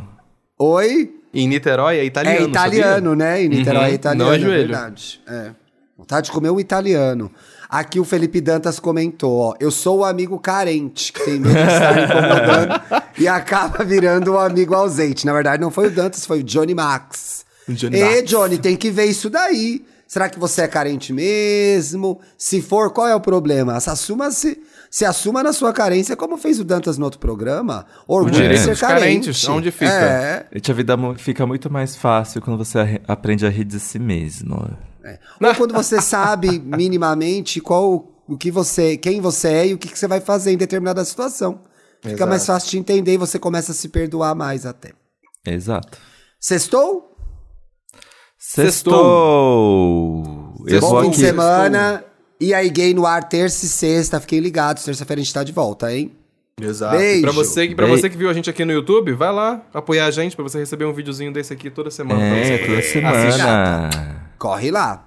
Oi? 0.58 1.14
Em 1.34 1.46
Niterói 1.46 1.98
é 1.98 2.04
italiano, 2.06 2.38
é 2.46 2.48
italiano, 2.48 3.14
né? 3.14 3.42
Em 3.44 3.48
Niterói 3.50 3.82
Uhum, 3.82 3.86
é 3.90 3.92
italiano, 3.92 4.24
não 4.24 4.32
é 4.32 4.36
é 4.36 4.40
joelho. 4.40 4.68
verdade. 4.68 5.20
É. 5.28 5.50
Vontade 5.96 6.26
de 6.26 6.32
comer 6.32 6.48
um 6.50 6.58
italiano. 6.58 7.30
Aqui 7.68 8.00
o 8.00 8.04
Felipe 8.04 8.40
Dantas 8.40 8.80
comentou, 8.80 9.38
ó. 9.38 9.54
Eu 9.60 9.70
sou 9.70 9.98
o 9.98 10.04
amigo 10.04 10.38
carente, 10.38 11.12
que 11.12 11.22
tem 11.22 11.38
medo 11.38 11.54
de 11.54 11.60
estar 11.60 12.02
incomodando 12.02 13.02
e 13.18 13.28
acaba 13.28 13.84
virando 13.84 14.32
um 14.32 14.38
amigo 14.38 14.74
ausente. 14.74 15.26
Na 15.26 15.34
verdade, 15.34 15.60
não 15.60 15.70
foi 15.70 15.88
o 15.88 15.90
Dantas, 15.90 16.24
foi 16.24 16.40
o 16.40 16.42
Johnny 16.42 16.74
Max. 16.74 17.44
O 17.68 17.74
Johnny 17.74 17.98
e, 17.98 18.04
Max. 18.04 18.24
Johnny, 18.24 18.58
tem 18.58 18.74
que 18.74 18.90
ver 18.90 19.04
isso 19.04 19.28
daí. 19.28 19.84
Será 20.06 20.30
que 20.30 20.38
você 20.38 20.62
é 20.62 20.68
carente 20.68 21.12
mesmo? 21.12 22.18
Se 22.38 22.62
for, 22.62 22.90
qual 22.90 23.06
é 23.06 23.14
o 23.14 23.20
problema? 23.20 23.78
Se 23.78 23.90
assuma, 23.90 24.30
se, 24.30 24.58
se 24.90 25.04
assuma 25.04 25.42
na 25.42 25.52
sua 25.52 25.70
carência, 25.70 26.16
como 26.16 26.38
fez 26.38 26.58
o 26.58 26.64
Dantas 26.64 26.96
no 26.96 27.04
outro 27.04 27.20
programa. 27.20 27.84
Orgulho 28.06 28.32
de 28.32 28.40
direito 28.40 28.60
ser 28.62 28.78
carente. 28.78 29.00
carentes, 29.02 29.46
onde 29.46 29.70
fica? 29.70 29.92
É. 29.92 30.46
Gente, 30.54 30.70
a 30.70 30.74
vida 30.74 30.96
fica 31.18 31.46
muito 31.46 31.70
mais 31.70 31.94
fácil 31.94 32.40
quando 32.40 32.56
você 32.56 32.98
aprende 33.06 33.44
a 33.44 33.50
rir 33.50 33.64
de 33.64 33.78
si 33.78 33.98
mesmo. 33.98 34.70
É. 35.08 35.18
Ou 35.46 35.54
quando 35.54 35.72
você 35.74 36.00
sabe 36.02 36.58
minimamente 36.58 37.60
qual 37.60 38.06
o 38.28 38.36
que 38.36 38.50
você, 38.50 38.96
quem 38.96 39.20
você 39.20 39.48
é 39.48 39.66
e 39.68 39.74
o 39.74 39.78
que, 39.78 39.88
que 39.88 39.98
você 39.98 40.06
vai 40.06 40.20
fazer 40.20 40.52
em 40.52 40.56
determinada 40.56 41.04
situação. 41.04 41.60
Fica 42.02 42.14
Exato. 42.14 42.28
mais 42.30 42.46
fácil 42.46 42.70
de 42.70 42.78
entender 42.78 43.14
e 43.14 43.16
você 43.16 43.38
começa 43.38 43.72
a 43.72 43.74
se 43.74 43.88
perdoar 43.88 44.34
mais 44.34 44.64
até. 44.66 44.92
Exato. 45.44 45.98
Sextou? 46.38 47.16
Sextou! 48.38 50.54
Eu 50.66 50.80
Bom 50.80 50.88
vou 50.90 51.02
fim 51.04 51.10
de 51.10 51.16
semana. 51.18 52.04
E 52.40 52.54
aí, 52.54 52.70
gay 52.70 52.94
no 52.94 53.04
ar, 53.04 53.28
terça 53.28 53.64
e 53.64 53.68
sexta. 53.68 54.20
Fiquem 54.20 54.38
ligados. 54.40 54.84
Terça-feira 54.84 55.20
a 55.20 55.24
gente 55.24 55.34
tá 55.34 55.42
de 55.42 55.52
volta, 55.52 55.92
hein? 55.92 56.12
Exato. 56.60 56.96
Beijo. 56.96 57.18
E 57.18 57.22
pra 57.22 57.32
você, 57.32 57.68
pra 57.74 57.86
Beijo. 57.86 58.00
você 58.00 58.10
que 58.10 58.16
viu 58.16 58.30
a 58.30 58.32
gente 58.32 58.48
aqui 58.50 58.64
no 58.64 58.72
YouTube, 58.72 59.12
vai 59.12 59.32
lá 59.32 59.62
apoiar 59.72 60.06
a 60.06 60.10
gente 60.10 60.36
pra 60.36 60.42
você 60.42 60.58
receber 60.58 60.84
um 60.84 60.92
videozinho 60.92 61.32
desse 61.32 61.52
aqui 61.52 61.70
toda 61.70 61.90
semana. 61.90 62.20
pra 62.20 62.36
É, 62.36 62.44
você 62.44 62.58
toda 62.58 62.66
poder 62.66 62.78
assistir. 63.26 64.27
Corre 64.38 64.70
lá. 64.70 65.04